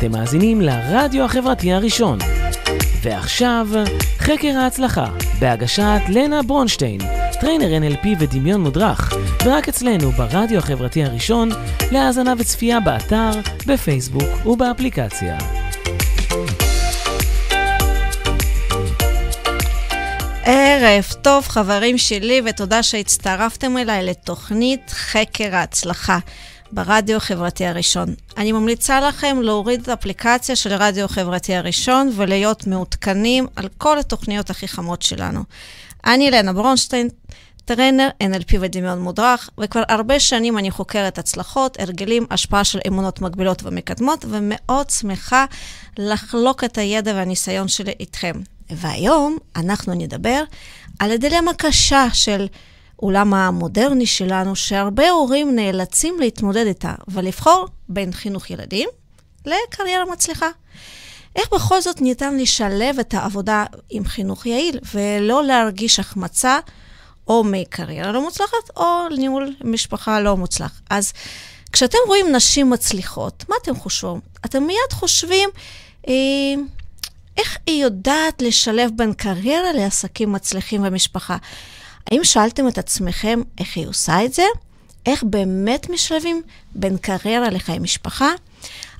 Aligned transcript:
אתם 0.00 0.12
מאזינים 0.12 0.60
לרדיו 0.60 1.24
החברתי 1.24 1.72
הראשון. 1.72 2.18
ועכשיו, 3.02 3.68
חקר 4.18 4.58
ההצלחה, 4.58 5.06
בהגשת 5.38 6.00
לנה 6.08 6.42
ברונשטיין, 6.42 7.00
trainer 7.40 7.66
NLP 7.66 8.06
ודמיון 8.18 8.60
מודרך, 8.60 9.12
ורק 9.44 9.68
אצלנו 9.68 10.10
ברדיו 10.10 10.58
החברתי 10.58 11.04
הראשון, 11.04 11.48
להאזנה 11.92 12.34
וצפייה 12.38 12.80
באתר, 12.80 13.30
בפייסבוק 13.66 14.46
ובאפליקציה. 14.46 15.38
ערב 20.44 21.04
טוב, 21.22 21.48
חברים 21.48 21.98
שלי, 21.98 22.42
ותודה 22.44 22.82
שהצטרפתם 22.82 23.78
אליי 23.78 24.02
לתוכנית 24.04 24.90
חקר 24.90 25.54
ההצלחה 25.56 26.18
ברדיו 26.72 27.16
החברתי 27.16 27.66
הראשון. 27.66 28.14
אני 28.36 28.52
ממליצה 28.52 29.00
לכם 29.00 29.42
להוריד 29.42 29.80
את 29.80 29.88
האפליקציה 29.88 30.56
של 30.56 30.72
רדיו 30.72 31.04
החברתי 31.04 31.54
הראשון 31.54 32.12
ולהיות 32.16 32.66
מעודכנים 32.66 33.46
על 33.56 33.68
כל 33.78 33.98
התוכניות 33.98 34.50
הכי 34.50 34.68
חמות 34.68 35.02
שלנו. 35.02 35.40
אני 36.06 36.30
לנה 36.30 36.52
ברונשטיין, 36.52 37.08
טרנר, 37.64 38.08
NLP 38.22 38.54
ודמיון 38.60 39.00
מודרך, 39.00 39.50
וכבר 39.60 39.82
הרבה 39.88 40.20
שנים 40.20 40.58
אני 40.58 40.70
חוקרת 40.70 41.18
הצלחות, 41.18 41.80
הרגלים, 41.80 42.26
השפעה 42.30 42.64
של 42.64 42.78
אמונות 42.88 43.20
מגבילות 43.20 43.62
ומקדמות, 43.62 44.24
ומאוד 44.28 44.90
שמחה 44.90 45.44
לחלוק 45.98 46.64
את 46.64 46.78
הידע 46.78 47.12
והניסיון 47.14 47.68
שלי 47.68 47.92
איתכם. 48.00 48.32
והיום 48.70 49.38
אנחנו 49.56 49.94
נדבר 49.94 50.42
על 50.98 51.10
הדילמה 51.10 51.54
קשה 51.54 52.06
של 52.12 52.46
עולם 53.00 53.34
המודרני 53.34 54.06
שלנו, 54.06 54.56
שהרבה 54.56 55.10
הורים 55.10 55.56
נאלצים 55.56 56.20
להתמודד 56.20 56.66
איתה 56.66 56.94
ולבחור 57.08 57.68
בין 57.88 58.12
חינוך 58.12 58.50
ילדים 58.50 58.88
לקריירה 59.46 60.04
מצליחה. 60.12 60.48
איך 61.36 61.48
בכל 61.52 61.80
זאת 61.80 62.00
ניתן 62.00 62.36
לשלב 62.36 62.98
את 62.98 63.14
העבודה 63.14 63.64
עם 63.90 64.04
חינוך 64.04 64.46
יעיל 64.46 64.78
ולא 64.94 65.44
להרגיש 65.44 65.98
החמצה 65.98 66.58
או 67.28 67.44
מקריירה 67.44 68.12
לא 68.12 68.22
מוצלחת 68.22 68.76
או 68.76 69.08
ניהול 69.08 69.54
משפחה 69.64 70.20
לא 70.20 70.36
מוצלח. 70.36 70.80
אז 70.90 71.12
כשאתם 71.72 71.98
רואים 72.06 72.32
נשים 72.32 72.70
מצליחות, 72.70 73.44
מה 73.48 73.56
אתם 73.62 73.76
חושבים? 73.76 74.20
אתם 74.44 74.62
מיד 74.62 74.92
חושבים, 74.92 75.48
אה, 76.08 76.14
איך 77.36 77.58
היא 77.66 77.82
יודעת 77.82 78.42
לשלב 78.42 78.90
בין 78.96 79.12
קריירה 79.12 79.72
לעסקים 79.72 80.32
מצליחים 80.32 80.82
ומשפחה? 80.84 81.36
האם 82.06 82.24
שאלתם 82.24 82.68
את 82.68 82.78
עצמכם 82.78 83.40
איך 83.58 83.76
היא 83.76 83.88
עושה 83.88 84.24
את 84.24 84.32
זה? 84.32 84.44
איך 85.06 85.22
באמת 85.22 85.90
משלבים 85.90 86.42
בין 86.74 86.96
קריירה 86.96 87.50
לחיי 87.50 87.78
משפחה? 87.78 88.30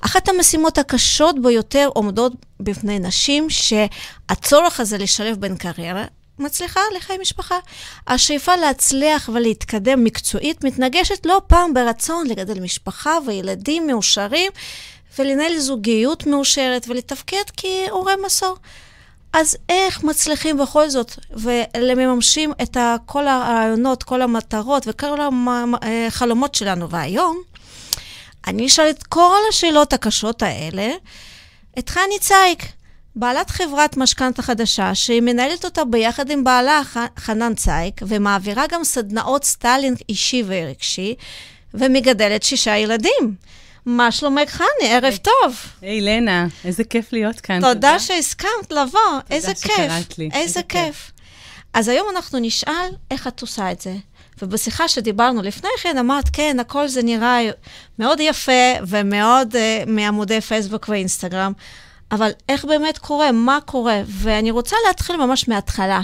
אחת 0.01 0.29
המשימות 0.29 0.77
הקשות 0.77 1.41
ביותר 1.41 1.89
עומדות 1.93 2.33
בפני 2.59 2.99
נשים 2.99 3.47
שהצורך 3.49 4.79
הזה 4.79 4.97
לשלב 4.97 5.37
בין 5.37 5.57
קריירה 5.57 6.05
מצליחה 6.39 6.79
לחיי 6.97 7.17
משפחה. 7.17 7.57
השאיפה 8.07 8.55
להצליח 8.55 9.29
ולהתקדם 9.33 10.03
מקצועית 10.03 10.63
מתנגשת 10.63 11.25
לא 11.25 11.41
פעם 11.47 11.73
ברצון 11.73 12.27
לגדל 12.27 12.59
משפחה 12.59 13.17
וילדים 13.27 13.87
מאושרים 13.87 14.51
ולנהל 15.19 15.57
זוגיות 15.57 16.27
מאושרת 16.27 16.85
ולתפקד 16.89 17.43
כהורה 17.57 18.13
מסור. 18.25 18.57
אז 19.33 19.57
איך 19.69 20.03
מצליחים 20.03 20.57
בכל 20.57 20.89
זאת 20.89 21.11
ומממשים 21.31 22.51
את 22.61 22.77
כל 23.05 23.27
הרעיונות, 23.27 24.03
כל 24.03 24.21
המטרות 24.21 24.83
וכל 24.87 25.19
החלומות 25.81 26.55
שלנו? 26.55 26.89
והיום 26.89 27.41
אני 28.47 28.65
אשאל 28.65 28.89
את 28.89 29.03
כל 29.03 29.37
השאלות 29.49 29.93
הקשות 29.93 30.43
האלה 30.43 30.91
את 31.79 31.89
חני 31.89 32.19
צייק, 32.19 32.63
בעלת 33.15 33.49
חברת 33.49 33.97
משכנתה 33.97 34.41
חדשה, 34.41 34.95
שהיא 34.95 35.21
מנהלת 35.21 35.65
אותה 35.65 35.85
ביחד 35.85 36.29
עם 36.31 36.43
בעלה 36.43 36.81
חנן 37.19 37.55
צייק, 37.55 38.01
ומעבירה 38.07 38.65
גם 38.69 38.83
סדנאות 38.83 39.43
סטיילינג 39.43 39.97
אישי 40.09 40.43
ורגשי, 40.47 41.15
ומגדלת 41.73 42.43
שישה 42.43 42.77
ילדים. 42.77 43.35
מה 43.85 44.11
שלומך, 44.11 44.49
חני? 44.49 44.89
ערב 44.89 45.17
טוב. 45.21 45.55
היי, 45.81 46.01
לנה, 46.01 46.47
איזה 46.65 46.83
כיף 46.83 47.13
להיות 47.13 47.39
כאן. 47.39 47.61
תודה 47.61 47.99
שהסכמת 47.99 48.71
לבוא, 48.71 48.99
איזה 49.29 49.53
כיף. 49.53 49.75
תודה 49.75 49.99
שקראת 50.01 50.17
לי. 50.17 50.29
איזה 50.33 50.61
כיף. 50.69 51.11
אז 51.73 51.87
היום 51.87 52.07
אנחנו 52.15 52.39
נשאל 52.39 52.89
איך 53.11 53.27
את 53.27 53.41
עושה 53.41 53.71
את 53.71 53.81
זה. 53.81 53.95
ובשיחה 54.41 54.87
שדיברנו 54.87 55.41
לפני 55.41 55.69
כן, 55.81 55.97
אמרת, 55.97 56.29
כן, 56.33 56.57
הכל 56.59 56.87
זה 56.87 57.03
נראה 57.03 57.39
מאוד 57.99 58.19
יפה 58.19 58.71
ומאוד 58.87 59.55
uh, 59.55 59.89
מעמודי 59.89 60.41
פייסבוק 60.41 60.89
ואינסטגרם, 60.89 61.53
אבל 62.11 62.31
איך 62.49 62.65
באמת 62.65 62.97
קורה? 62.97 63.31
מה 63.31 63.59
קורה? 63.65 64.01
ואני 64.05 64.51
רוצה 64.51 64.75
להתחיל 64.87 65.17
ממש 65.17 65.47
מההתחלה. 65.47 66.01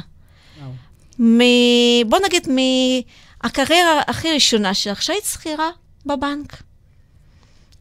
מ... 1.19 1.39
בוא 2.09 2.19
נגיד, 2.25 2.47
מהקריירה 3.43 4.01
הכי 4.07 4.33
ראשונה 4.33 4.73
שלך, 4.73 5.01
שהיית 5.01 5.25
שכירה 5.25 5.69
בבנק. 6.05 6.66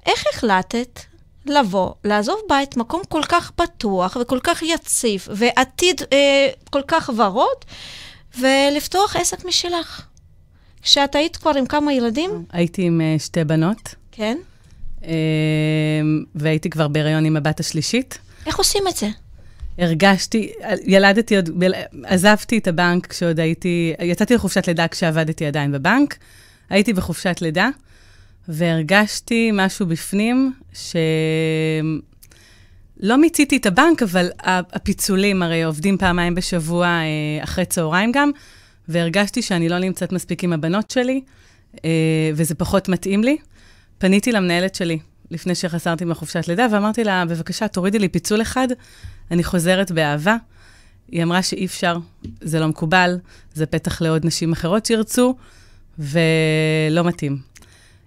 איך 0.07 0.25
החלטת 0.35 1.01
לבוא, 1.47 1.93
לעזוב 2.05 2.41
בית, 2.49 2.77
מקום 2.77 3.03
כל 3.09 3.23
כך 3.29 3.51
פתוח 3.51 4.17
וכל 4.21 4.39
כך 4.43 4.63
יציב, 4.63 5.29
ועתיד 5.31 6.03
אה, 6.13 6.49
כל 6.71 6.83
כך 6.89 7.11
ורוד, 7.17 7.65
ולפתוח 8.39 9.17
עסק 9.17 9.45
משלך? 9.45 10.07
כשאת 10.83 11.15
היית 11.15 11.37
כבר 11.37 11.53
עם 11.59 11.67
כמה 11.67 11.93
ילדים? 11.93 12.45
הייתי 12.53 12.83
עם 12.83 13.01
uh, 13.01 13.23
שתי 13.23 13.45
בנות. 13.45 13.95
כן. 14.13 14.39
Uh, 15.03 15.07
והייתי 16.35 16.71
כבר 16.71 16.89
בהיריון 16.89 17.25
עם 17.25 17.37
הבת 17.37 17.61
השלישית. 17.61 18.19
איך 18.47 18.59
עושים 18.59 18.83
את 18.89 18.97
זה? 18.97 19.09
הרגשתי, 19.79 20.53
ילדתי 20.85 21.37
עוד, 21.37 21.51
עזבתי 22.05 22.59
את 22.59 22.67
הבנק 22.67 23.07
כשעוד 23.07 23.41
הייתי, 23.41 23.95
יצאתי 24.01 24.35
לחופשת 24.35 24.67
לידה 24.67 24.89
כשעבדתי 24.89 25.47
עדיין 25.47 25.73
בבנק, 25.73 26.17
הייתי 26.71 26.93
בחופשת 26.93 27.43
לידה, 27.43 27.69
והרגשתי 28.49 29.51
משהו 29.53 29.87
בפנים 29.87 30.53
שלא 30.73 31.97
מיציתי 33.17 33.57
את 33.57 33.67
הבנק, 33.67 34.03
אבל 34.03 34.31
הפיצולים 34.43 35.43
הרי 35.43 35.63
עובדים 35.63 35.99
פעמיים 35.99 36.35
בשבוע, 36.35 36.87
אה, 36.87 37.45
אחרי 37.45 37.65
צהריים 37.65 38.13
גם, 38.13 38.31
והרגשתי 38.89 39.43
שאני 39.43 39.69
לא 39.69 39.79
נמצאת 39.79 40.13
מספיק 40.13 40.45
עם 40.45 40.53
הבנות 40.53 40.91
שלי, 40.91 41.21
אה, 41.85 41.91
וזה 42.35 42.55
פחות 42.55 42.89
מתאים 42.89 43.25
לי. 43.25 43.37
פניתי 43.99 44.33
למנהלת 44.33 44.75
שלי 44.75 44.99
לפני 45.31 45.55
שחסרתי 45.55 46.05
מחופשת 46.05 46.49
לידה, 46.49 46.67
ואמרתי 46.71 47.05
לה, 47.05 47.25
בבקשה, 47.25 47.69
תורידי 47.69 47.99
לי 47.99 48.09
פיצול 48.09 48.43
אחד, 48.43 48.69
אני 49.31 49.45
חוזרת 49.45 49.91
באהבה. 49.91 50.37
היא 51.09 51.23
אמרה 51.23 51.43
שאי 51.43 51.67
אפשר, 51.67 51.99
זה 52.41 52.61
לא 52.61 52.69
מקובל, 52.69 53.19
זה 53.55 53.67
פתח 53.67 54.03
לעוד 54.03 54.27
נשים 54.27 54.53
אחרות 54.53 54.87
שירצו, 54.87 55.35
ולא 55.99 57.05
מתאים. 57.05 57.56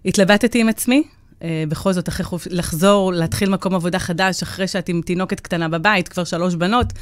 התלבטתי 0.06 0.62
עם 0.62 0.70
עצמי, 0.70 1.04
אה, 1.44 1.64
בכל 1.70 1.94
זאת, 1.94 2.10
אחרי 2.10 2.26
חופ... 2.26 2.48
לחזור, 2.50 3.14
להתחיל 3.14 3.50
מקום 3.50 3.76
עבודה 3.76 4.00
חדש, 4.00 4.44
אחרי 4.44 4.68
שאת 4.68 4.90
עם 4.90 5.02
תינוקת 5.06 5.40
קטנה 5.40 5.70
בבית, 5.70 6.08
כבר 6.08 6.24
שלוש 6.24 6.56
בנות, 6.56 6.94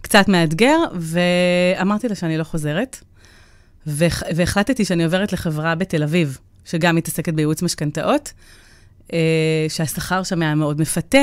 קצת 0.00 0.28
מאתגר, 0.28 0.78
ואמרתי 0.94 2.08
לה 2.08 2.14
שאני 2.14 2.38
לא 2.38 2.44
חוזרת. 2.44 2.96
והחלטתי 4.34 4.84
שאני 4.84 5.04
עוברת 5.04 5.32
לחברה 5.32 5.74
בתל 5.74 6.02
אביב, 6.02 6.38
שגם 6.64 6.96
מתעסקת 6.96 7.34
בייעוץ 7.34 7.62
משכנתאות, 7.62 8.32
אה, 9.12 9.18
שהשכר 9.68 10.22
שם 10.22 10.42
היה 10.42 10.54
מאוד 10.54 10.80
מפתה, 10.80 11.18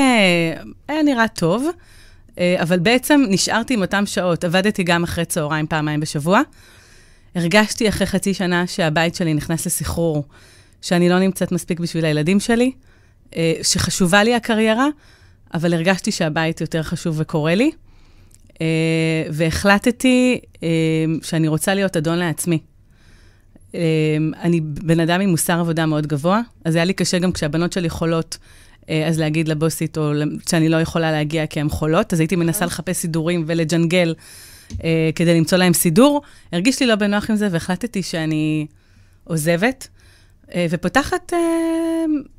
היה 0.88 1.02
נראה 1.02 1.28
טוב, 1.28 1.66
אה, 2.38 2.56
אבל 2.62 2.78
בעצם 2.78 3.24
נשארתי 3.28 3.74
עם 3.74 3.82
אותן 3.82 4.06
שעות. 4.06 4.44
עבדתי 4.44 4.82
גם 4.82 5.04
אחרי 5.04 5.24
צהריים 5.24 5.66
פעמיים 5.66 6.00
בשבוע. 6.00 6.40
הרגשתי 7.34 7.88
אחרי 7.88 8.06
חצי 8.06 8.34
שנה 8.34 8.66
שהבית 8.66 9.14
שלי 9.14 9.34
נכנס 9.34 9.66
לסחרור, 9.66 10.24
שאני 10.84 11.08
לא 11.08 11.18
נמצאת 11.18 11.52
מספיק 11.52 11.80
בשביל 11.80 12.04
הילדים 12.04 12.40
שלי, 12.40 12.72
אה, 13.36 13.52
שחשובה 13.62 14.22
לי 14.22 14.34
הקריירה, 14.34 14.88
אבל 15.54 15.74
הרגשתי 15.74 16.12
שהבית 16.12 16.60
יותר 16.60 16.82
חשוב 16.82 17.16
וקורה 17.20 17.54
לי. 17.54 17.70
Uh, 18.52 18.56
והחלטתי 19.32 20.40
uh, 20.54 20.60
שאני 21.22 21.48
רוצה 21.48 21.74
להיות 21.74 21.96
אדון 21.96 22.18
לעצמי. 22.18 22.58
אני 24.42 24.60
בן 24.60 25.00
אדם 25.00 25.20
עם 25.20 25.30
מוסר 25.30 25.60
עבודה 25.60 25.86
מאוד 25.86 26.06
גבוה, 26.06 26.40
אז 26.64 26.74
היה 26.74 26.84
לי 26.84 26.92
קשה 26.92 27.18
גם 27.18 27.32
כשהבנות 27.32 27.72
שלי 27.72 27.90
חולות, 27.90 28.38
אז 28.88 29.18
להגיד 29.18 29.48
לבוסית, 29.48 29.98
או 29.98 30.12
שאני 30.50 30.68
לא 30.68 30.76
יכולה 30.76 31.12
להגיע 31.12 31.46
כי 31.46 31.60
הן 31.60 31.68
חולות, 31.68 32.12
אז 32.12 32.20
הייתי 32.20 32.36
מנסה 32.36 32.66
לחפש 32.66 32.96
סידורים 32.96 33.44
ולג'נגל 33.46 34.14
כדי 35.14 35.34
למצוא 35.38 35.58
להם 35.58 35.72
סידור. 35.72 36.22
הרגיש 36.52 36.80
לי 36.80 36.86
לא 36.86 36.94
בנוח 36.94 37.30
עם 37.30 37.36
זה, 37.36 37.48
והחלטתי 37.50 38.02
שאני 38.02 38.66
עוזבת, 39.24 39.88
ופותחת 40.70 41.32
uh, 41.32 41.36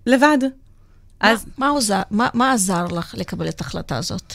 לבד. 0.05 0.37
מה, 0.41 1.31
אז... 1.31 1.45
מה, 1.57 1.69
עוזר, 1.69 2.01
מה, 2.11 2.29
מה 2.33 2.53
עזר 2.53 2.85
לך 2.85 3.15
לקבל 3.17 3.49
את 3.49 3.61
ההחלטה 3.61 3.97
הזאת? 3.97 4.33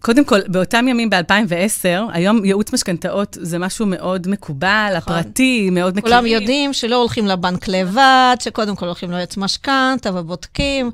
קודם 0.00 0.24
כל, 0.24 0.40
באותם 0.46 0.88
ימים 0.88 1.10
ב-2010, 1.10 2.12
היום 2.12 2.44
ייעוץ 2.44 2.72
משכנתאות 2.72 3.36
זה 3.40 3.58
משהו 3.58 3.86
מאוד 3.86 4.28
מקובל, 4.28 4.92
נכון. 4.96 5.12
הפרטי, 5.12 5.70
מאוד 5.70 5.96
מכירים. 5.96 6.16
כולם 6.16 6.26
יודעים 6.26 6.72
שלא 6.72 6.96
הולכים 6.96 7.26
לבנק 7.26 7.68
לבד, 7.68 8.36
שקודם 8.40 8.76
כל 8.76 8.86
הולכים 8.86 9.10
ליועץ 9.10 9.36
משכנתה 9.36 10.10
ובודקים, 10.14 10.90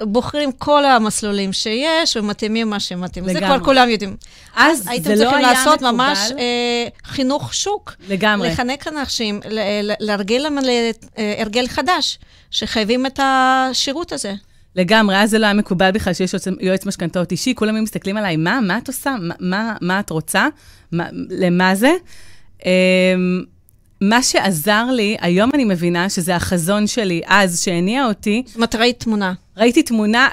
בוחרים 0.00 0.52
כל 0.52 0.84
המסלולים 0.84 1.52
שיש 1.52 2.16
ומתאימים 2.16 2.70
מה 2.70 2.80
שמתאים. 2.80 3.24
לגמרי. 3.24 3.40
זה 3.40 3.46
כבר 3.46 3.64
כולם 3.64 3.88
יודעים. 3.88 4.16
אז, 4.56 4.80
אז 4.80 4.88
הייתם 4.88 5.10
לא 5.10 5.16
צריכים 5.16 5.38
לעשות 5.38 5.82
מקובל. 5.82 5.92
ממש 5.92 6.18
אה, 6.38 6.86
חינוך 7.04 7.54
שוק. 7.54 7.92
לגמרי. 8.08 8.48
לחנק 8.48 8.88
אנשים, 8.88 9.40
להרגיל 10.00 10.42
להם 10.42 10.58
להרגל 11.18 11.68
חדש, 11.68 12.18
שחייבים 12.50 13.06
את 13.06 13.20
השירות 13.22 14.12
הזה. 14.12 14.34
לגמרי, 14.76 15.16
אז 15.16 15.30
זה 15.30 15.38
לא 15.38 15.46
היה 15.46 15.54
מקובל 15.54 15.90
בכלל 15.90 16.14
שיש 16.14 16.34
יועץ 16.60 16.86
משכנתאות 16.86 17.32
אישי, 17.32 17.54
כולם 17.54 17.82
מסתכלים 17.82 18.16
עליי, 18.16 18.36
מה, 18.36 18.60
מה 18.60 18.78
את 18.78 18.88
עושה? 18.88 19.16
מה, 19.20 19.34
מה, 19.40 19.76
מה 19.80 20.00
את 20.00 20.10
רוצה? 20.10 20.46
מה, 20.92 21.08
למה 21.30 21.74
זה? 21.74 21.92
Um, 22.60 22.64
מה 24.00 24.22
שעזר 24.22 24.84
לי, 24.90 25.16
היום 25.20 25.50
אני 25.54 25.64
מבינה 25.64 26.08
שזה 26.08 26.36
החזון 26.36 26.86
שלי 26.86 27.20
אז, 27.26 27.60
שהניע 27.60 28.06
אותי. 28.06 28.42
זאת 28.46 28.56
אומרת, 28.56 28.74
ראית 28.74 29.00
תמונה. 29.00 29.32
ראיתי 29.56 29.82
תמונה 29.82 30.28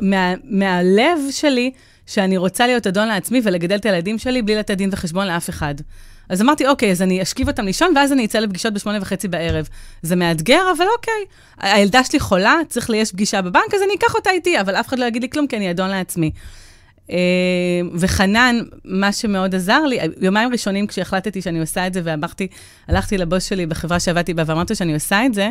מה, 0.00 0.34
מהלב 0.44 1.18
שלי, 1.30 1.70
שאני 2.06 2.36
רוצה 2.36 2.66
להיות 2.66 2.86
אדון 2.86 3.08
לעצמי 3.08 3.40
ולגדל 3.44 3.76
את 3.76 3.86
הילדים 3.86 4.18
שלי 4.18 4.42
בלי 4.42 4.56
לתת 4.56 4.76
דין 4.76 4.90
וחשבון 4.92 5.26
לאף 5.26 5.50
אחד. 5.50 5.74
אז 6.28 6.42
אמרתי, 6.42 6.66
אוקיי, 6.66 6.90
אז 6.90 7.02
אני 7.02 7.22
אשכיב 7.22 7.48
אותם 7.48 7.64
לישון, 7.64 7.92
ואז 7.96 8.12
אני 8.12 8.24
אצא 8.24 8.38
לפגישות 8.38 8.74
בשמונה 8.74 8.98
וחצי 9.00 9.28
בערב. 9.28 9.68
זה 10.02 10.16
מאתגר, 10.16 10.62
אבל 10.76 10.86
אוקיי. 10.96 11.24
הילדה 11.58 12.04
שלי 12.04 12.20
חולה, 12.20 12.56
צריך 12.68 12.90
לי, 12.90 12.96
יש 12.96 13.12
פגישה 13.12 13.42
בבנק, 13.42 13.74
אז 13.74 13.82
אני 13.82 13.94
אקח 13.94 14.14
אותה 14.14 14.30
איתי, 14.30 14.60
אבל 14.60 14.76
אף 14.76 14.88
אחד 14.88 14.98
לא 14.98 15.04
יגיד 15.04 15.22
לי 15.22 15.30
כלום, 15.30 15.46
כי 15.46 15.56
אני 15.56 15.70
אדון 15.70 15.90
לעצמי. 15.90 16.30
אה, 17.10 17.16
וחנן, 17.94 18.60
מה 18.84 19.12
שמאוד 19.12 19.54
עזר 19.54 19.80
לי, 19.80 19.98
יומיים 20.20 20.52
ראשונים 20.52 20.86
כשהחלטתי 20.86 21.42
שאני 21.42 21.60
עושה 21.60 21.86
את 21.86 21.94
זה, 21.94 22.00
ואמרתי, 22.04 22.48
הלכתי 22.88 23.18
לבוס 23.18 23.44
שלי 23.44 23.66
בחברה 23.66 24.00
שעבדתי 24.00 24.34
בה, 24.34 24.42
ואמרתי 24.46 24.74
שאני 24.74 24.94
עושה 24.94 25.26
את 25.26 25.34
זה, 25.34 25.50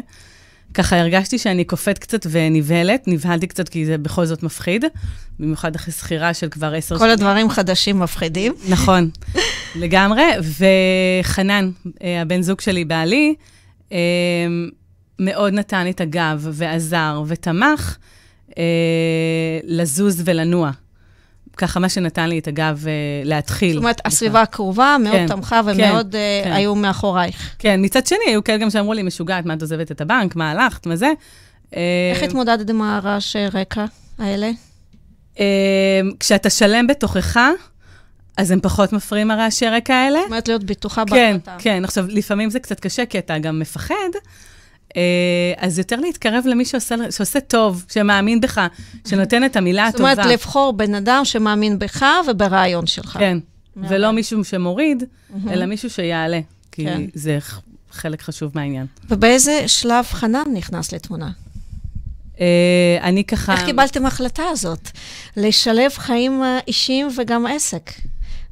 ככה 0.73 0.99
הרגשתי 0.99 1.37
שאני 1.37 1.63
קופאת 1.63 1.99
קצת 1.99 2.27
ונבהלת, 2.29 3.07
נבהלתי 3.07 3.47
קצת 3.47 3.69
כי 3.69 3.85
זה 3.85 3.97
בכל 3.97 4.25
זאת 4.25 4.43
מפחיד, 4.43 4.85
במיוחד 5.39 5.75
אחרי 5.75 5.93
שכירה 5.93 6.33
של 6.33 6.49
כבר 6.49 6.73
עשר 6.73 6.97
שנים. 6.97 6.99
כל 6.99 7.09
הדברים 7.09 7.49
חדשים 7.49 7.99
מפחידים. 7.99 8.53
נכון, 8.69 9.09
לגמרי. 9.81 10.23
וחנן, 11.21 11.71
אה, 12.03 12.21
הבן 12.21 12.41
זוג 12.41 12.61
שלי, 12.61 12.85
בעלי, 12.85 13.35
אה, 13.91 13.97
מאוד 15.19 15.53
נתן 15.53 15.85
את 15.89 16.01
הגב 16.01 16.47
ועזר 16.51 17.23
ותמך 17.27 17.97
אה, 18.57 18.63
לזוז 19.63 20.21
ולנוע. 20.25 20.71
ככה 21.57 21.79
מה 21.79 21.89
שנתן 21.89 22.29
לי 22.29 22.39
את 22.39 22.47
הגב 22.47 22.83
uh, 22.83 23.27
להתחיל. 23.27 23.73
זאת 23.73 23.79
אומרת, 23.79 24.01
הסביבה 24.05 24.41
הקרובה 24.41 24.97
מאוד 24.99 25.13
כן, 25.13 25.27
תמכה 25.27 25.61
ומאוד 25.65 26.11
כן, 26.11 26.41
uh, 26.43 26.47
כן. 26.47 26.51
היו 26.51 26.75
מאחורייך. 26.75 27.55
כן, 27.59 27.79
מצד 27.83 28.07
שני, 28.07 28.17
היו 28.27 28.43
כאלה 28.43 28.57
גם 28.57 28.69
שאמרו 28.69 28.93
לי, 28.93 29.03
משוגעת, 29.03 29.45
מה 29.45 29.53
את 29.53 29.61
עוזבת 29.61 29.91
את 29.91 30.01
הבנק, 30.01 30.35
מה 30.35 30.51
הלכת, 30.51 30.85
מה 30.85 30.95
זה. 30.95 31.11
איך 31.71 32.21
uh, 32.21 32.25
התמודדת 32.25 32.69
עם 32.69 32.81
הרעש 32.81 33.35
רקע 33.53 33.85
האלה? 34.19 34.51
Uh, 35.35 35.39
כשאתה 36.19 36.49
שלם 36.49 36.87
בתוכך, 36.87 37.39
אז 38.37 38.51
הם 38.51 38.59
פחות 38.61 38.93
מפריעים 38.93 39.31
הרעשי 39.31 39.67
רקע 39.67 39.95
האלה. 39.95 40.19
זאת 40.19 40.27
אומרת, 40.27 40.47
להיות 40.47 40.63
בטוחה 40.63 41.03
כן, 41.05 41.37
בהחלטה. 41.37 41.55
כן, 41.63 41.77
כן. 41.77 41.85
עכשיו, 41.85 42.05
לפעמים 42.09 42.49
זה 42.49 42.59
קצת 42.59 42.79
קשה, 42.79 43.05
כי 43.05 43.19
אתה 43.19 43.37
גם 43.37 43.59
מפחד. 43.59 44.09
אה, 44.97 45.01
אז 45.57 45.77
יותר 45.77 45.95
להתקרב 45.95 46.43
למי 46.47 46.65
שעושה, 46.65 46.95
שעושה 47.11 47.39
טוב, 47.39 47.85
שמאמין 47.93 48.41
בך, 48.41 48.61
שנותן 49.07 49.45
את 49.45 49.55
המילה 49.55 49.87
הטובה. 49.87 50.09
זאת 50.09 50.19
אומרת, 50.19 50.33
לבחור 50.33 50.73
בן 50.73 50.95
אדם 50.95 51.21
שמאמין 51.25 51.79
בך 51.79 52.05
וברעיון 52.29 52.87
שלך. 52.87 53.17
כן, 53.19 53.37
ולא 53.77 54.11
מישהו 54.11 54.43
שמוריד, 54.43 55.03
אלא 55.49 55.65
מישהו 55.65 55.89
שיעלה, 55.89 56.39
כי 56.71 56.85
כן. 56.85 57.01
זה 57.13 57.39
חלק 57.91 58.21
חשוב 58.21 58.51
מהעניין. 58.55 58.85
ובאיזה 59.09 59.67
שלב 59.67 60.05
חנן 60.05 60.43
נכנס 60.53 60.91
לתמונה? 60.91 61.29
Uh, 62.33 62.39
אני 63.01 63.23
ככה... 63.23 63.53
איך 63.53 63.65
קיבלתם 63.65 64.05
החלטה 64.05 64.43
הזאת? 64.51 64.89
לשלב 65.37 65.91
חיים 65.91 66.41
אישיים 66.67 67.07
וגם 67.17 67.45
עסק. 67.45 67.91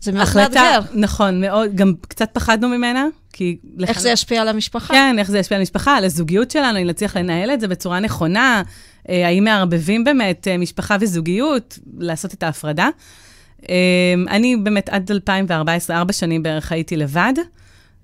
זה 0.02 0.12
מאוד 0.12 0.28
מאתגר. 0.36 0.80
נכון, 0.94 1.42
מאוד, 1.42 1.76
גם 1.76 1.94
קצת 2.08 2.30
פחדנו 2.34 2.70
ממנה, 2.70 3.06
כי... 3.34 3.58
איך. 3.88 4.00
זה 4.00 4.10
ישפיע 4.10 4.42
על 4.42 4.48
המשפחה? 4.48 4.94
כן, 4.94 5.16
איך 5.20 5.32
זה 5.32 5.40
ישפיע 5.40 5.58
על 5.58 5.62
המשפחה, 5.62 5.98
על 5.98 6.04
הזוגיות 6.04 6.52
שלנו, 6.52 6.80
אם 6.80 6.88
נצליח 6.88 7.18
לנהל 7.18 7.52
את 7.52 7.60
זה 7.60 7.68
בצורה 7.68 8.00
נכונה, 8.00 8.62
אה, 9.10 9.28
האם 9.28 9.44
מערבבים 9.44 10.04
באמת 10.04 10.48
אה, 10.48 10.58
משפחה 10.58 10.98
וזוגיות, 11.02 11.80
לעשות 11.98 12.34
את 12.34 12.44
ההפרדה. 12.44 12.90
אה, 13.70 13.76
אני 14.30 14.56
באמת 14.56 14.90
עד 14.90 15.12
2014, 15.12 15.98
ארבע 15.98 16.14
שנים 16.14 16.44
בערך 16.44 16.72
הייתי 16.72 16.98
לבד. 16.98 17.34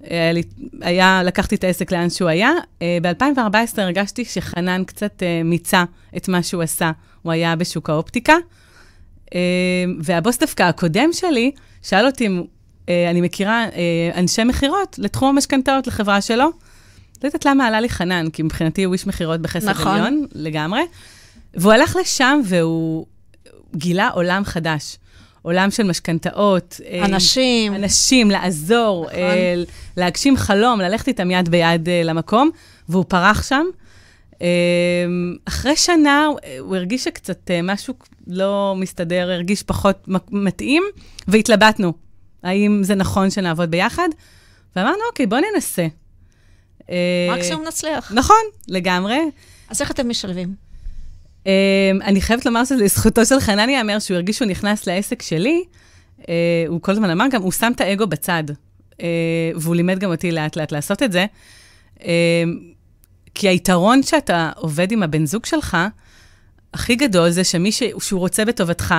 היה, 0.01 0.33
היה, 0.81 1.21
לקחתי 1.23 1.55
את 1.55 1.63
העסק 1.63 1.91
לאן 1.91 2.09
שהוא 2.09 2.29
היה. 2.29 2.51
ב-2014 3.01 3.81
הרגשתי 3.81 4.25
שחנן 4.25 4.83
קצת 4.83 5.23
מיצה 5.45 5.83
את 6.17 6.27
מה 6.27 6.43
שהוא 6.43 6.63
עשה. 6.63 6.91
הוא 7.21 7.31
היה 7.31 7.55
בשוק 7.55 7.89
האופטיקה. 7.89 8.33
והבוס 9.99 10.37
דווקא 10.37 10.63
הקודם 10.63 11.09
שלי, 11.13 11.51
שאל 11.81 12.05
אותי 12.05 12.27
אם 12.27 12.43
אני 12.87 13.21
מכירה 13.21 13.65
אה, 13.65 14.19
אנשי 14.19 14.43
מכירות 14.43 14.95
לתחום 14.99 15.29
המשכנתאות 15.29 15.87
לחברה 15.87 16.21
שלו. 16.21 16.45
לא 17.23 17.27
יודעת 17.27 17.45
למה 17.45 17.67
עלה 17.67 17.81
לי 17.81 17.89
חנן, 17.89 18.29
כי 18.33 18.43
מבחינתי 18.43 18.83
הוא 18.83 18.93
איש 18.93 19.07
מכירות 19.07 19.41
בחסר 19.41 19.69
נכון. 19.69 19.87
עליון 19.87 20.25
לגמרי. 20.35 20.81
והוא 21.53 21.73
הלך 21.73 21.95
לשם 22.01 22.39
והוא 22.45 23.05
גילה 23.75 24.09
עולם 24.09 24.45
חדש. 24.45 24.97
עולם 25.41 25.71
של 25.71 25.83
משכנתאות. 25.83 26.81
אה, 26.85 27.05
אנשים. 27.05 27.75
אנשים, 27.75 28.31
לעזור, 28.31 29.05
נכון. 29.05 29.17
להגשים 29.97 30.37
חלום, 30.37 30.81
ללכת 30.81 31.07
איתם 31.07 31.31
יד 31.31 31.49
ביד 31.49 31.89
למקום, 32.03 32.49
והוא 32.89 33.05
פרח 33.07 33.49
שם. 33.49 33.65
אחרי 35.45 35.75
שנה 35.75 36.27
הוא 36.59 36.75
הרגיש 36.75 37.03
שקצת 37.03 37.51
משהו 37.63 37.93
לא 38.27 38.75
מסתדר, 38.77 39.31
הרגיש 39.31 39.63
פחות 39.63 40.07
מתאים, 40.31 40.83
והתלבטנו. 41.27 42.06
האם 42.47 42.83
זה 42.83 42.95
נכון 42.95 43.29
שנעבוד 43.29 43.71
ביחד? 43.71 44.07
ואמרנו, 44.75 44.97
אוקיי, 45.09 45.25
בוא 45.25 45.37
ננסה. 45.53 45.87
אה, 46.89 47.35
מקסימום 47.37 47.67
נצליח. 47.67 48.11
נכון, 48.15 48.43
לגמרי. 48.67 49.19
אז 49.69 49.81
איך 49.81 49.91
אתם 49.91 50.09
משלבים? 50.09 50.55
אה, 51.47 51.91
אני 52.01 52.21
חייבת 52.21 52.45
לומר 52.45 52.65
שזה 52.65 52.75
לזכותו 52.75 53.25
של 53.25 53.39
חנן 53.39 53.69
ייאמר 53.69 53.99
שהוא 53.99 54.15
הרגיש 54.15 54.37
שהוא 54.37 54.47
נכנס 54.47 54.87
לעסק 54.87 55.21
שלי. 55.21 55.63
אה, 56.29 56.33
הוא 56.67 56.81
כל 56.81 56.91
הזמן 56.91 57.09
אמר 57.09 57.25
גם, 57.31 57.41
הוא 57.41 57.51
שם 57.51 57.71
את 57.75 57.81
האגו 57.81 58.07
בצד. 58.07 58.43
והוא 59.55 59.75
לימד 59.75 59.99
גם 59.99 60.11
אותי 60.11 60.31
לאט-לאט 60.31 60.71
לעשות 60.71 61.03
את 61.03 61.11
זה. 61.11 61.25
כי 63.35 63.47
היתרון 63.47 64.03
שאתה 64.03 64.51
עובד 64.55 64.91
עם 64.91 65.03
הבן 65.03 65.25
זוג 65.25 65.45
שלך, 65.45 65.77
הכי 66.73 66.95
גדול 66.95 67.29
זה 67.29 67.43
שמי 67.43 67.71
ש... 67.71 67.83
שהוא 67.99 68.19
רוצה 68.19 68.45
בטובתך, 68.45 68.95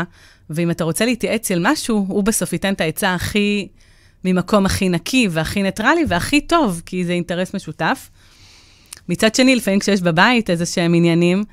ואם 0.51 0.71
אתה 0.71 0.85
רוצה 0.85 1.05
להתייעץ 1.05 1.51
על 1.51 1.59
משהו, 1.73 2.07
הוא 2.09 2.25
בסוף 2.25 2.53
ייתן 2.53 2.73
את 2.73 2.81
העצה 2.81 3.15
הכי, 3.15 3.69
ממקום 4.25 4.67
הכי 4.67 4.89
נקי 4.89 5.29
והכי 5.31 5.63
ניטרלי 5.63 6.05
והכי 6.09 6.41
טוב, 6.41 6.83
כי 6.87 7.05
זה 7.05 7.13
אינטרס 7.13 7.55
משותף. 7.55 8.11
מצד 9.09 9.35
שני, 9.35 9.57
לפעמים 9.57 9.81
כשיש 9.81 10.01
בבית 10.01 10.51
איזה 10.51 10.67
שהם 10.67 10.95
עניינים, 10.95 11.45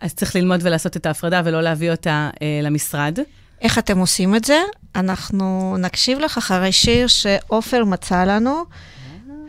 אז 0.00 0.14
צריך 0.14 0.36
ללמוד 0.36 0.60
ולעשות 0.62 0.96
את 0.96 1.06
ההפרדה 1.06 1.42
ולא 1.44 1.60
להביא 1.60 1.90
אותה 1.90 2.30
אה, 2.42 2.60
למשרד. 2.62 3.18
איך 3.60 3.78
אתם 3.78 3.98
עושים 3.98 4.36
את 4.36 4.44
זה? 4.44 4.58
אנחנו 4.96 5.76
נקשיב 5.78 6.18
לך 6.18 6.38
אחרי 6.38 6.72
שיר 6.72 7.06
שעופר 7.06 7.84
מצא 7.84 8.24
לנו, 8.24 8.64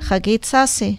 חגית 0.02 0.46
סאסי. 0.46 0.96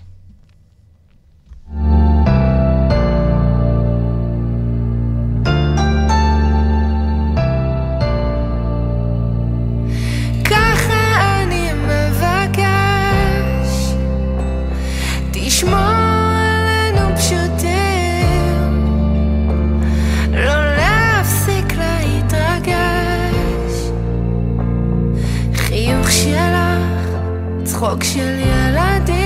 צחוק 27.82 28.04
של 28.04 28.38
ילדים. 28.38 29.16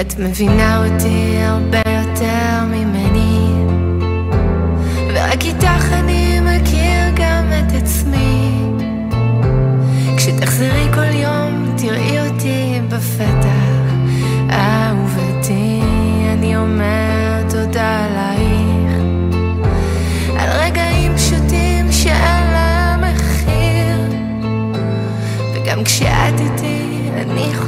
את 0.00 0.18
מבינה 0.18 0.84
אותי 0.84 1.36
הרבה 1.38 1.78
יותר 1.86 2.64
ממני, 2.64 2.95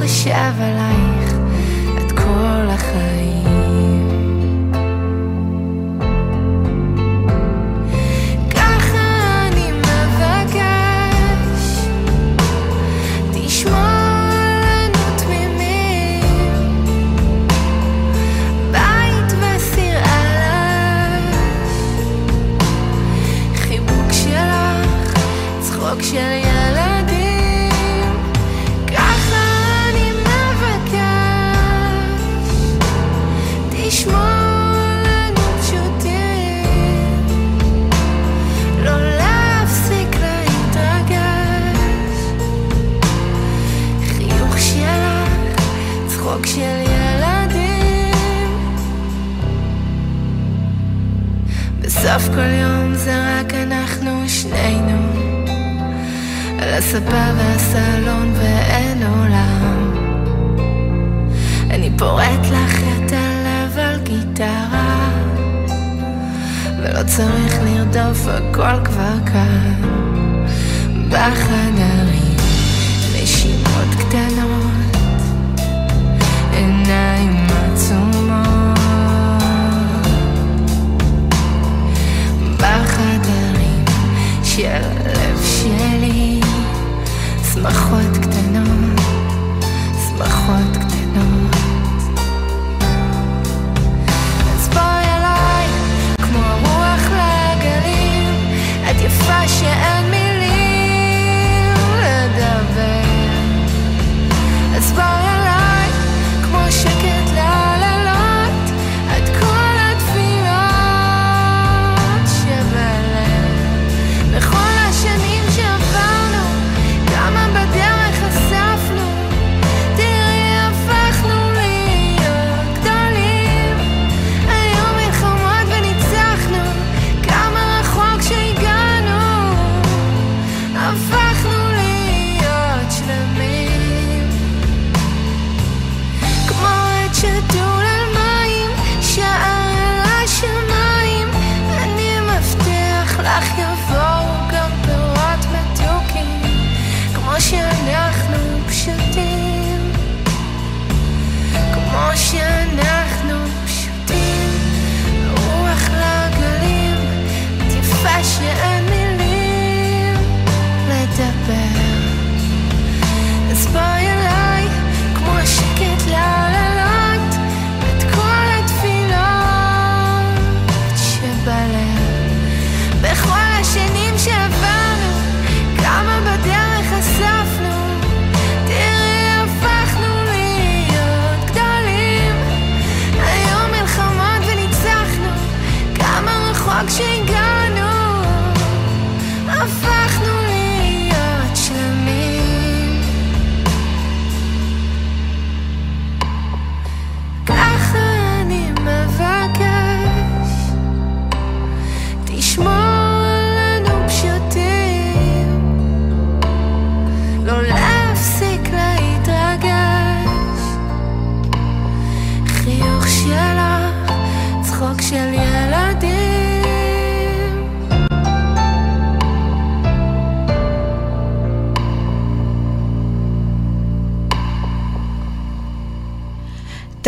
חושב 0.09 0.61
עלייך 0.61 1.33
את 1.97 2.11
כל 2.11 2.69
החיים. 2.69 3.48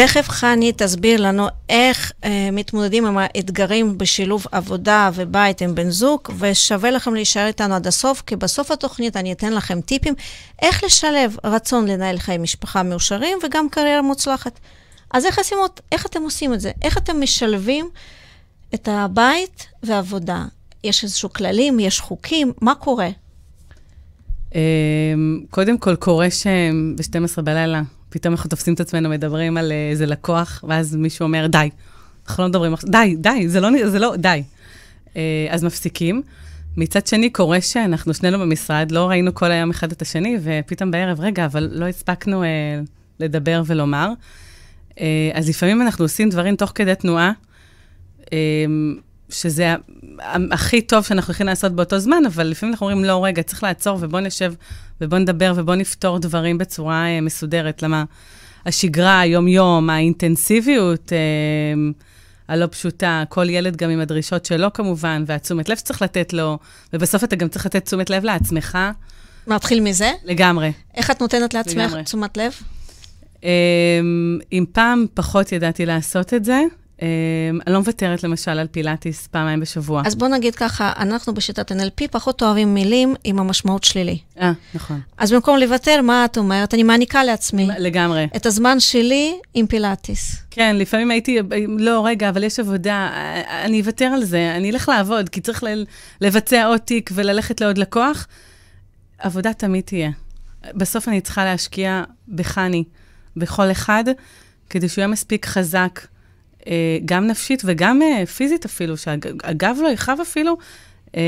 תכף 0.02 0.30
חני 0.30 0.72
תסביר 0.78 1.22
לנו 1.22 1.48
איך 1.70 2.12
אה, 2.24 2.50
מתמודדים 2.52 3.06
עם 3.06 3.18
האתגרים 3.18 3.98
בשילוב 3.98 4.46
עבודה 4.52 5.10
ובית 5.16 5.62
עם 5.62 5.76
בן 5.76 5.90
זוג, 5.90 6.22
ושווה 6.40 6.92
לכם 6.92 7.14
להישאר 7.14 7.48
איתנו 7.48 7.76
עד 7.76 7.88
הסוף, 7.88 8.22
כי 8.26 8.36
בסוף 8.36 8.72
התוכנית 8.72 9.18
אני 9.18 9.32
אתן 9.32 9.54
לכם 9.54 9.82
טיפים 9.82 10.14
איך 10.62 10.84
לשלב 10.84 11.36
רצון 11.44 11.88
לנהל 11.88 12.18
חיי 12.20 12.38
משפחה 12.38 12.84
מאושרים 12.84 13.38
וגם 13.44 13.70
קריירה 13.70 14.02
מוצלחת. 14.02 14.60
אז 15.14 15.26
איך, 15.26 15.38
עושים, 15.38 15.58
אות- 15.58 15.82
איך 15.92 16.06
אתם 16.06 16.22
עושים 16.22 16.54
את 16.54 16.62
זה? 16.62 16.72
איך 16.82 16.98
אתם 16.98 17.22
משלבים 17.22 17.90
את 18.74 18.88
הבית 18.92 19.66
והעבודה? 19.84 20.46
יש 20.84 21.04
איזשהו 21.04 21.34
כללים, 21.34 21.80
יש 21.80 22.00
חוקים, 22.00 22.54
מה 22.62 22.76
קורה? 22.76 23.10
אמ, 24.56 24.60
קודם 25.50 25.78
כל, 25.78 25.96
קורה 25.96 26.28
שב-12 26.32 27.42
בלילה, 27.42 27.82
פתאום 28.12 28.34
אנחנו 28.34 28.50
תופסים 28.50 28.74
את 28.74 28.80
עצמנו, 28.80 29.10
מדברים 29.10 29.58
על 29.58 29.72
אה, 29.72 29.90
איזה 29.90 30.06
לקוח, 30.06 30.64
ואז 30.68 30.96
מישהו 30.96 31.24
אומר, 31.24 31.48
די, 31.48 31.70
אנחנו 32.28 32.44
לא 32.44 32.50
מדברים 32.50 32.74
עכשיו, 32.74 32.90
די, 32.90 33.16
די, 33.20 33.48
זה 33.48 33.60
לא, 33.60 33.70
זה 33.90 34.00
לא, 34.00 34.16
די. 34.16 34.44
אה, 35.16 35.48
אז 35.50 35.64
מפסיקים. 35.64 36.22
מצד 36.78 37.08
שני, 37.08 37.30
קורה 37.30 37.62
שאנחנו 37.62 38.14
שנינו 38.14 38.40
במשרד, 38.40 38.92
לא 38.92 39.10
ראינו 39.10 39.34
כל 39.34 39.52
היום 39.52 39.70
אחד 39.70 39.92
את 39.92 40.02
השני, 40.02 40.38
ופתאום 40.44 40.92
בערב, 40.92 41.20
רגע, 41.20 41.46
אבל 41.46 41.70
לא 41.72 41.88
הספקנו 41.88 42.44
אה, 42.44 42.48
לדבר 43.20 43.62
ולומר. 43.66 44.10
אה, 45.00 45.32
אז 45.34 45.50
לפעמים 45.50 45.82
אנחנו 45.82 46.06
עושים 46.06 46.30
דברים 46.30 46.56
תוך 46.56 46.72
כדי 46.76 46.96
תנועה, 46.96 47.32
אה, 48.34 48.38
שזה 49.32 49.76
הכי 50.52 50.82
טוב 50.82 51.04
שאנחנו 51.04 51.34
יכולים 51.34 51.48
לעשות 51.48 51.72
באותו 51.72 52.00
זמן, 52.00 52.24
אבל 52.28 52.48
לפעמים 52.48 52.74
אנחנו 52.74 52.90
אומרים, 52.90 53.06
לא, 53.06 53.26
רגע, 53.26 53.44
צריך 53.44 53.64
לעצור 53.64 53.98
ובוא 54.02 54.20
נשב 54.20 54.54
ובוא 55.02 55.18
נדבר 55.18 55.54
ובוא 55.56 55.76
נפתור 55.76 56.20
דברים 56.20 56.58
בצורה 56.58 57.06
אה, 57.06 57.22
מסודרת. 57.22 57.84
למה 57.84 58.04
השגרה, 58.66 59.20
היום-יום, 59.20 59.90
האינטנסיביות 59.90 61.14
אה, 61.14 61.18
הלא 62.48 62.68
פשוטה, 62.72 63.24
כל 63.30 63.50
ילד 63.50 63.76
גם 63.76 63.90
עם 63.90 64.00
הדרישות 64.00 64.46
שלו 64.46 64.74
כמובן, 64.74 65.24
והתשומת 65.28 65.70
לב 65.70 65.78
שצריך 65.78 66.02
לתת 66.02 66.34
לו, 66.34 66.58
ובסוף 66.94 67.24
אתה 67.24 67.36
גם 67.36 67.48
צריך 67.48 67.66
לתת 67.66 67.86
תשומת 67.86 68.10
לב 68.10 68.24
לעצמך 68.24 68.78
נתחיל 69.48 69.82
מזה. 69.82 70.12
לגמרי. 70.24 70.72
איך 70.96 71.12
את 71.12 71.22
נותנת 71.22 71.54
לעצמך 71.54 71.78
לגמרי. 71.78 72.04
תשומת 72.04 72.38
לב? 72.38 72.54
אם 74.52 74.66
פעם 74.72 75.06
פחות 75.14 75.52
ידעתי 75.52 75.86
לעשות 75.86 76.34
את 76.34 76.46
זה, 76.46 76.62
אני 77.02 77.74
לא 77.74 77.80
מוותרת 77.80 78.24
למשל 78.24 78.52
על 78.52 78.68
פילאטיס 78.68 79.28
פעמיים 79.28 79.60
בשבוע. 79.60 80.02
אז 80.06 80.16
בוא 80.16 80.28
נגיד 80.28 80.56
ככה, 80.56 80.94
אנחנו 80.98 81.34
בשיטת 81.34 81.72
NLP 81.72 82.08
פחות 82.12 82.44
אוהבים 82.44 82.74
מילים 82.74 83.16
עם 83.24 83.40
המשמעות 83.40 83.84
שלילי. 83.84 84.18
אה, 84.40 84.52
נכון. 84.74 85.00
אז 85.18 85.32
במקום 85.34 85.58
לוותר, 85.58 86.02
מה 86.02 86.26
את 86.26 86.38
אומרת? 86.38 86.74
אני 86.74 86.84
מעניקה 86.84 87.24
לעצמי. 87.24 87.68
לגמרי. 87.80 88.28
את 88.36 88.46
הזמן 88.46 88.80
שלי 88.80 89.40
עם 89.54 89.68
פילאטיס. 89.68 90.36
כן, 90.52 90.76
לפעמים 90.76 91.12
הייתי, 91.12 91.40
לא, 91.78 92.06
רגע, 92.06 92.30
אבל 92.30 92.44
יש 92.44 92.60
עבודה, 92.60 93.10
אני 93.66 93.82
אוותר 93.82 94.06
על 94.06 94.24
זה, 94.24 94.54
אני 94.56 94.72
אלך 94.72 94.90
לעבוד, 94.90 95.30
כי 95.30 95.42
צריך 95.42 95.64
לבצע 96.22 96.66
עוד 96.66 96.80
תיק 96.80 97.10
וללכת 97.14 97.62
לעוד 97.62 97.78
לקוח. 97.78 98.28
עבודה 99.20 99.54
תמיד 99.54 99.84
תהיה. 99.84 100.10
בסוף 100.74 101.08
אני 101.08 101.22
צריכה 101.22 101.46
להשקיע 101.46 102.04
בחני, 102.36 102.84
בכל 103.38 103.72
אחד, 103.72 104.04
כדי 104.70 104.90
שהוא 104.90 105.02
יהיה 105.02 105.08
מספיק 105.08 105.46
חזק. 105.46 106.00
אה, 106.68 106.98
גם 107.06 107.28
נפשית 107.28 107.62
וגם 107.66 108.02
אה, 108.02 108.26
פיזית 108.26 108.66
אפילו, 108.66 108.98
שהגב 108.98 109.78
לא 109.82 109.88
יכאב 109.88 110.20
אפילו, 110.22 110.58
אה, 111.16 111.22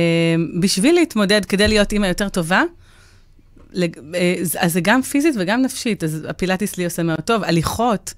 בשביל 0.60 0.96
להתמודד, 0.96 1.46
כדי 1.46 1.68
להיות 1.68 1.92
אימא 1.92 2.06
יותר 2.06 2.30
טובה. 2.30 2.63
אז 4.60 4.74
זה 4.74 4.82
גם 4.82 5.02
פיזית 5.02 5.36
וגם 5.40 5.62
נפשית, 5.62 6.04
אז 6.04 6.25
הפילאטיס 6.30 6.78
לי 6.78 6.86
עושה 6.86 7.04
מאוד 7.04 7.20
טוב. 7.20 7.44
הליכות, 7.44 8.13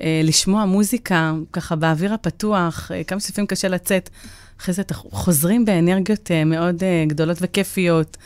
לשמוע 0.00 0.64
מוזיקה, 0.64 1.32
ככה 1.52 1.76
באוויר 1.76 2.14
הפתוח, 2.14 2.90
כמה 3.06 3.20
שלפעמים 3.20 3.46
קשה 3.46 3.68
לצאת. 3.68 4.10
אחרי 4.60 4.74
זה 4.74 4.82
חוזרים 4.94 5.64
באנרגיות 5.64 6.30
מאוד 6.46 6.82
גדולות 7.06 7.38
וכיפיות. 7.40 8.16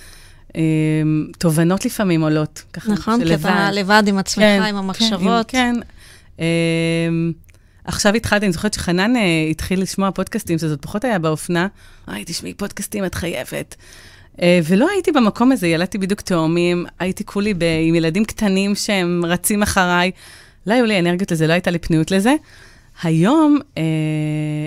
תובנות 1.38 1.85
לפעמים 1.85 2.23
עולות, 2.23 2.62
ככה, 2.73 2.93
נכון, 2.93 3.25
כי 3.25 3.35
אתה 3.35 3.71
לבד 3.73 4.02
עם 4.07 4.19
עצמך, 4.19 4.45
כן, 4.45 4.62
עם 4.69 4.76
המחשבות. 4.76 5.49
כן, 5.49 5.75
כן. 6.37 6.45
עכשיו 7.84 8.14
התחלתי, 8.14 8.46
אני 8.46 8.52
זוכרת 8.52 8.74
שחנן 8.74 9.16
uh, 9.16 9.18
התחיל 9.50 9.82
לשמוע 9.82 10.10
פודקאסטים, 10.10 10.58
שזאת 10.58 10.82
פחות 10.82 11.04
היה 11.04 11.18
באופנה. 11.18 11.66
היי, 12.06 12.24
תשמעי 12.26 12.54
פודקאסטים, 12.54 13.04
את 13.04 13.14
חייבת. 13.14 13.76
Uh, 14.36 14.40
ולא 14.64 14.88
הייתי 14.90 15.12
במקום 15.12 15.52
הזה, 15.52 15.66
ילדתי 15.66 15.98
בדיוק 15.98 16.20
תאומים, 16.20 16.86
הייתי 16.98 17.24
כולי 17.24 17.54
ב- 17.54 17.64
עם 17.88 17.94
ילדים 17.94 18.24
קטנים 18.24 18.74
שהם 18.74 19.22
רצים 19.24 19.62
אחריי. 19.62 20.10
לא 20.66 20.74
היו 20.74 20.84
לי 20.84 20.98
אנרגיות 20.98 21.32
לזה, 21.32 21.46
לא 21.46 21.52
הייתה 21.52 21.70
לי 21.70 21.78
פניות 21.78 22.10
לזה. 22.10 22.34
היום 23.02 23.58
uh, 23.74 23.78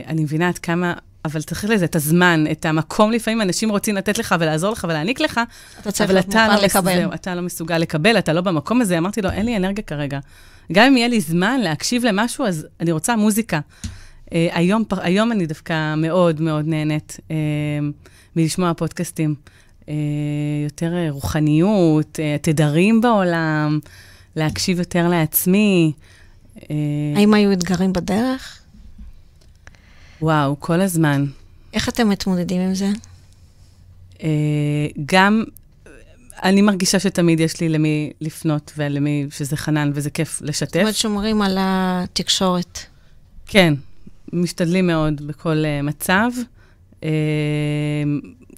אני 0.07 0.23
מבינה 0.23 0.47
עד 0.47 0.57
כמה, 0.57 0.93
אבל 1.27 1.41
צריך 1.41 1.65
לזה 1.65 1.85
את 1.85 1.95
הזמן, 1.95 2.43
את 2.51 2.65
המקום 2.65 3.11
לפעמים, 3.11 3.41
אנשים 3.41 3.69
רוצים 3.69 3.95
לתת 3.95 4.17
לך 4.17 4.35
ולעזור 4.39 4.71
לך 4.71 4.85
ולהעניק 4.89 5.19
לך, 5.19 5.41
אתה 5.81 5.91
צריך 5.91 6.09
להיות 6.09 6.25
מוכן 6.25 6.49
לא 6.49 6.55
לקבל. 6.55 6.95
זהו, 6.95 7.13
אתה 7.13 7.35
לא 7.35 7.41
מסוגל 7.41 7.77
לקבל, 7.77 8.17
אתה 8.17 8.33
לא 8.33 8.41
במקום 8.41 8.81
הזה. 8.81 8.97
אמרתי 8.97 9.21
לו, 9.21 9.29
אין 9.29 9.45
לי 9.45 9.57
אנרגיה 9.57 9.83
כרגע. 9.83 10.19
גם 10.71 10.85
אם 10.87 10.97
יהיה 10.97 11.07
לי 11.07 11.21
זמן 11.21 11.59
להקשיב 11.59 12.05
למשהו, 12.05 12.45
אז 12.45 12.67
אני 12.79 12.91
רוצה 12.91 13.15
מוזיקה. 13.15 13.59
Uh, 14.25 14.29
היום, 14.31 14.83
היום 14.91 15.31
אני 15.31 15.45
דווקא 15.45 15.95
מאוד 15.95 16.41
מאוד 16.41 16.67
נהנית 16.67 17.17
uh, 17.19 17.31
מלשמוע 18.35 18.73
פודקאסטים. 18.73 19.35
Uh, 19.81 19.89
יותר 20.63 20.93
רוחניות, 21.09 22.19
uh, 22.19 22.41
תדרים 22.41 23.01
בעולם, 23.01 23.79
להקשיב 24.35 24.79
יותר 24.79 25.07
לעצמי. 25.07 25.91
Uh, 26.55 26.61
האם 27.15 27.33
היו 27.33 27.51
אתגרים 27.51 27.93
בדרך? 27.93 28.61
וואו, 30.21 30.55
כל 30.59 30.81
הזמן. 30.81 31.25
איך 31.73 31.89
אתם 31.89 32.09
מתמודדים 32.09 32.61
עם 32.61 32.75
זה? 32.75 32.89
Uh, 34.13 34.19
גם 35.05 35.43
אני 36.43 36.61
מרגישה 36.61 36.99
שתמיד 36.99 37.39
יש 37.39 37.61
לי 37.61 37.69
למי 37.69 38.11
לפנות 38.21 38.71
ולמי, 38.77 39.27
שזה 39.29 39.57
חנן 39.57 39.91
וזה 39.93 40.09
כיף 40.09 40.41
לשתף. 40.41 40.73
זאת 40.73 40.81
אומרת, 40.81 40.95
שומרים 40.95 41.41
על 41.41 41.57
התקשורת. 41.59 42.79
כן, 43.45 43.73
משתדלים 44.33 44.87
מאוד 44.87 45.27
בכל 45.27 45.63
uh, 45.63 45.85
מצב. 45.85 46.29
Uh, 47.01 47.05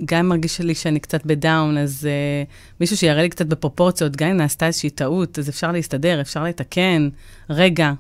גם 0.06 0.30
מרגיש 0.30 0.62
לי 0.62 0.76
שאני 0.76 1.00
קצת 1.00 1.26
בדאון, 1.26 1.78
אז 1.78 2.08
uh, 2.08 2.76
מישהו 2.80 2.98
שיראה 2.98 3.22
לי 3.22 3.30
קצת 3.30 3.46
בפרופורציות, 3.46 4.16
גם 4.16 4.30
אם 4.30 4.38
נעשתה 4.38 4.68
איזושהי 4.68 4.90
טעות, 4.90 5.40
אז 5.40 5.50
אפשר 5.50 5.72
להסתדר, 5.72 6.22
אפשר 6.22 6.44
לתקן. 6.44 7.10
רגע. 7.50 7.94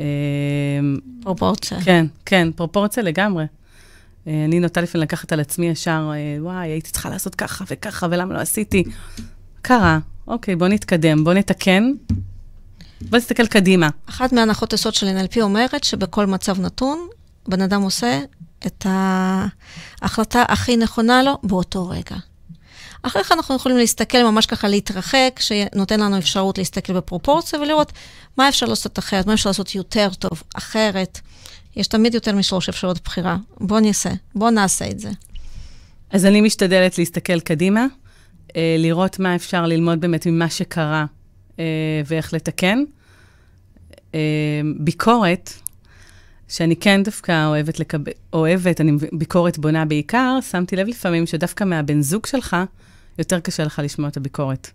Uh, 0.00 1.22
פרופורציה. 1.22 1.80
כן, 1.80 2.06
כן, 2.24 2.48
פרופורציה 2.56 3.02
לגמרי. 3.02 3.44
אה, 4.26 4.44
אני 4.44 4.60
נוטה 4.60 4.80
לפעמים 4.80 5.02
לקחת 5.02 5.32
על 5.32 5.40
עצמי 5.40 5.66
ישר, 5.66 6.10
אה, 6.14 6.42
וואי, 6.42 6.68
הייתי 6.68 6.90
צריכה 6.90 7.10
לעשות 7.10 7.34
ככה 7.34 7.64
וככה, 7.70 8.06
ולמה 8.10 8.34
לא 8.34 8.38
עשיתי? 8.38 8.84
קרה, 9.62 9.98
אוקיי, 10.26 10.56
בוא 10.56 10.68
נתקדם, 10.68 11.24
בוא 11.24 11.34
נתקן, 11.34 11.92
בוא 13.00 13.18
נסתכל 13.18 13.46
קדימה. 13.46 13.88
אחת 14.06 14.32
מהנחות 14.32 14.72
יסוד 14.72 14.94
של 14.94 15.06
NLP 15.06 15.40
אומרת 15.40 15.84
שבכל 15.84 16.26
מצב 16.26 16.60
נתון, 16.60 17.08
בן 17.48 17.60
אדם 17.60 17.82
עושה 17.82 18.20
את 18.66 18.86
ההחלטה 18.88 20.42
הכי 20.48 20.76
נכונה 20.76 21.22
לו 21.22 21.38
באותו 21.42 21.88
רגע. 21.88 22.16
אחרי 23.02 23.24
כן 23.24 23.34
אנחנו 23.34 23.56
יכולים 23.56 23.78
להסתכל, 23.78 24.22
ממש 24.22 24.46
ככה 24.46 24.68
להתרחק, 24.68 25.40
שנותן 25.40 26.00
לנו 26.00 26.18
אפשרות 26.18 26.58
להסתכל 26.58 26.92
בפרופורציה 26.92 27.60
ולראות 27.60 27.92
מה 28.36 28.48
אפשר 28.48 28.66
לעשות 28.66 28.98
אחרת, 28.98 29.26
מה 29.26 29.34
אפשר 29.34 29.50
לעשות 29.50 29.74
יותר 29.74 30.08
טוב, 30.18 30.42
אחרת. 30.54 31.20
יש 31.76 31.86
תמיד 31.86 32.14
יותר 32.14 32.34
משלוש 32.34 32.68
אפשרויות 32.68 33.04
בחירה. 33.04 33.36
בוא 33.60 33.80
נעשה, 33.80 34.10
בוא 34.34 34.50
נעשה 34.50 34.88
את 34.90 34.98
זה. 34.98 35.10
אז 36.10 36.26
אני 36.26 36.40
משתדלת 36.40 36.98
להסתכל 36.98 37.40
קדימה, 37.40 37.86
אה, 38.56 38.76
לראות 38.78 39.18
מה 39.18 39.34
אפשר 39.34 39.66
ללמוד 39.66 40.00
באמת 40.00 40.26
ממה 40.26 40.50
שקרה 40.50 41.04
אה, 41.58 41.64
ואיך 42.06 42.34
לתקן. 42.34 42.84
אה, 44.14 44.20
ביקורת, 44.78 45.52
שאני 46.50 46.76
כן 46.76 47.02
דווקא 47.02 47.46
אוהבת 47.46 47.80
לקבל, 47.80 48.12
אוהבת, 48.32 48.80
אני 48.80 48.92
ביקורת 49.12 49.58
בונה 49.58 49.84
בעיקר, 49.84 50.38
שמתי 50.50 50.76
לב 50.76 50.88
לפעמים 50.88 51.26
שדווקא 51.26 51.64
מהבן 51.64 52.02
זוג 52.02 52.26
שלך, 52.26 52.56
יותר 53.18 53.40
קשה 53.40 53.64
לך 53.64 53.80
לשמוע 53.84 54.08
את 54.08 54.16
הביקורת. 54.16 54.70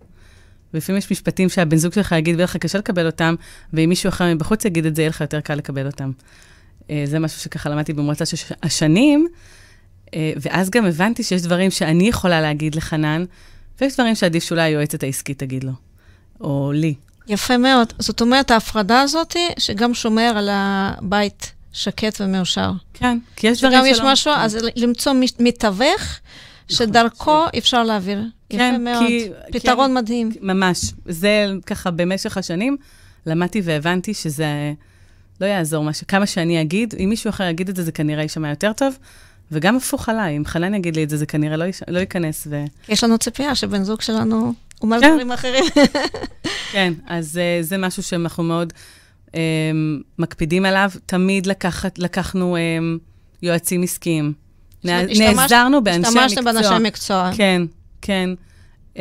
ולפעמים 0.74 0.98
יש 0.98 1.10
משפטים 1.10 1.48
שהבן 1.48 1.76
זוג 1.76 1.92
שלך 1.92 2.12
יגיד 2.12 2.34
ויהיה 2.34 2.44
לך 2.44 2.56
קשה 2.56 2.78
לקבל 2.78 3.06
אותם, 3.06 3.34
ואם 3.72 3.88
מישהו 3.88 4.08
אחר 4.08 4.34
מבחוץ 4.34 4.64
יגיד 4.64 4.86
את 4.86 4.96
זה, 4.96 5.02
יהיה 5.02 5.08
לך 5.08 5.20
יותר 5.20 5.40
קל 5.40 5.54
לקבל 5.54 5.86
אותם. 5.86 6.10
אה, 6.90 7.02
זה 7.06 7.18
משהו 7.18 7.40
שככה 7.40 7.70
למדתי 7.70 7.92
במועצת 7.92 8.24
השנים, 8.62 9.28
אה, 10.14 10.32
ואז 10.36 10.70
גם 10.70 10.86
הבנתי 10.86 11.22
שיש 11.22 11.42
דברים 11.42 11.70
שאני 11.70 12.08
יכולה 12.08 12.40
להגיד 12.40 12.74
לחנן, 12.74 13.24
ויש 13.80 13.94
דברים 13.94 14.14
שעדיף 14.14 14.44
שאולי 14.44 14.62
היועצת 14.62 15.02
העסקית 15.02 15.38
תגיד 15.38 15.64
לו, 15.64 15.72
או 16.40 16.72
לי. 16.74 16.94
יפה 17.28 17.58
מאוד. 17.58 17.92
זאת 17.98 18.20
אומרת, 18.20 18.50
ההפרדה 18.50 19.00
הזאת, 19.00 19.36
שגם 19.58 19.94
שומר 19.94 20.32
על 20.36 20.48
הבית 20.52 21.55
שקט 21.76 22.20
ומאושר. 22.20 22.70
כן, 22.94 23.18
כי 23.36 23.46
יש 23.46 23.58
דברים 23.58 23.72
שלא... 23.72 23.80
וגם 23.80 23.92
יש 23.92 24.00
משהו, 24.00 24.32
אז 24.36 24.58
למצוא 24.76 25.12
מתווך, 25.38 26.02
שדרכו 26.68 27.44
אפשר 27.58 27.82
להעביר. 27.82 28.22
כן, 28.48 28.72
יפה 28.74 28.78
מאוד. 28.78 29.06
כי, 29.06 29.28
פתרון 29.52 29.90
כן, 29.90 29.94
מדהים. 29.94 30.30
ממש. 30.40 30.78
זה 31.06 31.46
ככה, 31.66 31.90
במשך 31.90 32.36
השנים, 32.36 32.76
למדתי 33.26 33.60
והבנתי 33.64 34.14
שזה... 34.14 34.72
לא 35.40 35.46
יעזור 35.46 35.84
מה. 35.84 35.90
כמה 36.08 36.26
שאני 36.26 36.60
אגיד, 36.60 36.94
אם 36.98 37.08
מישהו 37.08 37.30
אחר 37.30 37.44
יגיד 37.44 37.68
את 37.68 37.76
זה, 37.76 37.82
זה 37.82 37.92
כנראה 37.92 38.22
יישמע 38.22 38.50
יותר 38.50 38.72
טוב. 38.72 38.98
וגם 39.52 39.76
הפוך 39.76 40.08
עליי, 40.08 40.36
אם 40.36 40.44
חנן 40.44 40.74
יגיד 40.74 40.96
לי 40.96 41.04
את 41.04 41.10
זה, 41.10 41.16
זה 41.16 41.26
כנראה 41.26 41.56
לא, 41.56 41.64
יש... 41.64 41.82
לא 41.88 41.98
ייכנס. 41.98 42.46
ו... 42.50 42.64
יש 42.88 43.04
לנו 43.04 43.18
ציפייה 43.18 43.54
שבן 43.54 43.82
זוג 43.82 44.00
שלנו 44.00 44.52
אומר 44.82 45.00
כן. 45.00 45.10
דברים 45.10 45.32
אחרים. 45.32 45.64
כן, 46.72 46.92
אז 47.06 47.40
uh, 47.40 47.64
זה 47.64 47.78
משהו 47.78 48.02
שאנחנו 48.02 48.42
מאוד 48.42 48.72
מקפידים 50.18 50.64
עליו. 50.64 50.90
תמיד 51.06 51.46
לקחת, 51.46 51.98
לקחנו 51.98 52.56
um, 52.56 52.98
יועצים 53.42 53.82
עסקיים. 53.82 54.32
נעזרנו 54.84 55.84
באנשי 55.84 56.08
מקצוע. 56.08 56.22
השתמשתם 56.24 56.44
באנשי 56.44 56.88
מקצוע. 56.88 57.30
כן, 57.36 57.62
כן. 58.02 58.30
Um, 58.94 58.98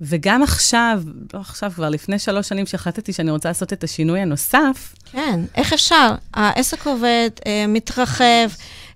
וגם 0.00 0.42
עכשיו, 0.42 1.02
לא 1.34 1.40
עכשיו, 1.40 1.72
כבר 1.74 1.88
לפני 1.88 2.18
שלוש 2.18 2.48
שנים 2.48 2.66
שהחלטתי 2.66 3.12
שאני 3.12 3.30
רוצה 3.30 3.48
לעשות 3.48 3.72
את 3.72 3.84
השינוי 3.84 4.20
הנוסף. 4.20 4.94
כן, 5.12 5.40
איך 5.54 5.72
אפשר? 5.72 6.14
העסק 6.34 6.86
עובד, 6.86 7.30
אה, 7.46 7.64
מתרחב, 7.68 8.48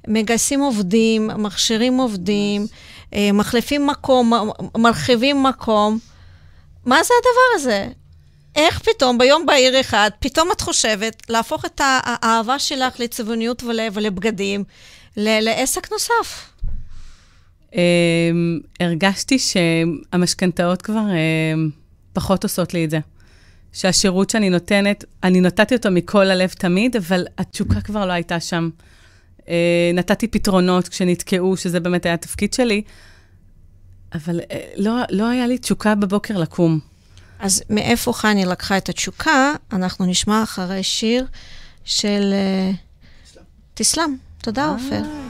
מגייסים 0.09 0.61
עובדים, 0.61 1.31
מכשירים 1.39 1.97
עובדים, 1.97 2.67
אה, 3.15 3.31
מחליפים 3.33 3.87
מקום, 3.87 4.33
מרחיבים 4.77 5.43
מקום. 5.43 5.99
מה 6.87 6.97
זה 7.03 7.15
הדבר 7.21 7.55
הזה? 7.55 7.89
איך 8.57 8.79
פתאום, 8.79 9.19
ביום 9.19 9.47
בהיר 9.47 9.81
אחד, 9.81 10.11
פתאום 10.19 10.49
את 10.53 10.61
חושבת 10.61 11.23
להפוך 11.29 11.65
את 11.65 11.81
האהבה 11.85 12.59
שלך 12.59 13.01
לצבעוניות 13.01 13.63
ולבגדים 13.95 14.65
לעסק 15.17 15.93
נוסף? 15.93 16.51
Um, 17.73 17.77
הרגשתי 18.81 19.39
שהמשכנתאות 19.39 20.83
כבר 20.83 21.01
um, 21.01 21.71
פחות 22.13 22.43
עושות 22.43 22.75
לי 22.75 22.85
את 22.85 22.91
זה. 22.91 22.99
שהשירות 23.73 24.31
שאני 24.31 24.51
נותנת, 24.51 25.05
אני 25.23 25.41
נתתי 25.41 25.75
אותו 25.75 25.91
מכל 25.91 26.31
הלב 26.31 26.49
תמיד, 26.49 26.97
אבל 26.97 27.27
התשוקה 27.39 27.81
כבר 27.81 28.07
לא 28.07 28.13
הייתה 28.13 28.41
שם. 28.41 28.71
Uh, 29.39 29.47
נתתי 29.95 30.29
פתרונות 30.29 30.89
כשנתקעו, 30.89 31.57
שזה 31.57 31.81
באמת 31.81 32.07
היה 32.07 32.15
התפקיד 32.15 32.55
שלי, 32.55 32.83
אבל 34.15 34.41
uh, 34.41 34.55
לא, 34.77 34.93
לא 35.11 35.29
היה 35.29 35.47
לי 35.47 35.59
תשוקה 35.59 35.95
בבוקר 35.95 36.39
לקום. 36.39 36.94
אז 37.39 37.63
מאיפה 37.71 38.13
חני 38.13 38.45
לקחה 38.45 38.77
את 38.77 38.89
התשוקה, 38.89 39.53
אנחנו 39.73 40.07
נשמע 40.07 40.43
אחרי 40.43 40.83
שיר 40.83 41.27
של 41.85 42.35
uh, 43.33 43.37
תסלם. 43.75 44.17
תודה, 44.39 44.67
עופר. 44.67 45.24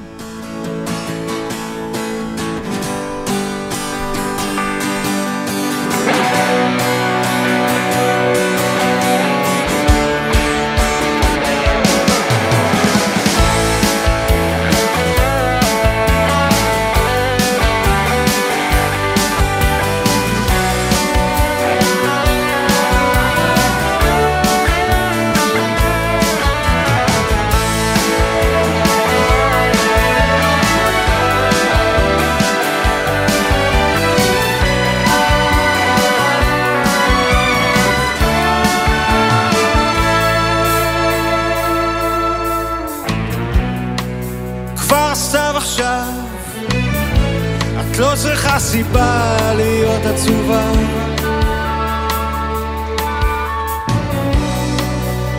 סיבה 48.94 49.52
להיות 49.56 50.06
עצובה. 50.06 50.62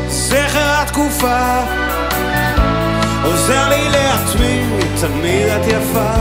זכר 0.07 0.81
התקופה 0.81 1.61
עוזר 3.23 3.69
לי 3.69 3.89
להתמיד, 3.89 4.87
תמיד 5.01 5.47
את 5.47 5.67
יפה. 5.67 6.13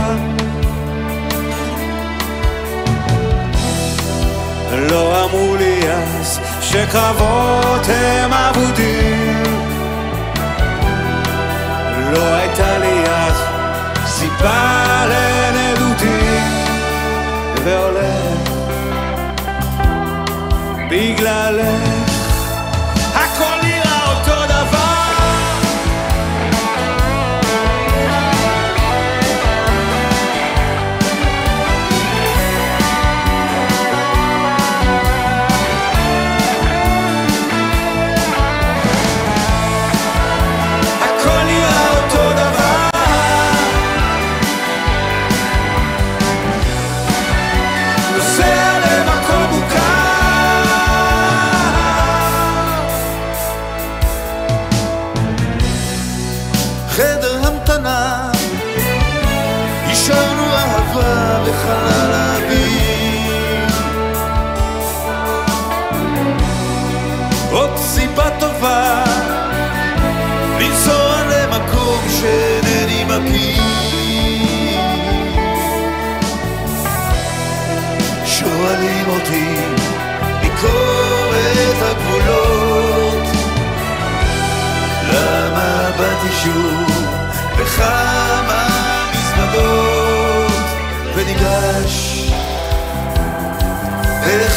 לא 4.90 5.24
אמרו 5.24 5.56
לי 5.56 5.80
אז 5.92 6.40
שקרבות 6.60 7.88
הם 7.88 8.32
אבודים. 8.32 9.42
לא 12.12 12.34
הייתה 12.34 12.78
בגללך. 20.88 22.04
הכל 23.14 23.53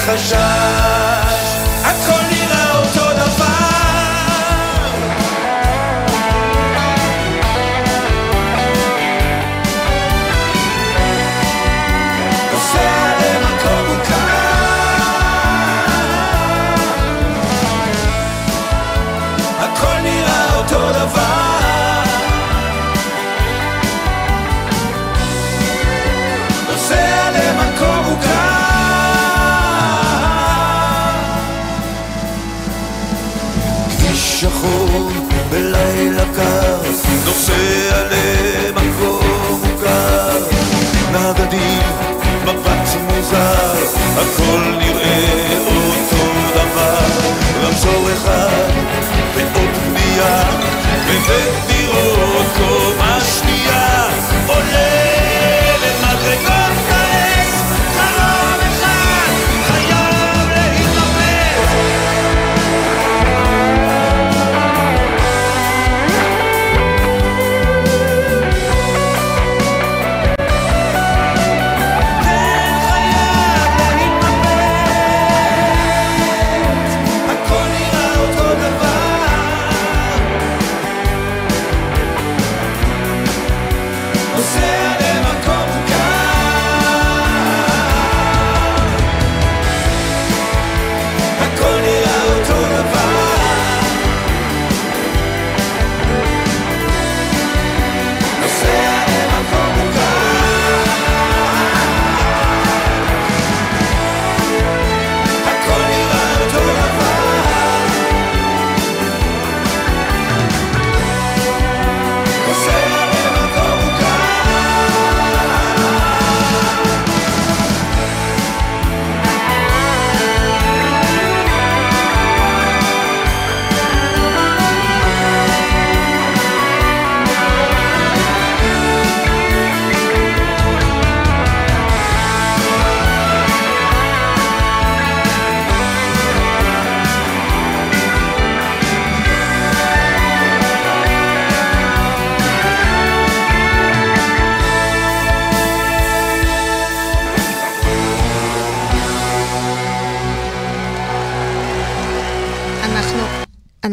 וחשש 0.08 1.17
נוסע 37.38 38.04
למקום 38.12 39.62
מוכר. 39.64 40.38
נגדים 41.12 41.82
מבט 42.44 42.90
מוזר 43.08 43.74
הכל 44.18 44.62
נראה 44.80 45.58
אותו 45.66 46.24
דבר. 46.54 47.06
רמזור 47.64 48.10
אחד 48.14 48.72
ועוד 49.36 49.70
בנייה 49.88 50.44
בבית 51.08 51.77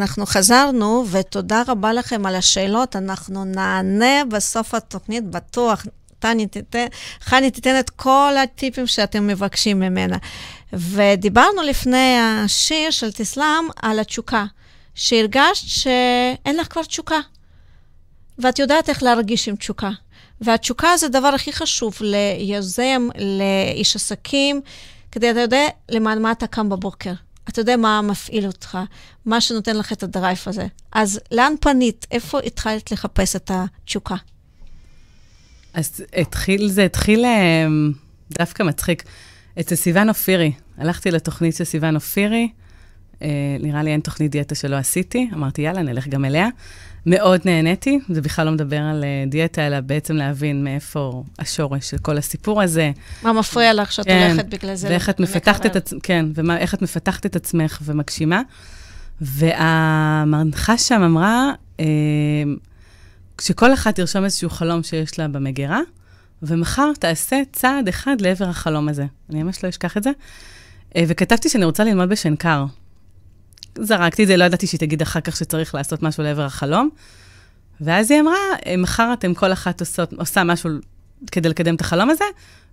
אנחנו 0.05 0.27
חזרנו, 0.27 1.05
ותודה 1.11 1.62
רבה 1.69 1.93
לכם 1.93 2.27
על 2.27 2.37
השאלות. 2.37 2.97
אנחנו 2.97 3.45
נענה 3.45 4.25
בסוף 4.29 4.75
התוכנית, 4.75 5.25
בטוח. 5.25 5.87
טני 6.19 6.47
תיתן, 6.47 6.87
חני 7.21 7.51
תיתן 7.51 7.79
את 7.81 7.90
כל 7.90 8.33
הטיפים 8.43 8.87
שאתם 8.87 9.27
מבקשים 9.27 9.81
ממנה. 9.81 10.17
ודיברנו 10.73 11.62
לפני 11.62 12.17
השיר 12.21 12.90
של 12.90 13.12
תסלם 13.12 13.64
על 13.83 13.99
התשוקה, 13.99 14.45
שהרגשת 14.95 15.69
שאין 15.69 16.57
לך 16.57 16.73
כבר 16.73 16.83
תשוקה, 16.83 17.21
ואת 18.38 18.59
יודעת 18.59 18.88
איך 18.88 19.03
להרגיש 19.03 19.49
עם 19.49 19.57
תשוקה. 19.57 19.90
והתשוקה 20.40 20.97
זה 20.97 21.07
הדבר 21.07 21.29
הכי 21.29 21.53
חשוב 21.53 21.95
ליוזם, 22.01 23.09
לאיש 23.19 23.97
עסקים, 23.97 24.61
כדי 25.12 25.31
אתה 25.31 25.40
יודע 25.40 25.67
למען 25.88 26.23
מה 26.23 26.33
אתה 26.33 26.47
קם 26.47 26.69
בבוקר. 26.69 27.12
אתה 27.48 27.61
יודע 27.61 27.76
מה 27.76 28.02
מפעיל 28.02 28.46
אותך, 28.46 28.78
מה 29.26 29.40
שנותן 29.40 29.76
לך 29.76 29.92
את 29.92 30.02
הדרייב 30.02 30.38
הזה. 30.46 30.66
אז 30.92 31.20
לאן 31.33 31.52
פנית? 31.61 32.07
איפה 32.11 32.40
התחלת 32.40 32.92
לחפש 32.92 33.37
את 33.37 33.50
התשוקה? 33.54 34.16
אז 35.74 36.04
התחיל, 36.16 36.68
זה 36.68 36.85
התחיל 36.85 37.24
אה, 37.24 37.66
דווקא 38.30 38.62
מצחיק. 38.62 39.02
אצל 39.61 39.74
סיוון 39.74 40.09
אופירי, 40.09 40.52
הלכתי 40.78 41.11
לתוכנית 41.11 41.54
של 41.54 41.64
סיוון 41.64 41.94
אופירי, 41.94 42.48
אה, 43.22 43.57
נראה 43.61 43.83
לי 43.83 43.90
אין 43.90 44.00
תוכנית 44.00 44.30
דיאטה 44.30 44.54
שלא 44.54 44.76
עשיתי, 44.76 45.28
אמרתי, 45.35 45.62
יאללה, 45.62 45.83
נלך 45.83 46.09
גם 46.09 46.24
אליה. 46.24 46.48
מאוד 47.07 47.40
נהניתי, 47.45 47.99
זה 48.09 48.21
בכלל 48.21 48.47
לא 48.47 48.53
מדבר 48.53 48.81
על 48.81 49.05
uh, 49.05 49.31
דיאטה, 49.31 49.67
אלא 49.67 49.81
בעצם 49.81 50.17
להבין 50.17 50.64
מאיפה 50.64 51.23
השורש 51.38 51.90
של 51.90 51.99
כל 51.99 52.19
הסיפור 52.19 52.62
הזה. 52.62 52.90
מה 53.23 53.33
מפריע 53.33 53.75
לך 53.75 53.93
שאת 53.93 54.07
כן, 54.07 54.29
הולכת 54.31 54.49
בגלל 54.49 54.75
זה? 54.75 54.88
ואיך 54.88 55.11
את 55.11 55.21
מפתחת 55.21 55.67
את 55.67 55.77
עצמך, 55.77 56.01
כן, 56.03 56.27
ואיך 56.35 56.75
את 56.75 56.83
מפתחת 56.83 57.27
את 57.27 57.37
עצמך 57.37 57.79
ומגשימה. 57.85 58.43
והמנחה 59.21 60.79
שם 60.79 61.03
אמרה, 61.03 61.53
uh, 61.79 61.83
שכל 63.40 63.75
אחת 63.75 63.95
תרשום 63.95 64.25
איזשהו 64.25 64.51
חלום 64.51 64.83
שיש 64.83 65.19
לה 65.19 65.29
במגירה, 65.29 65.81
ומחר 66.43 66.90
תעשה 66.99 67.43
צעד 67.53 67.88
אחד 67.88 68.17
לעבר 68.21 68.49
החלום 68.49 68.88
הזה. 68.88 69.07
אני 69.31 69.43
ממש 69.43 69.64
לא 69.64 69.69
אשכח 69.69 69.97
את 69.97 70.03
זה. 70.03 70.11
Uh, 70.11 70.99
וכתבתי 71.09 71.49
שאני 71.49 71.64
רוצה 71.64 71.85
ללמוד 71.85 72.09
בשנקר. 72.09 72.64
זרקתי 73.78 74.22
את 74.22 74.28
זה, 74.28 74.37
לא 74.37 74.44
ידעתי 74.44 74.66
שהיא 74.66 74.80
תגיד 74.80 75.02
אחר 75.02 75.20
כך 75.20 75.37
שצריך 75.37 75.74
לעשות 75.74 76.02
משהו 76.02 76.22
לעבר 76.22 76.42
החלום. 76.42 76.88
ואז 77.80 78.10
היא 78.10 78.20
אמרה, 78.20 78.37
מחר 78.78 79.12
אתם 79.12 79.34
כל 79.34 79.52
אחת 79.52 79.80
עושות, 79.80 80.12
עושה 80.12 80.44
משהו 80.44 80.70
כדי 81.32 81.48
לקדם 81.48 81.74
את 81.74 81.80
החלום 81.80 82.10
הזה, 82.10 82.24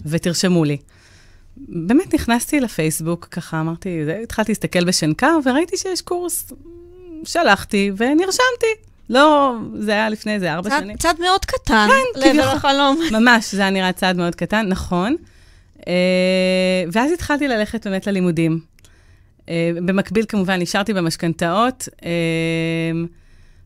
ותרשמו 0.06 0.66
לי. 0.66 0.78
באמת 1.58 2.14
נכנסתי 2.14 2.60
לפייסבוק, 2.60 3.28
ככה 3.32 3.60
אמרתי, 3.60 4.00
התחלתי 4.24 4.52
להסתכל 4.52 4.86
בשנקר, 4.86 5.38
וראיתי 5.46 5.78
שיש 5.78 6.02
קורס. 6.02 6.54
שלחתי 7.24 7.92
ונרשמתי. 7.98 8.92
לא, 9.10 9.56
זה 9.80 9.92
היה 9.92 10.10
לפני 10.10 10.34
איזה 10.34 10.54
ארבע 10.54 10.80
שנים. 10.80 10.98
צעד 10.98 11.20
מאוד 11.20 11.46
קטן, 11.46 11.88
כן, 11.90 12.20
לעבר 12.20 12.50
החלום. 12.50 13.00
ממש, 13.20 13.56
זה 13.56 13.62
היה 13.62 13.70
נראה 13.70 13.92
צעד 13.92 14.18
מאוד 14.18 14.36
קטן, 14.36 14.66
נכון. 14.68 15.16
אה, 15.88 15.94
ואז 16.92 17.12
התחלתי 17.12 17.48
ללכת 17.48 17.88
באמת 17.88 18.08
ללימודים. 18.08 18.60
אה, 19.52 19.72
במקביל, 19.76 20.26
כמובן, 20.28 20.62
נשארתי 20.62 20.94
במשכנתאות, 20.94 21.90
אה, 22.06 22.12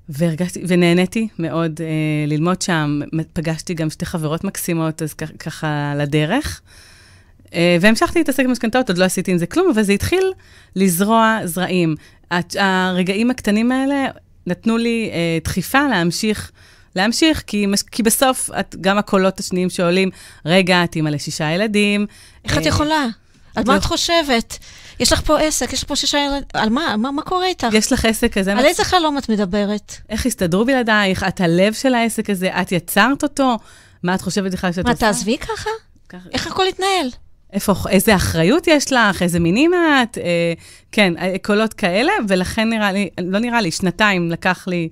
והרגשתי, 0.10 0.62
ונהניתי 0.68 1.28
מאוד 1.40 1.80
uh, 1.80 2.30
ללמוד 2.30 2.62
שם. 2.62 3.00
פגשתי 3.34 3.74
גם 3.74 3.90
שתי 3.90 4.06
חברות 4.06 4.44
מקסימות, 4.44 5.02
אז 5.02 5.14
ככה 5.14 5.94
לדרך. 5.98 6.62
והמשכתי 7.82 8.20
להתעסק 8.20 8.46
במשכנתאות, 8.46 8.90
עוד 8.90 8.98
לא 8.98 9.06
עשיתי 9.06 9.32
עם 9.32 9.38
זה 9.38 9.46
כלום, 9.46 9.70
אבל 9.74 9.84
זה 9.84 9.94
התחיל 9.94 10.32
לזרוע 10.76 11.40
זרעים. 11.44 11.96
הרגעים 12.56 13.32
הקטנים 13.32 13.72
האלה 13.72 14.06
נתנו 14.48 14.78
לי 14.78 15.12
דחיפה 15.44 15.88
להמשיך. 15.88 16.52
להמשיך, 16.96 17.44
כי, 17.48 17.66
כי 17.92 18.04
בסוף 18.04 18.50
את, 18.60 18.76
גם 18.82 18.98
הקולות 18.98 19.40
השניים 19.40 19.70
שעולים, 19.70 20.10
רגע, 20.46 20.84
את 20.84 20.96
אימא 20.96 21.10
לשישה 21.10 21.52
ילדים. 21.52 22.06
איך 22.46 22.58
את 22.58 22.66
יכולה? 22.66 23.06
על 23.56 23.64
מה 23.68 23.78
את 23.78 23.84
חושבת? 23.84 24.58
יש 25.00 25.14
לך 25.14 25.22
פה 25.22 25.40
עסק, 25.40 25.74
יש 25.74 25.84
לך 25.84 25.88
פה 25.90 25.96
שישה 25.96 26.18
ילדים, 26.18 26.48
על 26.54 26.70
מה? 26.70 26.98
מה, 26.98 27.12
מה 27.12 27.22
קורה 27.22 27.46
איתך? 27.46 27.68
יש 27.74 27.92
לך 27.92 28.06
עסק 28.06 28.34
כזה. 28.34 28.54
על 28.54 28.66
איזה 28.66 28.84
חלום 28.84 29.18
את 29.18 29.30
מדברת? 29.30 29.96
איך 30.10 30.26
הסתדרו 30.26 30.66
בלעדייך? 30.66 31.24
את 31.24 31.42
הלב 31.42 31.74
של 31.74 31.94
העסק 31.94 32.30
הזה? 32.30 32.62
את 32.62 32.72
יצרת 32.72 33.24
אותו? 33.24 33.58
מה 34.04 34.16
את 34.16 34.22
חושבת 34.22 34.52
בכלל 34.52 34.72
שאת 34.72 34.78
עושה? 34.78 34.90
מה, 34.90 34.96
תעזבי 34.96 35.38
ככה? 35.38 35.70
איך 36.34 36.48
הכל 36.48 36.64
יתנהל? 36.70 37.10
איפה, 37.54 37.74
איזה 37.90 38.16
אחריות 38.16 38.68
יש 38.68 38.94
לך, 38.94 39.22
איזה 39.22 39.40
מינים 39.40 39.72
את, 39.74 40.18
אה, 40.18 40.54
כן, 40.92 41.18
אה, 41.18 41.36
קולות 41.44 41.74
כאלה, 41.74 42.12
ולכן 42.28 42.70
נראה 42.70 42.92
לי, 42.92 43.10
לא 43.22 43.40
נראה 43.40 43.62
לי, 43.62 43.72
שנתיים 43.72 44.32
לקח 44.32 44.68
לי 44.68 44.90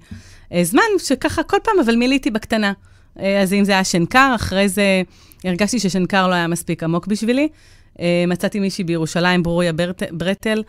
אה, 0.53 0.63
זמן, 0.63 0.83
שככה 0.97 1.43
כל 1.43 1.57
פעם, 1.63 1.75
אבל 1.85 1.95
מיליתי 1.95 2.31
בקטנה. 2.31 2.73
אה, 3.19 3.41
אז 3.41 3.53
אם 3.53 3.63
זה 3.63 3.71
היה 3.71 3.83
שנקר, 3.83 4.31
אחרי 4.35 4.69
זה 4.69 5.01
הרגשתי 5.43 5.79
ששנקר 5.79 6.27
לא 6.27 6.33
היה 6.33 6.47
מספיק 6.47 6.83
עמוק 6.83 7.07
בשבילי, 7.07 7.47
מצאתי 8.27 8.59
מישהי 8.59 8.83
בירושלים, 8.83 9.43
ברוריה 9.43 9.71
ברטל, 10.11 10.63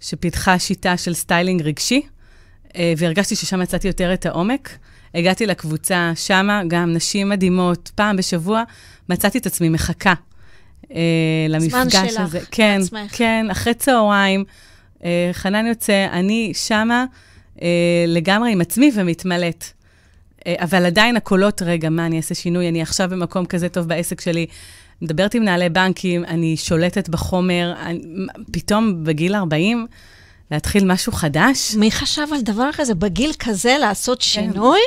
שפיתחה 0.00 0.58
שיטה 0.58 0.96
של 0.96 1.14
סטיילינג 1.14 1.62
רגשי, 1.62 2.02
אה, 2.76 2.92
והרגשתי 2.96 3.36
ששם 3.36 3.60
מצאתי 3.60 3.88
יותר 3.88 4.14
את 4.14 4.26
העומק. 4.26 4.78
הגעתי 5.14 5.46
לקבוצה 5.46 6.12
שמה, 6.14 6.62
גם 6.68 6.92
נשים 6.92 7.28
מדהימות, 7.28 7.90
פעם 7.94 8.16
בשבוע, 8.16 8.62
מצאתי 9.08 9.38
את 9.38 9.46
עצמי 9.46 9.68
מחכה 9.68 10.14
אה, 10.92 10.96
למפגש 11.48 11.94
הזה. 11.94 12.08
זמן 12.16 12.28
שלך, 12.30 12.46
כן, 12.50 12.78
בעצמך. 12.80 13.16
כן, 13.16 13.46
אחרי 13.50 13.74
צהריים, 13.74 14.44
אה, 15.04 15.30
חנן 15.32 15.66
יוצא, 15.66 16.06
אני 16.12 16.52
שמה 16.54 17.04
אה, 17.62 17.68
לגמרי 18.06 18.52
עם 18.52 18.60
עצמי 18.60 18.90
ומתמלאת. 18.94 19.64
אה, 20.46 20.54
אבל 20.58 20.86
עדיין 20.86 21.16
הקולות, 21.16 21.62
רגע, 21.62 21.90
מה, 21.90 22.06
אני 22.06 22.16
אעשה 22.16 22.34
שינוי, 22.34 22.68
אני 22.68 22.82
עכשיו 22.82 23.08
במקום 23.10 23.46
כזה 23.46 23.68
טוב 23.68 23.88
בעסק 23.88 24.20
שלי. 24.20 24.46
מדברת 25.02 25.34
עם 25.34 25.42
מנהלי 25.42 25.68
בנקים, 25.68 26.24
אני 26.24 26.56
שולטת 26.56 27.08
בחומר, 27.08 27.74
אני, 27.80 28.26
פתאום 28.52 29.04
בגיל 29.04 29.34
40, 29.34 29.86
להתחיל 30.50 30.84
משהו 30.84 31.12
חדש. 31.12 31.74
מי 31.74 31.90
חשב 31.90 32.26
על 32.32 32.40
דבר 32.40 32.70
כזה 32.72 32.94
בגיל 32.94 33.32
כזה 33.38 33.76
לעשות 33.80 34.18
כן. 34.18 34.24
שינוי? 34.24 34.80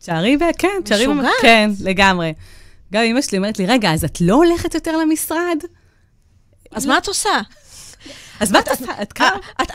תשארי. 0.00 0.36
כן, 0.58 0.68
תשארי 0.84 1.06
ב... 1.06 1.10
כן, 1.42 1.70
לגמרי. 1.80 2.32
גם 2.92 3.02
אמא 3.02 3.22
שלי 3.22 3.38
אומרת 3.38 3.58
לי, 3.58 3.66
רגע, 3.66 3.92
אז 3.92 4.04
את 4.04 4.20
לא 4.20 4.34
הולכת 4.34 4.74
יותר 4.74 4.96
למשרד? 4.96 5.58
אז 6.72 6.86
מה 6.86 6.98
את 6.98 7.08
עושה? 7.08 7.40
אז 8.40 8.52
מה 8.52 8.58
את 8.58 8.68
עושה? 8.68 8.92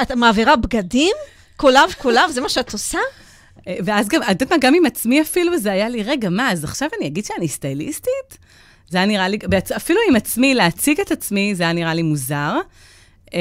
את 0.01 0.11
מעבירה 0.11 0.55
בגדים? 0.55 1.15
קולב, 1.55 1.93
קולב, 1.97 2.31
זה 2.31 2.41
מה 2.41 2.49
שאת 2.49 2.73
עושה? 2.73 2.99
אה, 3.67 3.77
ואז 3.85 4.07
גם, 4.07 4.21
את 4.23 4.41
יודעת 4.41 4.51
מה, 4.51 4.57
גם 4.57 4.73
עם 4.73 4.85
עצמי 4.85 5.21
אפילו, 5.21 5.57
זה 5.57 5.71
היה 5.71 5.89
לי, 5.89 6.03
רגע, 6.03 6.29
מה, 6.29 6.51
אז 6.51 6.63
עכשיו 6.63 6.89
אני 6.97 7.07
אגיד 7.07 7.25
שאני 7.25 7.47
סטייליסטית? 7.47 8.37
זה 8.89 8.97
היה 8.97 9.05
נראה 9.05 9.27
לי, 9.27 9.37
אפילו 9.75 9.99
עם 10.09 10.15
עצמי, 10.15 10.55
להציג 10.55 10.99
את 10.99 11.11
עצמי, 11.11 11.55
זה 11.55 11.63
היה 11.63 11.73
נראה 11.73 11.93
לי 11.93 12.01
מוזר. 12.01 12.59
אמ, 13.33 13.39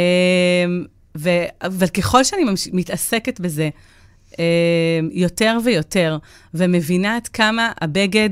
ו, 1.16 1.30
אבל 1.62 1.86
ככל 1.86 2.24
שאני 2.24 2.44
ממש, 2.44 2.68
מתעסקת 2.72 3.40
בזה 3.40 3.68
אמ, 4.38 4.44
יותר 5.12 5.58
ויותר, 5.64 6.18
ומבינה 6.54 7.16
עד 7.16 7.28
כמה 7.28 7.72
הבגד 7.80 8.30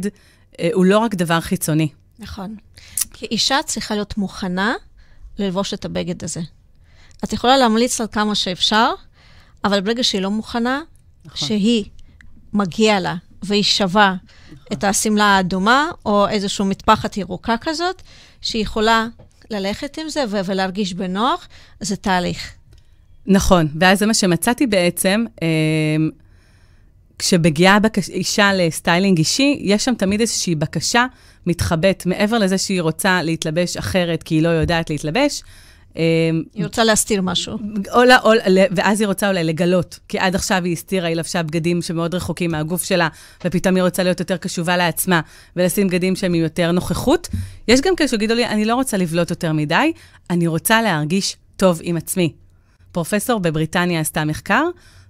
אה, 0.60 0.68
הוא 0.72 0.84
לא 0.84 0.98
רק 0.98 1.14
דבר 1.14 1.40
חיצוני. 1.40 1.88
נכון. 2.18 2.56
כי 3.12 3.26
אישה 3.26 3.58
צריכה 3.66 3.94
להיות 3.94 4.18
מוכנה 4.18 4.74
ללבוש 5.38 5.74
את 5.74 5.84
הבגד 5.84 6.24
הזה. 6.24 6.40
את 7.24 7.32
יכולה 7.32 7.56
להמליץ 7.56 8.00
על 8.00 8.06
כמה 8.12 8.34
שאפשר, 8.34 8.92
אבל 9.64 9.80
ברגע 9.80 10.04
שהיא 10.04 10.20
לא 10.20 10.30
מוכנה, 10.30 10.80
נכון. 11.24 11.48
שהיא 11.48 11.84
מגיע 12.52 13.00
לה 13.00 13.14
והיא 13.42 13.62
שווה 13.62 14.14
את 14.72 14.84
השמלה 14.84 15.24
האדומה, 15.24 15.90
או 16.06 16.28
איזושהי 16.28 16.64
מטפחת 16.64 17.16
ירוקה 17.16 17.54
כזאת, 17.60 18.02
שהיא 18.40 18.62
יכולה 18.62 19.06
ללכת 19.50 19.98
עם 19.98 20.08
זה 20.08 20.24
ולהרגיש 20.44 20.94
בנוח, 20.94 21.48
זה 21.80 21.96
תהליך. 21.96 22.52
נכון, 23.26 23.68
ואז 23.80 23.98
זה 23.98 24.06
מה 24.06 24.14
שמצאתי 24.14 24.66
בעצם. 24.66 25.24
אה, 25.42 25.48
כשמגיעה 27.18 27.78
בקש... 27.78 28.08
אישה 28.08 28.52
לסטיילינג 28.54 29.18
אישי, 29.18 29.58
יש 29.60 29.84
שם 29.84 29.94
תמיד 29.94 30.20
איזושהי 30.20 30.54
בקשה 30.54 31.06
מתחבאת, 31.46 32.06
מעבר 32.06 32.38
לזה 32.38 32.58
שהיא 32.58 32.82
רוצה 32.82 33.22
להתלבש 33.22 33.76
אחרת 33.76 34.22
כי 34.22 34.34
היא 34.34 34.42
לא 34.42 34.48
יודעת 34.48 34.90
להתלבש, 34.90 35.42
היא 36.54 36.64
רוצה 36.64 36.84
להסתיר 36.84 37.22
משהו. 37.22 37.58
או, 37.92 38.00
או, 38.24 38.30
ואז 38.70 39.00
היא 39.00 39.08
רוצה 39.08 39.28
אולי 39.28 39.44
לגלות, 39.44 39.98
כי 40.08 40.18
עד 40.18 40.34
עכשיו 40.34 40.64
היא 40.64 40.72
הסתירה, 40.72 41.08
היא 41.08 41.16
לבשה 41.16 41.42
בגדים 41.42 41.82
שמאוד 41.82 42.14
רחוקים 42.14 42.50
מהגוף 42.50 42.84
שלה, 42.84 43.08
ופתאום 43.44 43.74
היא 43.76 43.82
רוצה 43.82 44.02
להיות 44.02 44.20
יותר 44.20 44.36
קשובה 44.36 44.76
לעצמה, 44.76 45.20
ולשים 45.56 45.88
בגדים 45.88 46.16
שהם 46.16 46.34
עם 46.34 46.40
יותר 46.40 46.72
נוכחות. 46.72 47.28
יש 47.68 47.80
גם 47.80 47.96
כאלה 47.96 48.08
שיגידו 48.08 48.34
לי, 48.34 48.46
אני 48.46 48.64
לא 48.64 48.74
רוצה 48.74 48.96
לבלוט 48.96 49.30
יותר 49.30 49.52
מדי, 49.52 49.92
אני 50.30 50.46
רוצה 50.46 50.82
להרגיש 50.82 51.36
טוב 51.56 51.80
עם 51.82 51.96
עצמי. 51.96 52.32
פרופסור 52.92 53.40
בבריטניה 53.40 54.00
עשתה 54.00 54.24
מחקר, 54.24 54.64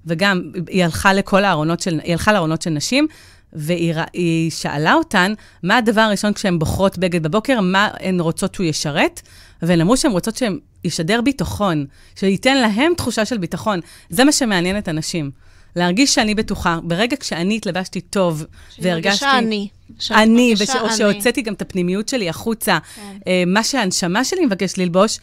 וגם 0.06 0.42
היא 0.68 0.84
הלכה 0.84 1.12
לכל 1.12 1.44
הארונות 1.44 1.80
של, 1.80 2.00
היא 2.04 2.12
הלכה 2.12 2.32
לארונות 2.32 2.62
של 2.62 2.70
נשים, 2.70 3.06
והיא 3.52 4.50
שאלה 4.50 4.94
אותן, 4.94 5.34
מה 5.62 5.76
הדבר 5.76 6.00
הראשון 6.00 6.32
כשהן 6.32 6.58
בוחרות 6.58 6.98
בגד 6.98 7.22
בבוקר, 7.22 7.60
מה 7.60 7.88
הן 8.00 8.20
רוצות 8.20 8.54
שהוא 8.54 8.66
ישרת, 8.66 9.22
אבל 9.62 9.72
הן 9.72 9.80
אמרו 9.80 9.96
שהן 9.96 10.12
רוצות 10.12 10.36
שהם 10.36 10.58
ישדר 10.84 11.20
ביטחון, 11.20 11.86
שייתן 12.16 12.56
להם 12.56 12.92
תחושה 12.96 13.24
של 13.24 13.38
ביטחון. 13.38 13.80
זה 14.10 14.24
מה 14.24 14.32
שמעניין 14.32 14.78
את 14.78 14.88
הנשים. 14.88 15.30
להרגיש 15.76 16.14
שאני 16.14 16.34
בטוחה. 16.34 16.78
ברגע 16.82 17.16
כשאני 17.20 17.56
התלבשתי 17.56 18.00
טוב, 18.00 18.44
והרגשתי... 18.78 19.18
שאני 19.18 19.68
אני. 20.10 20.54
או 20.80 20.90
שהוצאתי 20.96 21.42
גם 21.42 21.54
את 21.54 21.62
הפנימיות 21.62 22.08
שלי 22.08 22.28
החוצה, 22.28 22.78
כן. 22.96 23.16
אה, 23.26 23.42
מה 23.46 23.64
שהנשמה 23.64 24.24
שלי 24.24 24.46
מבקשת 24.46 24.78
ללבוש, 24.78 25.18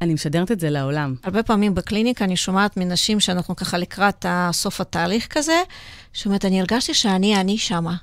אני 0.00 0.14
משדרת 0.14 0.52
את 0.52 0.60
זה 0.60 0.70
לעולם. 0.70 1.14
הרבה 1.24 1.42
פעמים 1.42 1.74
בקליניקה 1.74 2.24
אני 2.24 2.36
שומעת 2.36 2.76
מנשים 2.76 3.20
שאנחנו 3.20 3.56
ככה 3.56 3.78
לקראת 3.78 4.26
סוף 4.52 4.80
התהליך 4.80 5.26
כזה, 5.26 5.62
שאומרת, 6.12 6.44
אני 6.44 6.60
הרגשתי 6.60 6.94
שאני 6.94 7.36
אני 7.36 7.58
שמה. 7.58 7.96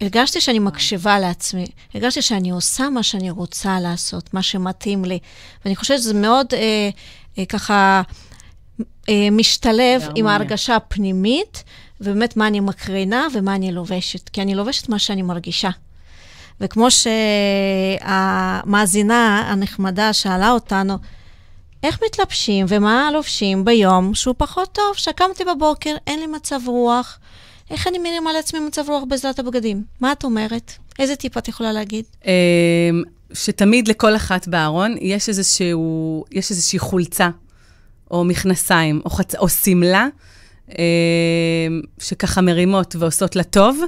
הרגשתי 0.00 0.40
שאני 0.40 0.58
מקשיבה 0.58 1.18
לעצמי, 1.18 1.66
הרגשתי 1.94 2.22
שאני 2.22 2.50
עושה 2.50 2.90
מה 2.90 3.02
שאני 3.02 3.30
רוצה 3.30 3.80
לעשות, 3.80 4.34
מה 4.34 4.42
שמתאים 4.42 5.04
לי. 5.04 5.18
ואני 5.64 5.76
חושבת 5.76 5.98
שזה 5.98 6.14
מאוד 6.14 6.46
אה, 6.52 6.88
אה, 7.38 7.44
ככה 7.46 8.02
אה, 9.08 9.28
משתלב 9.32 10.08
עם 10.14 10.26
ההרגשה 10.26 10.76
הפנימית, 10.76 11.64
ובאמת 12.00 12.36
מה 12.36 12.46
אני 12.46 12.60
מקרינה 12.60 13.26
ומה 13.34 13.54
אני 13.54 13.72
לובשת. 13.72 14.28
כי 14.28 14.42
אני 14.42 14.54
לובשת 14.54 14.88
מה 14.88 14.98
שאני 14.98 15.22
מרגישה. 15.22 15.70
וכמו 16.60 16.88
שהמאזינה 18.00 19.50
הנחמדה 19.50 20.12
שאלה 20.12 20.50
אותנו, 20.50 20.98
איך 21.82 21.98
מתלבשים 22.06 22.66
ומה 22.68 23.10
לובשים 23.12 23.64
ביום 23.64 24.14
שהוא 24.14 24.34
פחות 24.38 24.72
טוב, 24.72 24.94
שקמתי 24.94 25.44
בבוקר, 25.44 25.96
אין 26.06 26.20
לי 26.20 26.26
מצב 26.26 26.60
רוח, 26.66 27.18
איך 27.70 27.86
אני 27.86 27.98
מרימה 27.98 28.32
לעצמי 28.32 28.60
מצב 28.60 28.84
רוח 28.88 29.04
בעזרת 29.08 29.38
הבגדים? 29.38 29.84
מה 30.00 30.12
את 30.12 30.24
אומרת? 30.24 30.72
איזה 30.98 31.16
טיפ 31.16 31.38
את 31.38 31.48
יכולה 31.48 31.72
להגיד? 31.72 32.04
אמ, 32.24 32.30
שתמיד 33.32 33.88
לכל 33.88 34.16
אחת 34.16 34.48
בארון 34.48 34.94
יש, 35.00 35.28
איזשהו, 35.28 36.24
יש 36.32 36.50
איזושהי 36.50 36.78
חולצה, 36.78 37.28
או 38.10 38.24
מכנסיים, 38.24 39.00
או, 39.04 39.10
חצ... 39.10 39.34
או 39.34 39.48
שמלה, 39.48 40.06
אמ, 40.68 40.74
שככה 41.98 42.40
מרימות 42.40 42.96
ועושות 42.98 43.36
לה 43.36 43.44
טוב, 43.44 43.80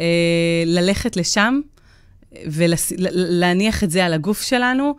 אה, 0.00 0.62
ללכת 0.66 1.16
לשם 1.16 1.60
ולהניח 2.46 3.84
את 3.84 3.90
זה 3.90 4.04
על 4.04 4.12
הגוף 4.12 4.42
שלנו. 4.42 4.94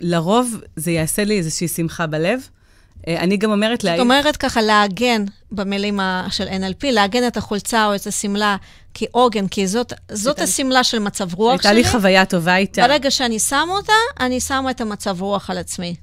לרוב 0.00 0.56
זה 0.76 0.90
יעשה 0.90 1.24
לי 1.24 1.38
איזושהי 1.38 1.68
שמחה 1.68 2.06
בלב. 2.06 2.48
אה, 3.08 3.20
אני 3.20 3.36
גם 3.36 3.50
אומרת... 3.50 3.80
זאת 3.80 3.98
אומרת 3.98 4.36
ככה, 4.36 4.62
לעגן, 4.62 5.24
במילים 5.52 6.00
של 6.30 6.48
NLP, 6.48 6.86
לעגן 6.92 7.26
את 7.26 7.36
החולצה 7.36 7.86
או 7.86 7.94
את 7.94 8.06
השמלה 8.06 8.56
כעוגן, 8.94 9.48
כי 9.48 9.66
זאת, 9.66 9.92
זאת 10.12 10.40
השמלה 10.40 10.84
של 10.84 10.98
מצב 10.98 11.34
רוח 11.34 11.62
שלי. 11.62 11.70
הייתה 11.70 11.88
לי 11.88 11.92
חוויה 11.92 12.24
טובה 12.24 12.56
איתה. 12.56 12.86
ברגע 12.88 13.10
שאני 13.10 13.38
שמה 13.38 13.72
אותה, 13.76 13.92
אני 14.20 14.40
שמה 14.40 14.70
את 14.70 14.80
המצב 14.80 15.22
רוח 15.22 15.50
על 15.50 15.58
עצמי. 15.58 15.94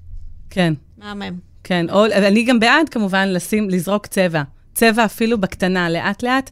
כן. 0.49 0.73
מהמם. 0.97 1.51
כן, 1.63 1.89
או, 1.89 2.06
אני 2.06 2.43
גם 2.43 2.60
בעד, 2.60 2.89
כמובן, 2.89 3.27
לשים, 3.30 3.69
לזרוק 3.69 4.08
צבע. 4.08 4.41
צבע 4.73 5.06
אפילו 5.06 5.38
בקטנה, 5.41 5.89
לאט-לאט. 5.89 6.51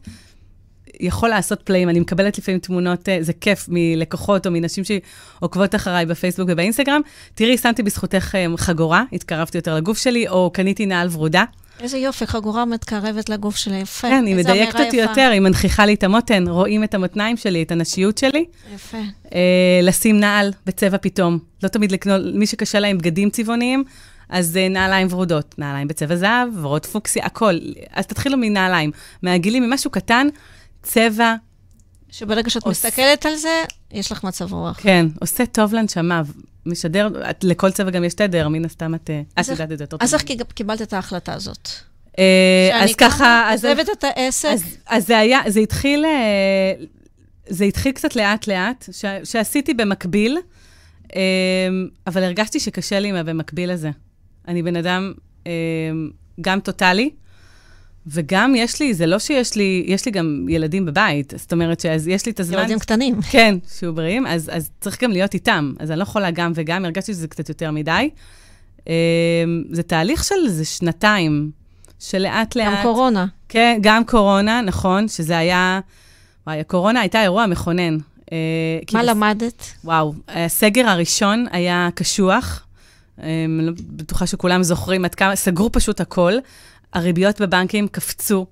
יכול 1.00 1.28
לעשות 1.28 1.62
פלאים. 1.62 1.88
אני 1.88 2.00
מקבלת 2.00 2.38
לפעמים 2.38 2.60
תמונות, 2.60 3.08
אה, 3.08 3.18
זה 3.20 3.32
כיף, 3.32 3.66
מלקוחות 3.68 4.46
או 4.46 4.52
מנשים 4.52 4.84
שעוקבות 4.84 5.74
אחריי 5.74 6.06
בפייסבוק 6.06 6.48
ובאינסטגרם. 6.52 7.00
תראי, 7.34 7.58
שמתי 7.58 7.82
בזכותך 7.82 8.34
אה, 8.34 8.46
חגורה, 8.56 9.04
התקרבתי 9.12 9.58
יותר 9.58 9.74
לגוף 9.74 9.98
שלי, 9.98 10.28
או 10.28 10.50
קניתי 10.54 10.86
נעל 10.86 11.08
ורודה. 11.12 11.44
איזה 11.80 11.98
יופי, 11.98 12.26
חגורה 12.26 12.64
מתקרבת 12.64 13.28
לגוף 13.28 13.56
שלי, 13.56 13.78
יפה. 13.78 14.08
כן, 14.08 14.26
היא 14.26 14.36
מדייקת 14.36 14.80
אותי 14.80 14.96
יפה. 14.96 15.10
יותר, 15.10 15.30
היא 15.32 15.40
מנכיחה 15.40 15.86
לי 15.86 15.94
את 15.94 16.02
המותן, 16.02 16.48
רואים 16.48 16.84
את 16.84 16.94
המותניים 16.94 17.36
שלי, 17.36 17.62
את 17.62 17.72
הנשיות 17.72 18.18
שלי. 18.18 18.44
יפה. 18.74 18.98
אה, 19.34 19.80
לשים 19.82 20.20
נעל 20.20 20.52
בצבע 20.66 20.96
פתאום. 20.98 21.38
לא 21.62 21.68
תמיד 21.68 21.92
לקנות, 21.92 22.22
מי 22.34 22.46
שקשה 22.46 22.80
לה 22.80 22.88
עם 22.88 22.98
בגדים 22.98 23.30
צבעוניים, 23.30 23.84
אז 24.28 24.56
אה, 24.56 24.68
נעליים 24.68 25.06
ורודות, 25.10 25.54
נעליים 25.58 25.88
בצבע 25.88 26.16
זהב, 26.16 26.48
ורוד 26.64 26.86
פוקסי, 26.86 27.20
הכל. 27.22 27.58
אז 27.92 28.06
תתחילו 28.06 28.36
מנעליים. 28.36 28.90
מהגילים, 29.22 29.62
ממשהו 29.62 29.90
קטן, 29.90 30.26
צבע. 30.82 31.34
שברגע 32.10 32.50
שאת 32.50 32.62
עוש... 32.62 32.86
מסתכלת 32.86 33.26
על 33.26 33.34
זה, 33.34 33.62
יש 33.92 34.12
לך 34.12 34.24
מצב 34.24 34.52
רוח. 34.52 34.80
כן, 34.80 35.06
עושה 35.20 35.46
טוב 35.46 35.74
לנשמה, 35.74 36.22
משדר, 36.66 37.30
את, 37.30 37.44
לכל 37.44 37.70
צבע 37.70 37.90
גם 37.90 38.04
יש 38.04 38.14
תדר, 38.14 38.48
מן 38.48 38.64
הסתם 38.64 38.94
את, 38.94 39.10
אה, 39.10 39.22
את 39.40 39.48
יודעת 39.48 39.72
את 39.72 39.78
זה 39.78 39.84
יותר 39.84 39.96
טוב. 39.96 40.02
אז 40.02 40.14
איך 40.14 40.22
קיבלת 40.54 40.82
את 40.82 40.92
ההחלטה 40.92 41.32
הזאת? 41.32 41.68
אה, 42.18 42.84
אז 42.84 42.94
ככה... 42.94 43.50
אז 43.52 43.64
עוזבת 43.64 43.88
את 43.92 44.04
העסק? 44.04 44.48
אז, 44.48 44.64
אז 44.86 45.06
זה 45.06 45.18
היה, 45.18 45.40
זה 45.48 45.60
התחיל, 45.60 46.04
אה, 46.04 46.84
זה 47.48 47.64
התחיל 47.64 47.92
קצת 47.92 48.16
לאט-לאט, 48.16 48.88
שעשיתי 49.24 49.74
במקביל, 49.74 50.38
אבל 52.06 52.22
הרגשתי 52.22 52.60
שקשה 52.60 53.00
לי 53.00 53.08
עם 53.08 53.16
הבמקביל 53.16 53.70
הזה. 53.70 53.90
אני 54.48 54.62
בן 54.62 54.76
אדם 54.76 55.12
גם 56.40 56.60
טוטאלי, 56.60 57.10
וגם 58.12 58.54
יש 58.54 58.80
לי, 58.80 58.94
זה 58.94 59.06
לא 59.06 59.18
שיש 59.18 59.54
לי, 59.56 59.84
יש 59.86 60.06
לי 60.06 60.12
גם 60.12 60.46
ילדים 60.48 60.86
בבית, 60.86 61.32
זאת 61.36 61.52
אומרת 61.52 61.80
שאז 61.80 62.08
יש 62.08 62.26
לי 62.26 62.32
את 62.32 62.40
הזמן... 62.40 62.58
ילדים 62.58 62.78
קטנים. 62.78 63.22
כן, 63.30 63.54
שיהיו 63.78 63.94
בריאים, 63.94 64.26
אז, 64.26 64.50
אז 64.52 64.70
צריך 64.80 65.02
גם 65.02 65.10
להיות 65.10 65.34
איתם. 65.34 65.72
אז 65.78 65.90
אני 65.90 65.98
לא 65.98 66.02
יכולה 66.02 66.30
גם 66.30 66.52
וגם, 66.54 66.84
הרגשתי 66.84 67.12
שזה 67.12 67.28
קצת 67.28 67.48
יותר 67.48 67.70
מדי. 67.70 68.10
אמ, 68.86 68.92
זה 69.70 69.82
תהליך 69.82 70.24
של 70.24 70.34
איזה 70.44 70.64
שנתיים, 70.64 71.50
שלאט-לאט... 71.98 72.66
גם 72.66 72.82
קורונה. 72.82 73.26
כן, 73.48 73.78
גם 73.80 74.04
קורונה, 74.04 74.60
נכון, 74.60 75.08
שזה 75.08 75.38
היה... 75.38 75.80
וואי, 76.46 76.60
הקורונה 76.60 77.00
הייתה 77.00 77.22
אירוע 77.22 77.46
מכונן. 77.46 77.98
אה, 78.32 78.38
מה 78.92 79.02
למדת? 79.02 79.64
וואו, 79.84 80.14
הסגר 80.28 80.88
הראשון 80.88 81.46
היה 81.50 81.88
קשוח. 81.94 82.66
אני 83.18 83.44
אמ, 83.44 83.60
לא 83.60 83.72
בטוחה 83.90 84.26
שכולם 84.26 84.62
זוכרים 84.62 85.04
עד 85.04 85.14
כמה, 85.14 85.36
סגרו 85.36 85.72
פשוט 85.72 86.00
הכל. 86.00 86.32
הריביות 86.92 87.40
בבנקים 87.40 87.88
קפצו 87.88 88.46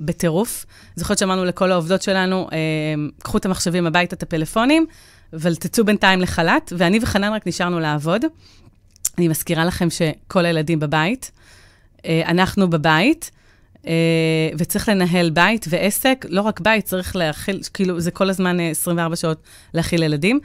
בטירוף. 0.00 0.66
זוכרת 0.96 1.18
שאמרנו 1.18 1.44
לכל 1.44 1.72
העובדות 1.72 2.02
שלנו, 2.02 2.48
אה, 2.52 2.58
קחו 3.18 3.38
את 3.38 3.46
המחשבים 3.46 3.86
הביתה, 3.86 4.16
את 4.16 4.22
הפלאפונים, 4.22 4.86
אבל 5.32 5.54
תצאו 5.54 5.84
בינתיים 5.84 6.20
לחל"ת, 6.20 6.72
ואני 6.78 6.98
וחנן 7.02 7.32
רק 7.32 7.46
נשארנו 7.46 7.80
לעבוד. 7.80 8.24
אני 9.18 9.28
מזכירה 9.28 9.64
לכם 9.64 9.88
שכל 9.90 10.44
הילדים 10.44 10.80
בבית, 10.80 11.30
אה, 12.06 12.22
אנחנו 12.26 12.70
בבית, 12.70 13.30
אה, 13.86 13.92
וצריך 14.58 14.88
לנהל 14.88 15.30
בית 15.30 15.66
ועסק, 15.68 16.26
לא 16.28 16.40
רק 16.40 16.60
בית, 16.60 16.84
צריך 16.84 17.16
להכיל, 17.16 17.60
כאילו, 17.74 18.00
זה 18.00 18.10
כל 18.10 18.30
הזמן 18.30 18.60
24 18.60 19.16
שעות 19.16 19.42
להכיל 19.74 20.02
ילדים. 20.02 20.40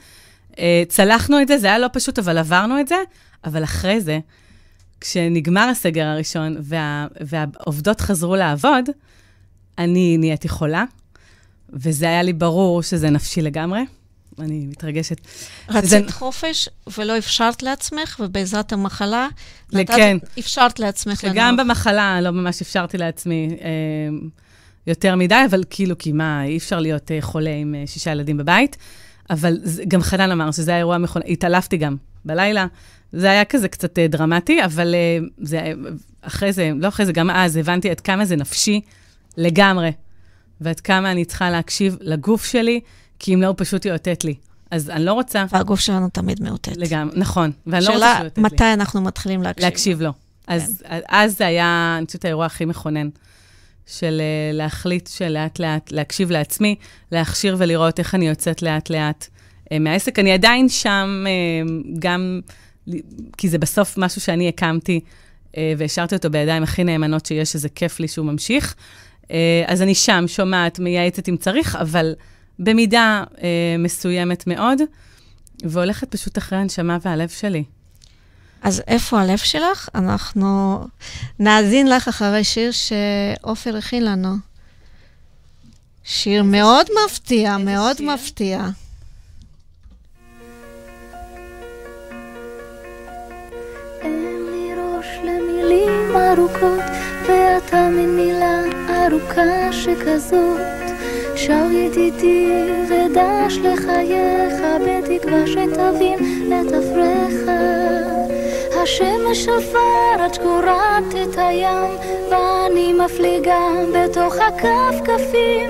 צלחנו 0.87 1.41
את 1.41 1.47
זה, 1.47 1.57
זה 1.57 1.67
היה 1.67 1.79
לא 1.79 1.87
פשוט, 1.93 2.19
אבל 2.19 2.37
עברנו 2.37 2.79
את 2.79 2.87
זה, 2.87 2.95
אבל 3.45 3.63
אחרי 3.63 4.01
זה, 4.01 4.19
כשנגמר 5.01 5.69
הסגר 5.71 6.05
הראשון 6.05 6.57
וה, 6.59 7.07
והעובדות 7.21 8.01
חזרו 8.01 8.35
לעבוד, 8.35 8.89
אני 9.77 10.17
נהייתי 10.17 10.49
חולה, 10.49 10.83
וזה 11.69 12.05
היה 12.05 12.23
לי 12.23 12.33
ברור 12.33 12.83
שזה 12.83 13.09
נפשי 13.09 13.41
לגמרי. 13.41 13.81
אני 14.39 14.65
מתרגשת. 14.65 15.21
רצית 15.69 15.89
שזה... 15.89 16.11
חופש 16.11 16.69
ולא 16.97 17.17
אפשרת 17.17 17.63
לעצמך, 17.63 18.19
ובעזרת 18.23 18.73
המחלה, 18.73 19.27
נתת, 19.73 19.95
כן. 19.95 20.17
אפשרת 20.39 20.79
לעצמך 20.79 21.23
לנוח. 21.23 21.35
שגם 21.35 21.57
במחלה 21.57 22.21
לא 22.21 22.31
ממש 22.31 22.61
אפשרתי 22.61 22.97
לעצמי 22.97 23.57
אה, 23.61 23.69
יותר 24.87 25.15
מדי, 25.15 25.41
אבל 25.49 25.63
כאילו, 25.69 25.97
כי 25.97 26.11
מה, 26.11 26.43
אי 26.43 26.57
אפשר 26.57 26.79
להיות 26.79 27.11
אה, 27.11 27.17
חולה 27.21 27.55
עם 27.55 27.75
אה, 27.75 27.83
שישה 27.87 28.11
ילדים 28.11 28.37
בבית. 28.37 28.77
אבל 29.29 29.57
זה, 29.63 29.83
גם 29.87 30.01
חנן 30.01 30.31
אמר 30.31 30.51
שזה 30.51 30.71
היה 30.71 30.77
אירוע 30.77 30.97
התעלפתי 31.27 31.77
גם 31.77 31.95
בלילה, 32.25 32.65
זה 33.13 33.31
היה 33.31 33.45
כזה 33.45 33.67
קצת 33.67 33.99
אה, 33.99 34.07
דרמטי, 34.07 34.65
אבל 34.65 34.95
אה, 34.95 35.27
זה, 35.41 35.73
אחרי 36.21 36.53
זה, 36.53 36.71
לא 36.75 36.87
אחרי 36.87 37.05
זה, 37.05 37.13
גם 37.13 37.29
אז 37.29 37.57
הבנתי 37.57 37.89
עד 37.89 37.99
כמה 37.99 38.25
זה 38.25 38.35
נפשי 38.35 38.81
לגמרי, 39.37 39.91
ועד 40.61 40.79
כמה 40.79 41.11
אני 41.11 41.25
צריכה 41.25 41.49
להקשיב 41.49 41.97
לגוף 42.01 42.45
שלי, 42.45 42.79
כי 43.19 43.33
אם 43.33 43.41
לא, 43.41 43.47
הוא 43.47 43.55
פשוט 43.57 43.85
יאותת 43.85 44.23
לי. 44.23 44.35
אז 44.71 44.89
אני 44.89 45.05
לא 45.05 45.13
רוצה... 45.13 45.45
והגוף 45.51 45.79
שלנו 45.79 46.09
תמיד 46.09 46.43
מאותת. 46.43 46.77
לגמרי, 46.77 47.19
נכון. 47.19 47.51
ואני 47.67 47.85
לא 47.85 47.91
רוצה 47.93 48.05
שהוא 48.05 48.23
יאותת 48.23 48.37
לי. 48.37 48.43
שאלה, 48.43 48.55
מתי 48.55 48.73
אנחנו 48.73 49.01
מתחילים 49.01 49.43
להקשיב? 49.43 49.65
להקשיב 49.65 50.01
לו. 50.01 50.11
כן. 50.13 50.53
אז, 50.53 50.83
אז 51.07 51.37
זה 51.37 51.47
היה, 51.47 51.95
אני 51.97 52.05
חושבת, 52.05 52.25
האירוע 52.25 52.45
הכי 52.45 52.65
מכונן. 52.65 53.09
של 53.91 54.21
uh, 54.21 54.55
להחליט 54.55 55.07
שלאט-לאט, 55.07 55.91
להקשיב 55.91 56.31
לעצמי, 56.31 56.75
להכשיר 57.11 57.55
ולראות 57.59 57.99
איך 57.99 58.15
אני 58.15 58.27
יוצאת 58.27 58.61
לאט-לאט 58.61 59.27
מהעסק. 59.79 60.19
אני 60.19 60.31
עדיין 60.31 60.69
שם, 60.69 61.25
גם 61.99 62.39
כי 63.37 63.49
זה 63.49 63.57
בסוף 63.57 63.97
משהו 63.97 64.21
שאני 64.21 64.47
הקמתי 64.47 64.99
אה, 65.57 65.73
והשארתי 65.77 66.15
אותו 66.15 66.29
בידיים 66.29 66.63
הכי 66.63 66.83
נאמנות 66.83 67.25
שיש, 67.25 67.51
שזה 67.51 67.69
כיף 67.69 67.99
לי 67.99 68.07
שהוא 68.07 68.25
ממשיך. 68.25 68.75
אה, 69.31 69.63
אז 69.67 69.81
אני 69.81 69.95
שם, 69.95 70.23
שומעת, 70.27 70.79
מייעצת 70.79 71.29
אם 71.29 71.37
צריך, 71.37 71.75
אבל 71.75 72.13
במידה 72.59 73.23
אה, 73.43 73.75
מסוימת 73.79 74.47
מאוד, 74.47 74.81
והולכת 75.63 76.11
פשוט 76.11 76.37
אחרי 76.37 76.57
הנשמה 76.57 76.97
והלב 77.01 77.29
שלי. 77.29 77.63
אז 78.61 78.81
איפה 78.87 79.19
הלב 79.21 79.37
שלך? 79.37 79.89
אנחנו 79.95 80.79
נאזין 81.39 81.87
לך 81.87 82.07
אחרי 82.07 82.43
שיר 82.43 82.71
שעופר 82.71 83.77
הכין 83.77 84.05
לנו. 84.05 84.35
שיר 86.03 86.43
מאוד 86.43 86.85
מפתיע, 87.05 87.57
מאוד 87.57 87.97
שיר? 87.97 88.13
מפתיע. 88.13 88.67
ארוכות, 96.31 96.83
ואתה 97.27 97.89
מין 97.89 98.15
מילה 98.15 98.61
ארוכה 98.89 99.71
שכזאת. 99.71 100.59
שר 101.35 101.71
ידידי 101.71 102.51
ודש 102.89 103.57
לחייך, 103.57 104.53
בתקווה 104.85 105.47
שתבין 105.47 106.19
את 106.47 106.73
אברך. 106.73 107.49
השמש 108.83 109.47
עפר 109.47 110.23
עד 110.23 110.33
שקורת 110.33 111.13
את 111.23 111.37
הים, 111.37 111.91
ואני 112.29 112.93
מפליגה 112.93 113.67
בתוך 113.93 114.35
הכפכפים. 114.35 115.69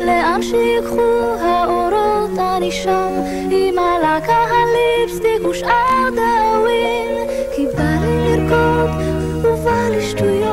לאן 0.00 0.42
שיקחו 0.42 1.36
האורות 1.40 2.38
אני 2.56 2.70
שם, 2.70 3.08
עם 3.50 3.78
הלקה 3.78 4.44
הליפסטיק 4.50 5.46
ושאר 5.50 6.10
דאווין. 6.16 7.28
כי 7.56 7.66
בא 7.66 7.82
לי 8.00 8.36
לרקוד 8.36 9.15
Вывались, 9.36 10.12
что 10.12 10.24
я 10.24 10.45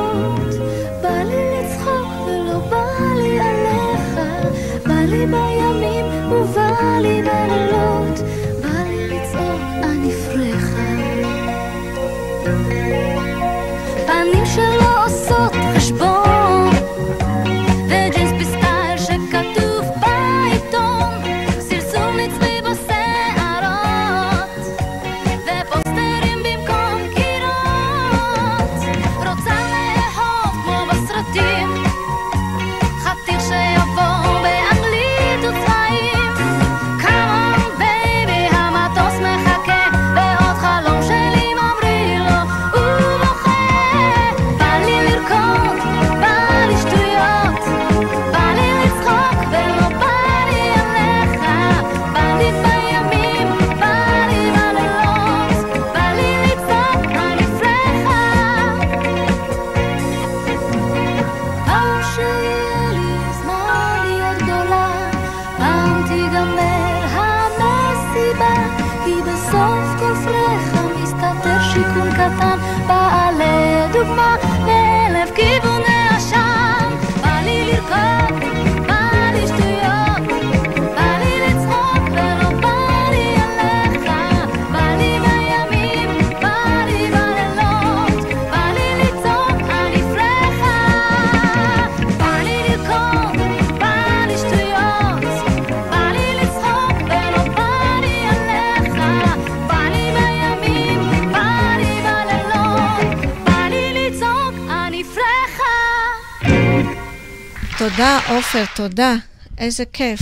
עופר, 108.34 108.64
תודה. 108.76 109.14
איזה 109.58 109.84
כיף. 109.92 110.20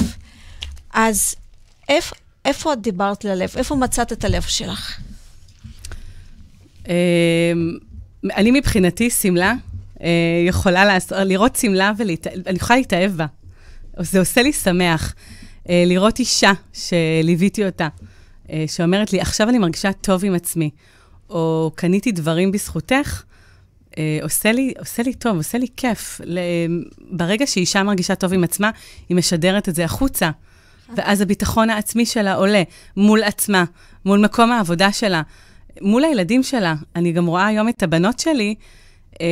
אז 0.92 1.34
איפה, 1.88 2.14
איפה 2.44 2.72
את 2.72 2.82
דיברת 2.82 3.24
ללב? 3.24 3.52
איפה 3.56 3.74
מצאת 3.76 4.12
את 4.12 4.24
הלב 4.24 4.42
שלך? 4.42 5.00
אמ, 6.88 6.92
אני 8.24 8.50
מבחינתי, 8.50 9.10
שמלה, 9.10 9.54
אה, 10.02 10.08
יכולה 10.48 10.84
לעשות, 10.84 11.18
לראות 11.18 11.56
שמלה 11.56 11.92
ואני 11.98 12.16
יכולה 12.56 12.78
להתאהב 12.78 13.12
בה. 13.12 13.26
זה 13.98 14.18
עושה 14.18 14.42
לי 14.42 14.52
שמח. 14.52 15.14
אה, 15.68 15.84
לראות 15.86 16.18
אישה 16.18 16.52
שליוויתי 16.72 17.66
אותה, 17.66 17.88
אה, 18.50 18.64
שאומרת 18.66 19.12
לי, 19.12 19.20
עכשיו 19.20 19.48
אני 19.48 19.58
מרגישה 19.58 19.92
טוב 19.92 20.24
עם 20.24 20.34
עצמי, 20.34 20.70
או 21.30 21.72
קניתי 21.74 22.12
דברים 22.12 22.52
בזכותך, 22.52 23.22
עושה 24.22 24.52
לי, 24.52 24.72
עושה 24.78 25.02
לי 25.02 25.14
טוב, 25.14 25.36
עושה 25.36 25.58
לי 25.58 25.66
כיף. 25.76 26.20
ברגע 27.10 27.46
שאישה 27.46 27.82
מרגישה 27.82 28.14
טוב 28.14 28.32
עם 28.32 28.44
עצמה, 28.44 28.70
היא 29.08 29.16
משדרת 29.16 29.68
את 29.68 29.74
זה 29.74 29.84
החוצה. 29.84 30.30
ואז 30.96 31.20
הביטחון 31.20 31.70
העצמי 31.70 32.06
שלה 32.06 32.34
עולה 32.34 32.62
מול 32.96 33.22
עצמה, 33.22 33.64
מול 34.04 34.18
מקום 34.18 34.52
העבודה 34.52 34.92
שלה, 34.92 35.22
מול 35.80 36.04
הילדים 36.04 36.42
שלה. 36.42 36.74
אני 36.96 37.12
גם 37.12 37.26
רואה 37.26 37.46
היום 37.46 37.68
את 37.68 37.82
הבנות 37.82 38.18
שלי, 38.18 38.54
אה, 39.20 39.26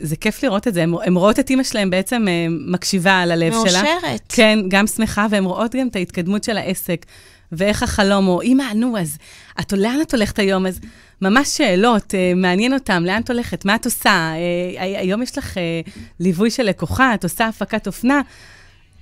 זה 0.00 0.16
כיף 0.16 0.42
לראות 0.42 0.68
את 0.68 0.74
זה. 0.74 0.82
הן 0.82 1.14
רואות 1.14 1.40
את 1.40 1.50
אימא 1.50 1.62
שלהם 1.62 1.90
בעצם 1.90 2.28
אה, 2.28 2.46
מקשיבה 2.50 3.18
על 3.18 3.30
הלב 3.30 3.52
שלה. 3.52 3.82
מאושרת. 3.82 4.22
כן, 4.28 4.58
גם 4.68 4.86
שמחה, 4.86 5.26
והן 5.30 5.44
רואות 5.44 5.74
גם 5.74 5.88
את 5.88 5.96
ההתקדמות 5.96 6.44
של 6.44 6.56
העסק, 6.56 7.06
ואיך 7.52 7.82
החלום, 7.82 8.28
או 8.28 8.42
אמא, 8.42 8.64
נו, 8.74 8.98
אז 8.98 9.18
את, 9.60 9.72
לאן 9.72 9.98
את 10.02 10.14
הולכת 10.14 10.38
היום? 10.38 10.66
אז 10.66 10.80
ממש 11.22 11.48
שאלות, 11.48 12.14
אה, 12.14 12.32
מעניין 12.36 12.74
אותם, 12.74 13.02
לאן 13.06 13.22
את 13.22 13.30
הולכת? 13.30 13.64
מה 13.64 13.74
את 13.74 13.84
עושה? 13.84 14.10
אה, 14.10 14.34
הי- 14.82 14.96
היום 14.96 15.22
יש 15.22 15.38
לך 15.38 15.58
אה, 15.58 15.80
ליווי 16.20 16.50
של 16.50 16.62
לקוחה, 16.62 17.14
את 17.14 17.24
עושה 17.24 17.46
הפקת 17.46 17.86
אופנה. 17.86 18.20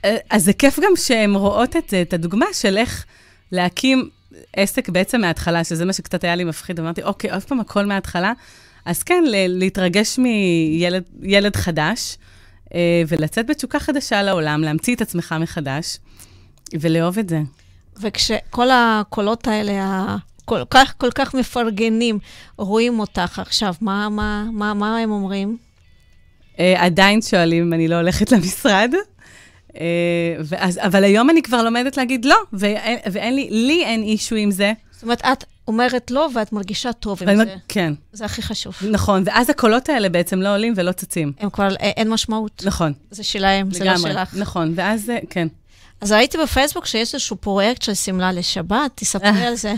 אה, 0.04 0.16
אז 0.30 0.44
זה 0.44 0.52
כיף 0.52 0.78
גם 0.78 0.92
שהן 0.96 1.34
רואות 1.34 1.76
את 1.76 1.94
את 2.02 2.12
הדוגמה 2.12 2.46
של 2.52 2.76
איך 2.76 3.04
להקים 3.52 4.08
עסק 4.56 4.88
בעצם 4.88 5.20
מההתחלה, 5.20 5.64
שזה 5.64 5.84
מה 5.84 5.92
שקצת 5.92 6.24
היה 6.24 6.36
לי 6.36 6.44
מפחיד. 6.44 6.80
אמרתי, 6.80 7.02
אוקיי, 7.02 7.30
עוד 7.32 7.42
פעם 7.44 7.60
הכל 7.60 7.86
מההתחלה. 7.86 8.32
אז 8.84 9.02
כן, 9.02 9.24
להתרגש 9.48 10.18
מילד 10.18 11.02
ילד 11.22 11.56
חדש, 11.56 12.16
אה, 12.74 13.02
ולצאת 13.08 13.46
בתשוקה 13.46 13.80
חדשה 13.80 14.22
לעולם, 14.22 14.60
להמציא 14.62 14.94
את 14.94 15.00
עצמך 15.00 15.34
מחדש, 15.40 15.98
ולאהוב 16.80 17.18
את 17.18 17.28
זה. 17.28 17.40
וכשכל 18.00 18.68
הקולות 18.72 19.48
האלה, 19.48 20.04
כל 20.44 20.62
כך, 20.70 20.94
כל 20.98 21.10
כך 21.10 21.34
מפרגנים, 21.34 22.18
רואים 22.58 23.00
אותך 23.00 23.38
עכשיו, 23.38 23.74
מה, 23.80 24.08
מה, 24.08 24.44
מה, 24.52 24.74
מה 24.74 24.98
הם 24.98 25.10
אומרים? 25.10 25.56
אה, 26.58 26.84
עדיין 26.84 27.22
שואלים 27.22 27.62
אם 27.66 27.72
אני 27.72 27.88
לא 27.88 27.96
הולכת 27.96 28.32
למשרד. 28.32 28.92
אה, 29.80 29.86
ואז, 30.44 30.78
אבל 30.82 31.04
היום 31.04 31.30
אני 31.30 31.42
כבר 31.42 31.62
לומדת 31.62 31.96
להגיד 31.96 32.24
לא, 32.24 32.36
ואין, 32.52 32.98
ואין 33.12 33.34
לי, 33.34 33.48
לי 33.50 33.84
אין 33.84 34.02
אישו 34.02 34.36
עם 34.36 34.50
זה. 34.50 34.72
זאת 34.90 35.02
אומרת, 35.02 35.22
את 35.32 35.44
אומרת 35.68 36.10
לא 36.10 36.28
ואת 36.34 36.52
מרגישה 36.52 36.92
טוב 36.92 37.22
עם 37.22 37.36
זה. 37.36 37.54
כן, 37.68 37.92
זה 38.12 38.24
הכי 38.24 38.42
חשוב. 38.42 38.74
נכון, 38.90 39.22
ואז 39.26 39.50
הקולות 39.50 39.88
האלה 39.88 40.08
בעצם 40.08 40.40
לא 40.42 40.54
עולים 40.54 40.72
ולא 40.76 40.92
צצים. 40.92 41.32
הם 41.40 41.50
כבר, 41.50 41.68
א- 41.68 41.76
אין 41.78 42.10
משמעות. 42.10 42.62
נכון, 42.66 42.92
זה 43.10 43.22
שלהם, 43.24 43.70
זה 43.70 43.84
לא 43.84 43.90
לגמרי. 43.92 44.12
שלך. 44.12 44.34
נכון, 44.34 44.72
ואז, 44.76 45.10
אה, 45.10 45.18
כן. 45.30 45.48
אז 46.04 46.12
ראיתי 46.12 46.38
בפייסבוק 46.38 46.86
שיש 46.86 47.14
איזשהו 47.14 47.36
פרויקט 47.36 47.82
של 47.82 47.94
שמלה 47.94 48.32
לשבת, 48.32 48.90
תספרי 48.94 49.46
על 49.48 49.54
זה. 49.54 49.74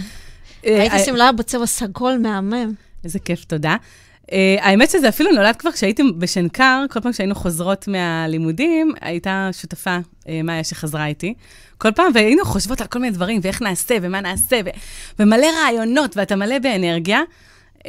אה, 0.67 0.79
ראיתי 0.79 0.97
אה, 0.97 1.05
שמלה 1.05 1.33
בצבע 1.33 1.67
סגול 1.67 2.19
מהמם. 2.23 2.73
איזה 3.05 3.19
כיף, 3.19 3.45
תודה. 3.45 3.77
Uh, 4.23 4.29
האמת 4.61 4.91
שזה 4.91 5.09
אפילו 5.09 5.31
נולד 5.31 5.57
כבר 5.57 5.73
כשהייתי 5.73 6.03
בשנקר, 6.19 6.85
כל 6.91 7.01
פעם 7.01 7.13
שהיינו 7.13 7.35
חוזרות 7.35 7.89
מהלימודים, 7.89 8.93
הייתה 9.01 9.49
שותפה, 9.53 9.99
uh, 9.99 10.27
מאיה, 10.45 10.65
שחזרה 10.65 11.07
איתי. 11.07 11.35
כל 11.79 11.93
פעם, 11.93 12.13
והיינו 12.15 12.45
חושבות 12.45 12.81
על 12.81 12.87
כל 12.87 12.99
מיני 12.99 13.13
דברים, 13.13 13.41
ואיך 13.43 13.63
נעשה, 13.63 13.97
ומה 14.03 14.21
נעשה, 14.21 14.61
ו- 14.65 14.71
ומלא 15.19 15.47
רעיונות, 15.63 16.17
ואתה 16.17 16.37
מלא 16.37 16.59
באנרגיה. 16.59 17.21
Uh, 17.79 17.87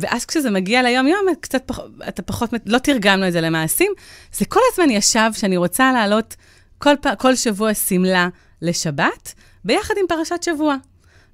ואז 0.00 0.24
כשזה 0.24 0.50
מגיע 0.50 0.82
ליום-יום, 0.82 1.20
קצת 1.40 1.62
פח, 1.66 1.80
אתה 2.08 2.22
פחות, 2.22 2.50
לא 2.66 2.78
תרגמנו 2.78 3.28
את 3.28 3.32
זה 3.32 3.40
למעשים. 3.40 3.92
זה 4.32 4.44
כל 4.44 4.60
הזמן 4.72 4.90
ישב 4.90 5.30
שאני 5.32 5.56
רוצה 5.56 5.92
להעלות 5.92 6.36
כל, 6.80 6.94
פ- 7.02 7.14
כל 7.18 7.34
שבוע 7.34 7.74
שמלה 7.74 8.28
לשבת, 8.62 9.34
ביחד 9.64 9.94
עם 10.00 10.06
פרשת 10.08 10.42
שבוע. 10.42 10.76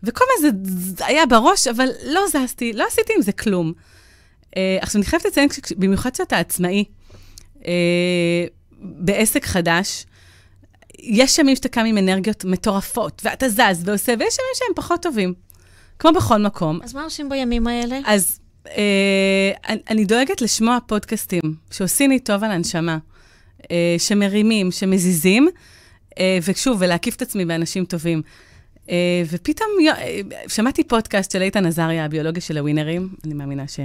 וכל 0.02 0.24
הזמן 0.38 0.50
זה 0.64 1.06
היה 1.06 1.26
בראש, 1.26 1.66
אבל 1.68 1.88
לא 2.04 2.20
זזתי, 2.28 2.72
לא 2.72 2.84
עשיתי 2.86 3.12
עם 3.16 3.22
זה 3.22 3.32
כלום. 3.32 3.72
Uh, 4.44 4.48
עכשיו, 4.80 5.00
אני 5.00 5.06
חייבת 5.06 5.24
לציין, 5.24 5.48
במיוחד 5.76 6.14
שאתה 6.14 6.38
עצמאי, 6.38 6.84
uh, 7.54 7.64
בעסק 8.80 9.44
חדש, 9.44 10.06
יש 10.98 11.38
ימים 11.38 11.56
שאתה 11.56 11.68
קם 11.68 11.84
עם 11.86 11.98
אנרגיות 11.98 12.44
מטורפות, 12.44 13.22
ואתה 13.24 13.48
זז 13.48 13.58
ועושה, 13.84 14.12
ויש 14.18 14.36
ימים 14.38 14.52
שהם 14.54 14.74
פחות 14.76 15.02
טובים, 15.02 15.34
כמו 15.98 16.12
בכל 16.12 16.38
מקום. 16.38 16.80
אז 16.82 16.94
מה 16.94 17.02
עושים 17.04 17.28
בימים 17.28 17.66
האלה? 17.66 17.98
אז 18.06 18.40
אה, 18.68 19.52
אני- 19.68 19.82
אני 19.90 20.04
דואגת 20.04 20.40
לשמוע 20.40 20.78
פודקאסטים 20.86 21.40
שעושים 21.70 22.10
לי 22.10 22.18
טוב 22.20 22.44
על 22.44 22.50
הנשמה, 22.50 22.98
אה, 23.70 23.96
שמרימים, 23.98 24.70
שמזיזים, 24.70 25.48
אה, 26.18 26.38
ושוב, 26.44 26.76
ולהקיף 26.80 27.16
את 27.16 27.22
עצמי 27.22 27.44
באנשים 27.44 27.84
טובים. 27.84 28.22
אה, 28.90 29.22
ופתאום 29.30 29.68
אה, 29.88 30.20
שמעתי 30.48 30.84
פודקאסט 30.84 31.30
של 31.30 31.42
איתן 31.42 31.66
עזריה, 31.66 32.04
הביולוגיה 32.04 32.42
של 32.42 32.58
הווינרים, 32.58 33.08
אני 33.24 33.34
מאמינה 33.34 33.68
ש... 33.68 33.80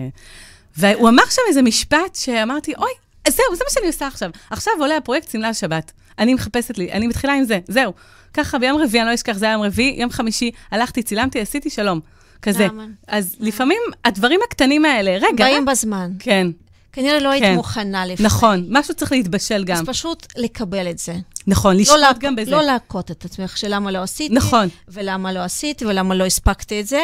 והוא 0.78 1.10
אמר 1.10 1.24
שם 1.30 1.42
איזה 1.48 1.62
משפט 1.62 2.16
שאמרתי, 2.16 2.74
אוי, 2.78 2.92
זהו, 3.28 3.56
זה 3.56 3.64
מה 3.64 3.70
שאני 3.70 3.88
עושה 3.88 4.08
עכשיו. 4.08 4.30
עכשיו 4.50 4.74
עולה 4.80 4.98
הפרויקט 4.98 5.32
שמלה 5.32 5.50
לשבת. 5.50 5.92
אני 6.20 6.34
מחפשת 6.34 6.78
לי, 6.78 6.92
אני 6.92 7.08
מתחילה 7.08 7.34
עם 7.34 7.44
זה, 7.44 7.60
זהו. 7.68 7.94
ככה, 8.34 8.60
ביום 8.60 8.82
רביעי, 8.82 9.02
אני 9.02 9.10
לא 9.10 9.16
אשכח, 9.16 9.38
זה 9.38 9.46
היה 9.46 9.54
יום 9.54 9.62
רביעי, 9.62 9.96
יום 10.02 10.10
חמישי, 10.10 10.52
הלכתי, 10.72 11.04
צילמתי, 11.04 11.40
עשיתי 11.40 11.70
שלום. 11.70 12.00
כזה. 12.42 12.68
נעמן. 12.68 12.92
אז 13.08 13.36
לפעמים 13.40 13.82
הדברים 14.06 14.40
הקטנים 14.48 14.86
האלה, 14.86 15.12
רגע, 15.12 15.46
באים 15.46 15.66
בזמן. 15.66 16.12
כן, 16.20 16.48
כנראה 16.94 17.20
לא 17.20 17.30
היית 17.32 17.44
כן. 17.44 17.56
מוכנה 17.56 18.06
לפני. 18.06 18.26
נכון, 18.26 18.66
משהו 18.70 18.94
צריך 18.96 19.12
להתבשל 19.12 19.64
גם. 19.64 19.76
אז 19.78 19.84
פשוט 19.86 20.28
לקבל 20.38 20.90
את 20.90 21.00
זה. 21.00 21.16
נכון, 21.48 21.76
לא 21.76 21.82
לשלוט 21.82 22.00
להכ- 22.00 22.20
גם 22.20 22.36
בזה. 22.36 22.52
לא 22.52 22.64
להכות 22.64 23.12
את 23.12 23.26
עצמך 23.26 23.58
שלמה 23.58 23.92
לא 23.92 24.00
עשיתי, 24.04 24.36
נכון. 24.36 24.68
ולמה 24.88 25.32
לא 25.34 25.40
עשיתי, 25.40 25.86
ולמה 25.86 26.16
לא 26.16 26.26
הספקתי 26.26 26.80
את 26.80 26.88
זה. 26.88 27.02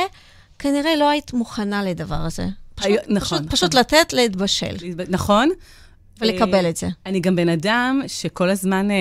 כנראה 0.59 0.95
לא 0.95 1.09
היית 1.09 1.33
מוכנה 1.33 1.83
לדבר 1.83 2.15
הזה. 2.15 2.45
פשוט, 2.75 2.85
היו- 2.91 2.97
נכון, 3.07 3.19
פשוט, 3.19 3.33
נכון. 3.41 3.47
פשוט 3.49 3.73
לתת 3.73 4.13
להתבשל 4.13 4.75
נכון. 5.09 5.49
ולקבל 6.21 6.65
אה, 6.65 6.69
את 6.69 6.77
זה. 6.77 6.87
אני 7.05 7.19
גם 7.19 7.35
בן 7.35 7.49
אדם 7.49 8.01
שכל 8.07 8.49
הזמן 8.49 8.91
אה, 8.91 8.95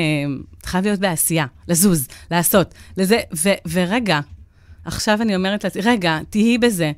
חייב 0.66 0.84
להיות 0.84 1.00
בעשייה, 1.00 1.46
לזוז, 1.68 2.08
לעשות, 2.30 2.74
לזה, 2.96 3.20
ו, 3.44 3.48
ורגע, 3.72 4.20
עכשיו 4.84 5.22
אני 5.22 5.36
אומרת 5.36 5.64
לעצמי, 5.64 5.82
רגע, 5.82 6.18
תהיי 6.30 6.58
בזה, 6.58 6.92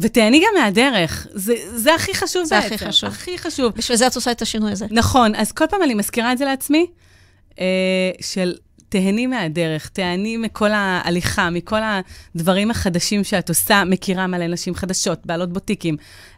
ותהני 0.00 0.38
גם 0.38 0.62
מהדרך. 0.62 1.26
זה, 1.30 1.54
זה 1.74 1.94
הכי 1.94 2.14
חשוב 2.14 2.44
זה 2.44 2.60
בעצם. 2.60 2.74
הכי 2.74 2.86
חשוב. 2.86 3.08
הכי 3.08 3.38
חשוב. 3.38 3.72
בשביל 3.76 3.96
זה 3.98 4.06
את 4.06 4.16
עושה 4.16 4.30
את 4.30 4.42
השינוי 4.42 4.72
הזה. 4.72 4.86
נכון, 4.90 5.34
אז 5.34 5.52
כל 5.52 5.64
פעם 5.70 5.82
אני 5.82 5.94
מזכירה 5.94 6.32
את 6.32 6.38
זה 6.38 6.44
לעצמי, 6.44 6.86
אה, 7.60 7.64
של 8.20 8.54
תהני 8.88 9.26
מהדרך, 9.26 9.88
תהני 9.88 10.36
מכל 10.36 10.72
ההליכה, 10.72 11.50
מכל 11.50 11.80
הדברים 12.34 12.70
החדשים 12.70 13.24
שאת 13.24 13.48
עושה, 13.48 13.84
מכירה 13.84 14.26
מלא 14.26 14.46
נשים 14.46 14.74
חדשות, 14.74 15.26
בעלות 15.26 15.52
בוטיקים, 15.52 15.96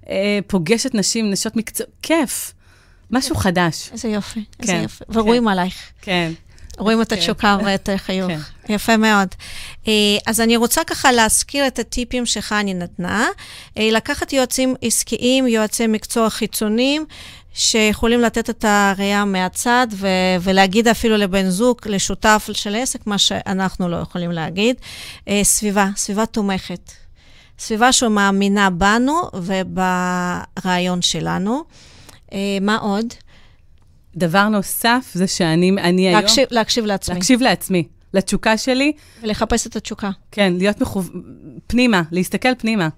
אה, 0.09 0.38
פוגשת 0.46 0.94
נשים, 0.94 1.30
נשות 1.30 1.57
מקצוע, 1.57 1.86
כיף. 2.02 2.52
משהו 3.11 3.36
חדש, 3.36 3.88
איזה 3.92 4.09
יופי, 4.09 4.44
איזה 4.61 4.72
כן, 4.72 4.82
יופי. 4.82 5.04
ורואים 5.09 5.48
עלייך. 5.48 5.92
כן. 6.02 6.32
רואים 6.78 7.02
את 7.02 7.08
כן. 7.08 7.16
התשוקה 7.16 7.58
ואת 7.64 7.88
החיוך. 7.94 8.30
כן. 8.30 8.72
יפה 8.72 8.96
מאוד. 8.96 9.28
אה, 9.88 9.92
אז 10.26 10.40
אני 10.40 10.56
רוצה 10.56 10.84
ככה 10.84 11.12
להזכיר 11.12 11.66
את 11.66 11.78
הטיפים 11.78 12.26
שחני 12.26 12.74
נתנה. 12.74 13.26
אה, 13.78 13.88
לקחת 13.92 14.32
יועצים 14.32 14.74
עסקיים, 14.82 15.46
יועצי 15.46 15.86
מקצוע 15.86 16.30
חיצוניים, 16.30 17.04
שיכולים 17.54 18.20
לתת 18.20 18.50
את 18.50 18.64
הראייה 18.68 19.24
מהצד 19.24 19.86
ו- 19.92 20.36
ולהגיד 20.40 20.88
אפילו 20.88 21.16
לבן 21.16 21.48
זוג, 21.48 21.76
לשותף 21.86 22.48
של 22.52 22.74
עסק, 22.74 23.06
מה 23.06 23.18
שאנחנו 23.18 23.88
לא 23.88 23.96
יכולים 23.96 24.30
להגיד. 24.30 24.76
אה, 25.28 25.40
סביבה, 25.44 25.88
סביבה 25.96 26.26
תומכת. 26.26 26.92
סביבה 27.58 27.92
שמאמינה 27.92 28.70
בנו 28.70 29.22
וברעיון 29.34 31.02
שלנו. 31.02 31.64
אה, 32.32 32.58
מה 32.60 32.76
עוד? 32.76 33.06
דבר 34.16 34.48
נוסף 34.48 35.10
זה 35.14 35.26
שאני 35.26 35.70
אני 35.70 36.08
היום... 36.08 36.20
להקשיב, 36.20 36.48
להקשיב 36.50 36.84
לעצמי 36.84 37.14
להקשיב 37.14 37.42
לעצמי, 37.42 37.88
לתשוקה 38.14 38.56
שלי, 38.56 38.92
ולחפש 39.22 39.66
את 39.66 39.76
התשוקה. 39.76 40.10
כן, 40.30 40.52
להיות 40.56 40.80
מחו... 40.80 41.02
פנימה, 41.66 42.02
להסתכל 42.12 42.54
פנימה, 42.58 42.88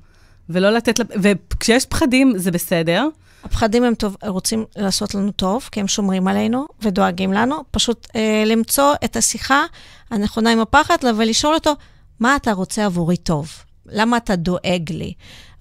ולא 0.49 0.71
לתת... 0.71 1.01
וכשיש 1.23 1.87
פחדים, 1.87 2.33
זה 2.37 2.51
בסדר. 2.51 3.09
הפחדים 3.45 3.85
הם 3.85 3.95
טוב, 3.95 4.17
רוצים 4.27 4.65
לעשות 4.77 5.15
לנו 5.15 5.33
טוב, 5.33 5.69
כי 5.73 5.81
הם 5.81 5.89
שומרים 5.89 6.29
עלינו 6.29 6.67
ודואגים 6.83 7.33
לנו. 7.33 7.57
פשוט 7.71 8.07
אה, 8.17 8.43
למצוא 8.47 8.95
את 9.05 9.17
השיחה 9.17 9.65
הנכונה 10.11 10.53
עם 10.53 10.61
הפחד 10.61 10.97
ולשאול 11.17 11.55
אותו, 11.55 11.73
מה 12.21 12.37
אתה 12.37 12.53
רוצה 12.53 12.87
עבורי 12.87 13.17
טוב? 13.17 13.53
למה 13.87 14.17
אתה 14.17 14.37
דואג 14.37 14.93
לי? 14.93 15.13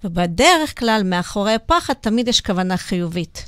ובדרך 0.03 0.79
כלל, 0.79 1.01
מאחורי 1.05 1.53
הפחד 1.53 1.93
תמיד 1.93 2.27
יש 2.27 2.41
כוונה 2.41 2.77
חיובית. 2.77 3.45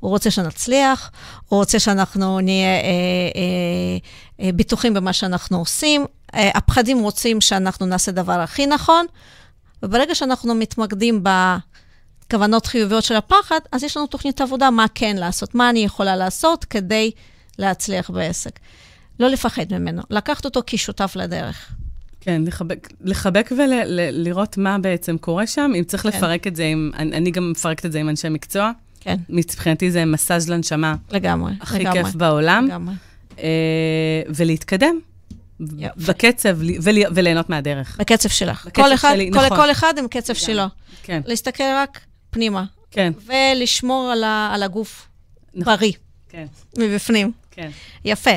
הוא 0.00 0.10
רוצה 0.10 0.30
שנצליח, 0.30 1.10
הוא 1.48 1.58
רוצה 1.58 1.78
שאנחנו 1.78 2.40
נהיה 2.40 2.66
אה, 2.66 2.80
אה, 2.80 4.46
אה, 4.46 4.52
בטוחים 4.52 4.94
במה 4.94 5.12
שאנחנו 5.12 5.58
עושים. 5.58 6.04
אה, 6.34 6.50
הפחדים 6.54 6.98
רוצים 6.98 7.40
שאנחנו 7.40 7.86
נעשה 7.86 8.12
דבר 8.12 8.40
הכי 8.40 8.66
נכון, 8.66 9.06
וברגע 9.82 10.14
שאנחנו 10.14 10.54
מתמקדים 10.54 11.24
בכוונות 12.26 12.66
חיוביות 12.66 13.04
של 13.04 13.16
הפחד, 13.16 13.60
אז 13.72 13.84
יש 13.84 13.96
לנו 13.96 14.06
תוכנית 14.06 14.40
עבודה 14.40 14.70
מה 14.70 14.86
כן 14.94 15.16
לעשות, 15.16 15.54
מה 15.54 15.70
אני 15.70 15.84
יכולה 15.84 16.16
לעשות 16.16 16.64
כדי 16.64 17.10
להצליח 17.58 18.10
בעסק. 18.10 18.58
לא 19.20 19.28
לפחד 19.28 19.64
ממנו, 19.70 20.02
לקחת 20.10 20.44
אותו 20.44 20.60
כשותף 20.66 21.12
לדרך. 21.16 21.72
כן, 22.20 22.42
לחבק, 22.46 22.88
לחבק 23.00 23.50
ולראות 23.58 24.58
מה 24.58 24.78
בעצם 24.78 25.18
קורה 25.18 25.46
שם. 25.46 25.72
אם 25.78 25.84
צריך 25.84 26.02
כן. 26.02 26.08
לפרק 26.08 26.46
את 26.46 26.56
זה 26.56 26.64
עם... 26.64 26.90
אני, 26.94 27.16
אני 27.16 27.30
גם 27.30 27.50
מפרקת 27.50 27.86
את 27.86 27.92
זה 27.92 28.00
עם 28.00 28.08
אנשי 28.08 28.28
מקצוע. 28.28 28.70
כן, 29.00 29.16
מבחינתי 29.28 29.90
זה 29.90 30.04
מסאז' 30.04 30.48
לנשמה 30.50 30.94
לגמרי. 31.10 31.52
הכי 31.60 31.78
לגמרי, 31.78 32.04
כיף 32.04 32.14
בעולם. 32.14 32.66
לגמרי. 32.66 32.94
אה, 33.38 33.46
ולהתקדם. 34.28 34.98
יופי. 35.78 36.00
בקצב, 36.06 36.62
לי- 36.62 36.78
ול, 36.82 36.94
וליהנות 37.14 37.50
מהדרך. 37.50 37.96
בקצב 38.00 38.28
שלך. 38.28 38.66
בקצב 38.66 38.82
כל 38.82 38.94
אחד, 38.94 39.12
שלי, 39.14 39.30
כל, 39.32 39.46
נכון. 39.46 39.56
כל 39.56 39.70
אחד 39.70 39.94
עם 39.98 40.08
קצב 40.08 40.34
שלו. 40.34 40.62
כן, 41.02 41.20
להסתכל 41.26 41.64
רק 41.76 42.00
פנימה, 42.30 42.64
כן, 42.90 43.12
ולשמור 43.26 44.10
על, 44.12 44.24
ה, 44.24 44.50
על 44.54 44.62
הגוף 44.62 45.08
נכון. 45.54 45.76
בריא, 45.76 45.92
כן, 46.28 46.46
מבפנים. 46.78 47.32
כן. 47.50 47.70
יפה. 48.04 48.30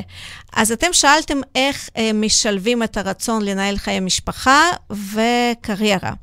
אז 0.54 0.72
אתם 0.72 0.88
שאלתם 0.92 1.38
איך 1.56 1.90
אה, 1.98 2.12
משלבים 2.14 2.84
את 2.84 2.98
הרצון 2.98 3.46
לנהל 3.46 3.78
חיי 3.78 4.00
משפחה 4.00 4.62
וקריירה. 4.90 6.14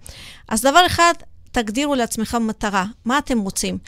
אז 0.49 0.63
דבר 0.63 0.87
אחד, 0.87 1.15
תגדירו 1.53 1.95
לעצמכם 1.95 2.47
מטרה, 2.47 2.85
מה 3.05 3.19
אתם 3.19 3.39
רוצים? 3.39 3.79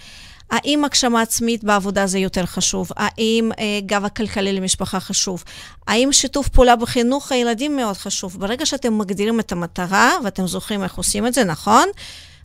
האם 0.53 0.85
הגשמה 0.85 1.21
עצמית 1.21 1.65
בעבודה 1.65 2.07
זה 2.07 2.19
יותר 2.19 2.47
חשוב? 2.47 2.91
האם 2.97 3.51
אה, 3.59 3.81
גב 3.87 4.05
הכלכלי 4.05 4.53
למשפחה 4.53 5.01
חשוב? 5.01 5.45
האם 5.87 6.13
שיתוף 6.13 6.49
פעולה 6.49 6.77
בחינוך 6.77 7.33
הילדים 7.33 7.77
מאוד 7.77 7.97
חשוב? 7.97 8.41
ברגע 8.41 8.67
שאתם 8.67 8.99
מגדירים 8.99 9.41
את 9.41 9.53
המטרה, 9.53 10.13
ואתם 10.25 10.47
זוכרים 10.47 10.83
איך 10.83 10.95
עושים 10.95 11.27
את 11.27 11.35
זה, 11.35 11.45
נכון? 11.45 11.89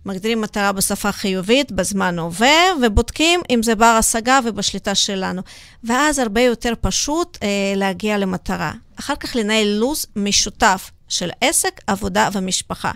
מגדירים 0.05 0.41
מטרה 0.41 0.71
בשפה 0.71 1.11
חיובית, 1.11 1.71
בזמן 1.71 2.19
הווה, 2.19 2.55
ובודקים 2.81 3.41
אם 3.49 3.63
זה 3.63 3.75
בר 3.75 3.85
השגה 3.85 4.39
ובשליטה 4.45 4.95
שלנו. 4.95 5.41
ואז 5.83 6.19
הרבה 6.19 6.41
יותר 6.41 6.73
פשוט 6.81 7.37
אה, 7.43 7.47
להגיע 7.75 8.17
למטרה. 8.17 8.71
אחר 8.99 9.15
כך 9.15 9.35
לנהל 9.35 9.67
לו"ז 9.67 10.05
משותף 10.15 10.91
של 11.07 11.29
עסק, 11.41 11.81
עבודה 11.87 12.29
ומשפחה. 12.33 12.91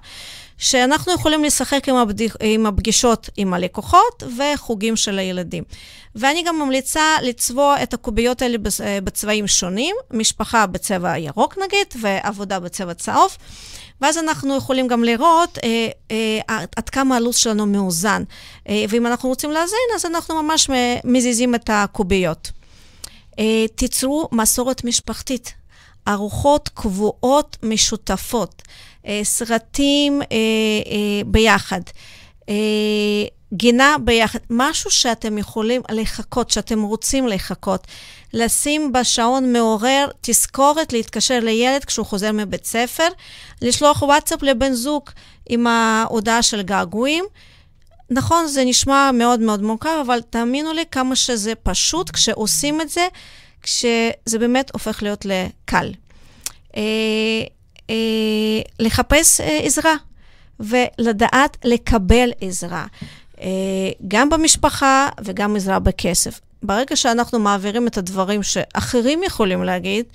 שאנחנו 0.61 1.13
יכולים 1.13 1.43
לשחק 1.43 1.89
עם, 1.89 1.95
הבדיח, 1.95 2.35
עם 2.39 2.65
הפגישות 2.65 3.29
עם 3.37 3.53
הלקוחות 3.53 4.23
וחוגים 4.37 4.95
של 4.95 5.19
הילדים. 5.19 5.63
ואני 6.15 6.43
גם 6.43 6.59
ממליצה 6.59 7.01
לצבוע 7.21 7.83
את 7.83 7.93
הקוביות 7.93 8.41
האלה 8.41 8.57
אה, 8.83 9.01
בצבעים 9.03 9.47
שונים, 9.47 9.95
משפחה 10.11 10.67
בצבע 10.67 11.17
ירוק 11.17 11.57
נגיד, 11.57 11.87
ועבודה 12.01 12.59
בצבע 12.59 12.93
צהוב. 12.93 13.37
ואז 14.01 14.17
אנחנו 14.17 14.55
יכולים 14.55 14.87
גם 14.87 15.03
לראות 15.03 15.57
אה, 15.63 15.89
אה, 16.11 16.63
עד 16.77 16.89
כמה 16.89 17.15
הלו"ז 17.15 17.35
שלנו 17.35 17.65
מאוזן. 17.65 18.23
אה, 18.69 18.85
ואם 18.89 19.07
אנחנו 19.07 19.29
רוצים 19.29 19.51
לאזן, 19.51 19.75
אז 19.95 20.05
אנחנו 20.05 20.43
ממש 20.43 20.69
מזיזים 21.03 21.55
את 21.55 21.69
הקוביות. 21.73 22.51
אה, 23.39 23.65
תיצרו 23.75 24.29
מסורת 24.31 24.83
משפחתית, 24.83 25.53
ארוחות 26.07 26.69
קבועות 26.73 27.57
משותפות, 27.63 28.61
סרטים 29.23 30.21
אה, 30.21 30.27
אה, 30.31 31.21
ביחד, 31.25 31.81
אה, 32.49 32.55
גינה 33.53 33.95
ביחד, 34.03 34.39
משהו 34.49 34.91
שאתם 34.91 35.37
יכולים 35.37 35.81
לחכות, 35.91 36.49
שאתם 36.49 36.81
רוצים 36.81 37.27
לחכות. 37.27 37.87
לשים 38.33 38.91
בשעון 38.91 39.53
מעורר 39.53 40.07
תזכורת 40.21 40.93
להתקשר 40.93 41.39
לילד 41.39 41.85
כשהוא 41.85 42.05
חוזר 42.05 42.31
מבית 42.31 42.65
ספר, 42.65 43.07
לשלוח 43.61 44.01
וואטסאפ 44.01 44.43
לבן 44.43 44.73
זוג 44.73 45.09
עם 45.49 45.67
ההודעה 45.67 46.41
של 46.41 46.61
געגועים. 46.61 47.25
נכון, 48.09 48.47
זה 48.47 48.65
נשמע 48.65 49.11
מאוד 49.13 49.39
מאוד 49.39 49.61
מורכב, 49.61 49.97
אבל 50.05 50.21
תאמינו 50.29 50.73
לי 50.73 50.83
כמה 50.91 51.15
שזה 51.15 51.55
פשוט 51.55 52.09
כשעושים 52.09 52.81
את 52.81 52.89
זה, 52.89 53.07
כשזה 53.61 54.39
באמת 54.39 54.71
הופך 54.73 55.03
להיות 55.03 55.25
לקל. 55.25 55.91
אה, 57.91 57.95
אה, 57.95 58.61
לחפש 58.79 59.41
אה, 59.41 59.59
עזרה 59.63 59.93
ולדעת 60.59 61.57
לקבל 61.63 62.31
עזרה, 62.41 62.85
אה, 63.41 63.47
גם 64.07 64.29
במשפחה 64.29 65.09
וגם 65.23 65.55
עזרה 65.55 65.79
בכסף. 65.79 66.39
ברגע 66.63 66.95
שאנחנו 66.95 67.39
מעבירים 67.39 67.87
את 67.87 67.97
הדברים 67.97 68.43
שאחרים 68.43 69.23
יכולים 69.23 69.63
להגיד, 69.63 70.05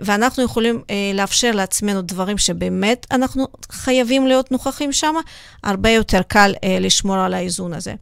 ואנחנו 0.00 0.42
יכולים 0.42 0.82
לאפשר 1.14 1.50
לעצמנו 1.50 2.02
דברים 2.02 2.38
שבאמת 2.38 3.06
אנחנו 3.10 3.48
חייבים 3.72 4.26
להיות 4.26 4.52
נוכחים 4.52 4.92
שם, 4.92 5.14
הרבה 5.62 5.90
יותר 5.90 6.22
קל 6.22 6.54
לשמור 6.80 7.16
על 7.16 7.34
האיזון 7.34 7.72
הזה. 7.72 7.94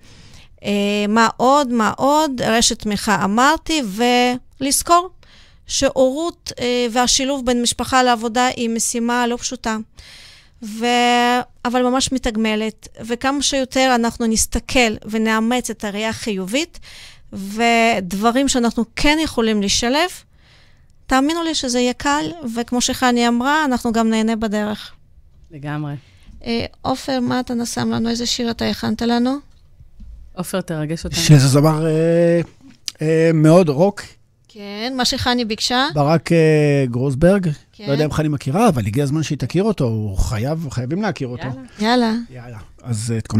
מה 1.08 1.28
עוד? 1.36 1.72
מה 1.72 1.92
עוד? 1.96 2.42
רשת 2.42 2.78
תמיכה 2.78 3.24
אמרתי, 3.24 3.82
ולזכור 4.60 5.10
שהורות 5.66 6.52
והשילוב 6.90 7.46
בין 7.46 7.62
משפחה 7.62 8.02
לעבודה 8.02 8.46
היא 8.46 8.68
משימה 8.68 9.26
לא 9.26 9.36
פשוטה. 9.36 9.76
ו... 10.62 10.84
אבל 11.64 11.82
ממש 11.82 12.12
מתגמלת, 12.12 12.88
וכמה 13.04 13.42
שיותר 13.42 13.92
אנחנו 13.94 14.26
נסתכל 14.26 14.94
ונאמץ 15.10 15.70
את 15.70 15.84
הראייה 15.84 16.08
החיובית, 16.08 16.78
ודברים 17.32 18.48
שאנחנו 18.48 18.84
כן 18.96 19.18
יכולים 19.22 19.62
לשלב, 19.62 20.10
תאמינו 21.06 21.42
לי 21.42 21.54
שזה 21.54 21.80
יהיה 21.80 21.92
קל, 21.92 22.30
וכמו 22.54 22.80
שחני 22.80 23.28
אמרה, 23.28 23.64
אנחנו 23.64 23.92
גם 23.92 24.10
נהנה 24.10 24.36
בדרך. 24.36 24.92
לגמרי. 25.50 25.94
אה, 26.44 26.64
עופר, 26.82 27.20
מה 27.20 27.40
אתה 27.40 27.54
נשם 27.54 27.90
לנו? 27.90 28.08
איזה 28.08 28.26
שיר 28.26 28.50
אתה 28.50 28.64
הכנת 28.64 29.02
לנו? 29.02 29.36
עופר, 30.34 30.60
תרגש 30.60 31.04
אותנו. 31.04 31.18
שזה 31.18 31.48
זמר 31.48 31.86
אה, 31.86 32.40
אה, 33.02 33.30
מאוד 33.34 33.68
רוק. 33.68 34.02
כן, 34.54 34.92
מה 34.96 35.04
שחני 35.04 35.44
ביקשה. 35.44 35.86
ברק 35.94 36.32
אה, 36.32 36.84
גרוסברג. 36.90 37.48
כן. 37.72 37.84
לא 37.86 37.92
יודע 37.92 38.04
אם 38.04 38.12
חני 38.12 38.28
מכירה, 38.28 38.68
אבל 38.68 38.86
הגיע 38.86 39.04
הזמן 39.04 39.22
שהיא 39.22 39.38
תכיר 39.38 39.64
אותו, 39.64 39.84
הוא 39.84 40.18
חייב, 40.18 40.66
חייבים 40.70 41.02
להכיר 41.02 41.28
אותו. 41.28 41.48
יאללה. 41.80 42.14
יאללה. 42.30 42.58
אז 42.82 43.14
uh, 43.18 43.32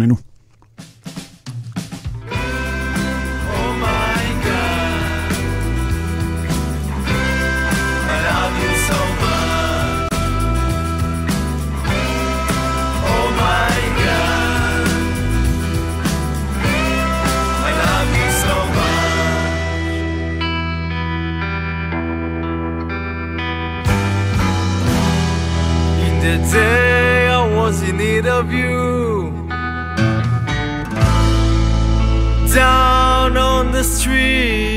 a 26.33 26.39
day 26.51 27.29
I 27.29 27.45
was 27.57 27.83
in 27.83 27.99
need 27.99 28.27
of 28.27 28.53
you. 28.53 29.31
Down 32.55 33.37
on 33.37 33.73
the 33.73 33.85
street. 33.85 34.72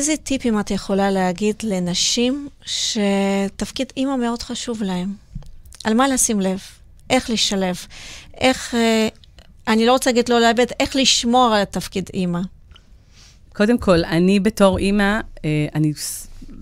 ואיזה 0.00 0.16
טיפים 0.16 0.60
את 0.60 0.70
יכולה 0.70 1.10
להגיד 1.10 1.54
לנשים 1.62 2.48
שתפקיד 2.64 3.92
אימא 3.96 4.16
מאוד 4.16 4.42
חשוב 4.42 4.82
להן? 4.82 5.08
על 5.84 5.94
מה 5.94 6.08
לשים 6.08 6.40
לב? 6.40 6.60
איך 7.10 7.30
לשלב? 7.30 7.76
איך, 8.34 8.74
אה, 8.74 9.08
אני 9.68 9.86
לא 9.86 9.92
רוצה 9.92 10.10
להגיד 10.10 10.28
לא 10.28 10.40
לאבד, 10.40 10.66
איך 10.80 10.96
לשמור 10.96 11.54
על 11.54 11.62
התפקיד 11.62 12.10
אימא? 12.14 12.40
קודם 13.52 13.78
כל, 13.78 14.04
אני 14.04 14.40
בתור 14.40 14.78
אימא, 14.78 15.20
אה, 15.44 15.66
אני 15.74 15.92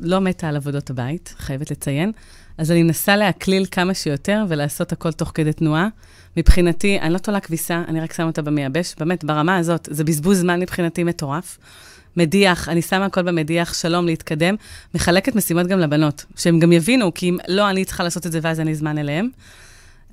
לא 0.01 0.21
מתה 0.21 0.49
על 0.49 0.57
עבודות 0.57 0.91
הבית, 0.91 1.35
חייבת 1.39 1.71
לציין, 1.71 2.13
אז 2.59 2.71
אני 2.71 2.83
מנסה 2.83 3.17
להקליל 3.17 3.67
כמה 3.71 3.95
שיותר 3.95 4.45
ולעשות 4.49 4.93
הכל 4.93 5.13
תוך 5.13 5.33
כדי 5.35 5.53
תנועה. 5.53 5.89
מבחינתי, 6.37 6.99
אני 7.01 7.13
לא 7.13 7.19
תולה 7.19 7.41
כביסה, 7.41 7.83
אני 7.89 8.01
רק 8.01 8.13
שמה 8.13 8.27
אותה 8.27 8.43
במייבש. 8.43 8.95
באמת, 8.99 9.25
ברמה 9.25 9.57
הזאת, 9.57 9.89
זה 9.91 10.05
בזבוז 10.05 10.39
זמן 10.39 10.61
מבחינתי 10.61 11.05
מטורף. 11.05 11.59
מדיח, 12.19 12.69
אני 12.69 12.83
שמה 12.83 13.05
הכל 13.05 13.23
במדיח, 13.23 13.75
שלום, 13.75 14.07
להתקדם, 14.07 14.55
מחלקת 14.95 15.35
משימות 15.35 15.67
גם 15.67 15.79
לבנות, 15.79 16.25
שהם 16.37 16.59
גם 16.59 16.73
יבינו, 16.73 17.15
כי 17.15 17.29
אם 17.29 17.37
לא 17.49 17.71
אני 17.71 17.85
צריכה 17.85 18.05
לעשות 18.05 18.27
את 18.27 18.33
זה 18.33 18.39
ואז 18.43 18.61
אין 18.61 18.69
לי 18.69 18.75
זמן 18.75 18.99
אליהם. 18.99 19.29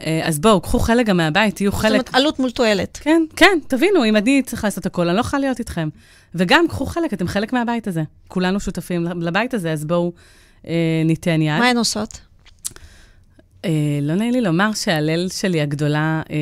אה, 0.02 0.22
אז 0.24 0.40
בואו, 0.40 0.62
קחו 0.62 0.80
חלק 0.80 1.06
גם 1.06 1.18
מהבית, 1.18 1.56
תהיו 1.56 1.72
זאת 1.72 1.82
חלק. 1.82 1.92
אומרת, 1.92 2.10
עלות 2.16 2.40
מול 2.40 2.52
תועלת. 2.52 3.00
כן, 3.02 3.22
כן, 3.36 3.60
תבינו, 3.68 4.06
אם 4.06 4.16
אני 4.16 4.42
צריכה 4.46 4.68
לעשות 4.68 4.86
הכל, 4.86 5.08
אני 5.08 5.16
לא 5.16 5.22
יכולה 5.22 5.40
להיות 5.40 5.60
איתכם. 5.60 5.90
וגם, 6.36 6.68
קחו 6.68 6.86
חלק, 6.86 7.14
אתם 7.14 7.28
חלק 7.28 7.54
מהבית 7.54 7.88
הזה. 7.88 8.04
כולנו 8.28 8.60
שותפים 8.60 9.06
לבית 9.22 9.54
הזה, 9.54 9.72
אז 9.72 9.86
בואו 9.86 10.14
אה, 10.68 10.74
ניתן 11.06 11.42
יד. 11.42 11.60
מה 11.60 11.68
הן 11.68 11.78
עושות? 11.78 12.20
אה, 13.66 13.70
לא 14.02 14.16
נעים 14.16 14.32
לי 14.32 14.42
לומר 14.42 14.74
שההלל 14.74 15.30
שלי 15.30 15.62
הגדולה 15.62 16.22
אה, 16.30 16.36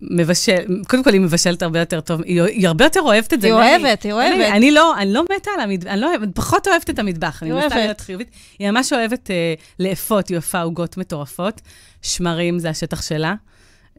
מבשל, 0.00 0.82
קודם 0.88 1.04
כל 1.04 1.12
היא 1.12 1.20
מבשלת 1.20 1.62
הרבה 1.62 1.78
יותר 1.78 2.00
טוב, 2.00 2.20
היא, 2.22 2.42
היא 2.42 2.68
הרבה 2.68 2.84
יותר 2.84 3.00
אוהבת 3.00 3.32
את 3.32 3.40
זה. 3.40 3.46
היא. 3.46 3.54
אוהבת, 3.54 4.02
היא 4.02 4.12
אני, 4.12 4.12
אוהבת. 4.12 4.52
אני 4.52 4.70
לא, 4.70 4.96
אני 4.98 5.12
לא 5.12 5.22
מתה 5.36 5.50
על 5.54 5.60
המטבח, 5.60 5.90
אני 5.90 6.00
לא 6.00 6.08
פחות 6.34 6.68
אוהבת 6.68 6.90
את 6.90 6.98
המטבח, 6.98 7.42
אני 7.42 7.52
מנסה. 7.52 7.76
להיות 7.76 8.00
חיובית. 8.00 8.30
היא 8.58 8.70
ממש 8.70 8.92
אוהבת 8.92 9.30
אה, 9.30 9.54
לאפות, 9.80 10.28
היא 10.28 10.38
עושה 10.38 10.62
עוגות 10.62 10.96
מטורפות, 10.96 11.60
שמרים 12.02 12.58
זה 12.58 12.70
השטח 12.70 13.02
שלה. 13.02 13.34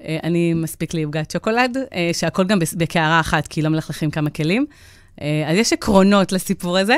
אה, 0.03 0.17
אני 0.23 0.53
מספיק 0.53 0.93
לי 0.93 1.03
עוגת 1.03 1.31
שוקולד, 1.31 1.77
אה, 1.93 2.09
שהכל 2.13 2.43
גם 2.43 2.59
בקערה 2.77 3.19
אחת, 3.19 3.47
כי 3.47 3.61
לא 3.61 3.69
מלכלכים 3.69 4.11
כמה 4.11 4.29
כלים. 4.29 4.65
אה, 5.21 5.51
אז 5.51 5.57
יש 5.57 5.73
עקרונות 5.73 6.31
לסיפור 6.31 6.77
הזה, 6.77 6.95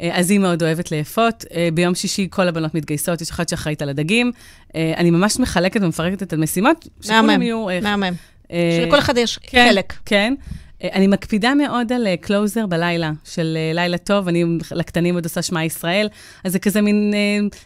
אה, 0.00 0.10
אז 0.12 0.30
היא 0.30 0.38
מאוד 0.38 0.62
אוהבת 0.62 0.92
לאפות. 0.92 1.44
אה, 1.54 1.68
ביום 1.74 1.94
שישי 1.94 2.28
כל 2.30 2.48
הבנות 2.48 2.74
מתגייסות, 2.74 3.20
יש 3.20 3.30
אחת 3.30 3.48
שאחראית 3.48 3.82
על 3.82 3.88
הדגים. 3.88 4.32
אני 4.74 5.10
ממש 5.10 5.38
מחלקת 5.38 5.80
ומפרקת 5.82 6.22
את 6.22 6.32
המשימות, 6.32 6.88
שכולם 7.00 7.26
מהמם, 7.26 7.42
יהיו... 7.42 7.66
מהמם. 7.82 8.12
שלכל 8.48 8.98
אחד 8.98 9.16
יש 9.16 9.38
כן, 9.42 9.66
חלק. 9.68 9.92
כן. 10.06 10.34
אני 10.82 11.06
מקפידה 11.06 11.54
מאוד 11.54 11.92
על 11.92 12.06
קלוזר 12.20 12.66
בלילה, 12.66 13.10
של 13.24 13.58
לילה 13.74 13.98
טוב, 13.98 14.28
אני 14.28 14.44
לקטנים 14.72 15.14
עוד 15.14 15.24
עושה 15.24 15.42
שמע 15.42 15.64
ישראל, 15.64 16.08
אז 16.44 16.52
זה 16.52 16.58
כזה 16.58 16.80
מין 16.80 17.14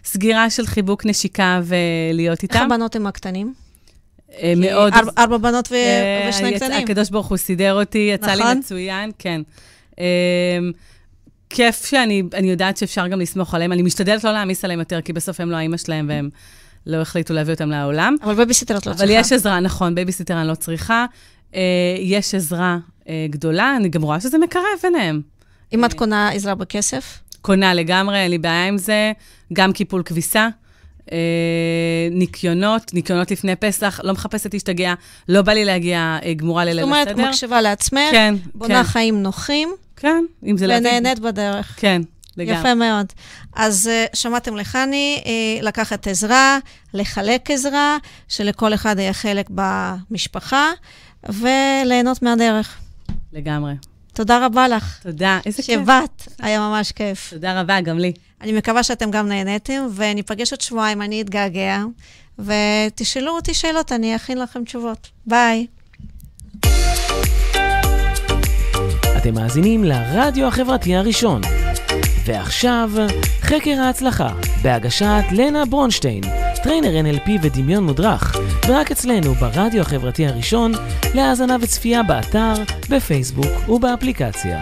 סגירה 0.04 0.50
של 0.50 0.66
חיבוק 0.66 1.06
נשיקה 1.06 1.60
ולהיות 1.64 2.42
איך 2.42 2.42
איתם. 2.42 2.66
הבנות 2.66 2.96
עם 2.96 3.06
הקטנים? 3.06 3.54
מאוד... 4.56 4.92
ארבע- 5.18 5.38
בנות 5.38 5.72
ושני 6.28 6.54
קטנים. 6.54 6.84
הקדוש 6.84 7.10
ברוך 7.10 7.26
הוא 7.26 7.36
סידר 7.36 7.80
אותי, 7.80 8.10
יצא 8.14 8.30
לי 8.30 8.42
נכון. 8.42 8.58
מצוין, 8.58 9.10
כן. 9.18 9.40
אה, 9.98 10.04
כיף 11.50 11.86
שאני 11.86 12.22
אני 12.34 12.50
יודעת 12.50 12.76
שאפשר 12.76 13.06
גם 13.06 13.20
לסמוך 13.20 13.54
עליהם, 13.54 13.72
אני 13.72 13.82
משתדלת 13.82 14.24
לא 14.24 14.32
להעמיס 14.32 14.64
עליהם 14.64 14.78
יותר, 14.78 15.00
כי 15.00 15.12
בסוף 15.12 15.40
הם 15.40 15.50
לא 15.50 15.56
האימא 15.56 15.76
שלהם 15.76 16.06
והם 16.08 16.30
לא 16.86 16.96
החליטו 16.96 17.34
להביא 17.34 17.54
אותם 17.54 17.70
לעולם. 17.70 18.16
אבל 18.22 18.34
בייביסיטר 18.34 18.76
את 18.76 18.86
לא 18.86 18.92
אבל 18.92 18.98
צריכה. 18.98 19.14
יש 19.14 19.32
עזרה, 19.32 19.60
נכון, 19.60 19.94
בייביסיטר 19.94 20.40
אני 20.40 20.48
לא 20.48 20.54
צריכה. 20.54 21.06
אה, 21.54 21.60
יש 21.98 22.34
עזרה 22.34 22.78
אה, 23.08 23.26
גדולה, 23.30 23.76
אני 23.76 23.88
גם 23.88 24.02
רואה 24.02 24.20
שזה 24.20 24.38
מקרב 24.38 24.62
ביניהם. 24.82 25.20
אם 25.72 25.84
את 25.84 25.94
קונה 25.94 26.28
עזרה 26.28 26.54
בכסף, 26.54 27.18
קונה 27.42 27.74
לגמרי, 27.74 28.18
אין 28.18 28.30
לי 28.30 28.38
בעיה 28.38 28.68
עם 28.68 28.78
זה. 28.78 29.12
גם 29.52 29.72
קיפול 29.72 30.02
כביסה. 30.02 30.48
אה, 31.12 31.18
ניקיונות, 32.10 32.94
ניקיונות 32.94 33.30
לפני 33.30 33.56
פסח, 33.56 34.00
לא 34.04 34.12
מחפשת 34.12 34.54
להשתגע, 34.54 34.94
לא 35.28 35.42
בא 35.42 35.52
לי 35.52 35.64
להגיע 35.64 36.18
אה, 36.22 36.34
גמורה 36.34 36.64
זאת 36.64 36.72
לליל 36.72 36.84
אומרת, 36.84 37.08
הסדר. 37.08 37.28
מקשיבה 37.28 37.60
לעצמך, 37.60 38.10
כן, 38.10 38.34
בונה 38.54 38.84
כן, 38.84 38.90
חיים 38.90 39.22
נוחים, 39.22 39.74
כן, 39.96 40.24
אם 40.46 40.56
זה 40.56 40.66
להביא... 40.66 40.88
ונהנית 40.88 41.18
בדרך. 41.18 41.74
כן, 41.76 42.02
לגמרי. 42.36 42.60
יפה 42.60 42.74
מאוד. 42.74 43.06
אז 43.54 43.88
אה, 43.88 44.04
שמעתם 44.14 44.56
לחני, 44.56 45.22
אה, 45.26 45.62
לקחת 45.62 46.06
עזרה, 46.06 46.58
לחלק 46.94 47.50
עזרה, 47.50 47.96
שלכל 48.28 48.74
אחד 48.74 48.98
יהיה 48.98 49.12
חלק 49.12 49.50
במשפחה, 49.54 50.70
וליהנות 51.28 52.22
מהדרך. 52.22 52.78
לגמרי. 53.32 53.74
תודה 54.14 54.46
רבה 54.46 54.68
לך. 54.68 54.98
תודה, 55.02 55.40
איזה 55.46 55.62
כיף. 55.62 55.80
שבאת, 55.82 56.22
היה 56.38 56.60
ממש 56.60 56.92
כיף. 56.92 57.30
תודה 57.30 57.60
רבה, 57.60 57.80
גם 57.80 57.98
לי. 57.98 58.12
אני 58.40 58.52
מקווה 58.52 58.82
שאתם 58.82 59.10
גם 59.10 59.28
נהניתם, 59.28 59.86
וניפגש 59.94 60.52
עוד 60.52 60.60
שבועיים, 60.60 61.02
אני 61.02 61.22
אתגעגע, 61.22 61.84
ותשאלו 62.38 63.36
אותי 63.36 63.54
שאלות, 63.54 63.92
אני 63.92 64.16
אכין 64.16 64.38
לכם 64.38 64.64
תשובות. 64.64 65.08
ביי. 65.26 65.66
אתם 69.26 69.34
מאזינים 69.34 69.84
לרדיו 69.84 70.46
החברתי 70.46 70.96
הראשון. 70.96 71.40
ועכשיו, 72.24 72.90
חקר 73.40 73.80
ההצלחה, 73.80 74.28
בהגשת 74.62 75.22
לנה 75.32 75.64
ברונשטיין, 75.64 76.20
trainer 76.62 76.88
NLP 76.88 77.30
ודמיון 77.42 77.84
מודרך, 77.84 78.36
ורק 78.68 78.90
אצלנו 78.90 79.34
ברדיו 79.34 79.80
החברתי 79.80 80.26
הראשון, 80.26 80.72
להאזנה 81.14 81.56
וצפייה 81.60 82.02
באתר, 82.02 82.54
בפייסבוק 82.90 83.68
ובאפליקציה. 83.68 84.60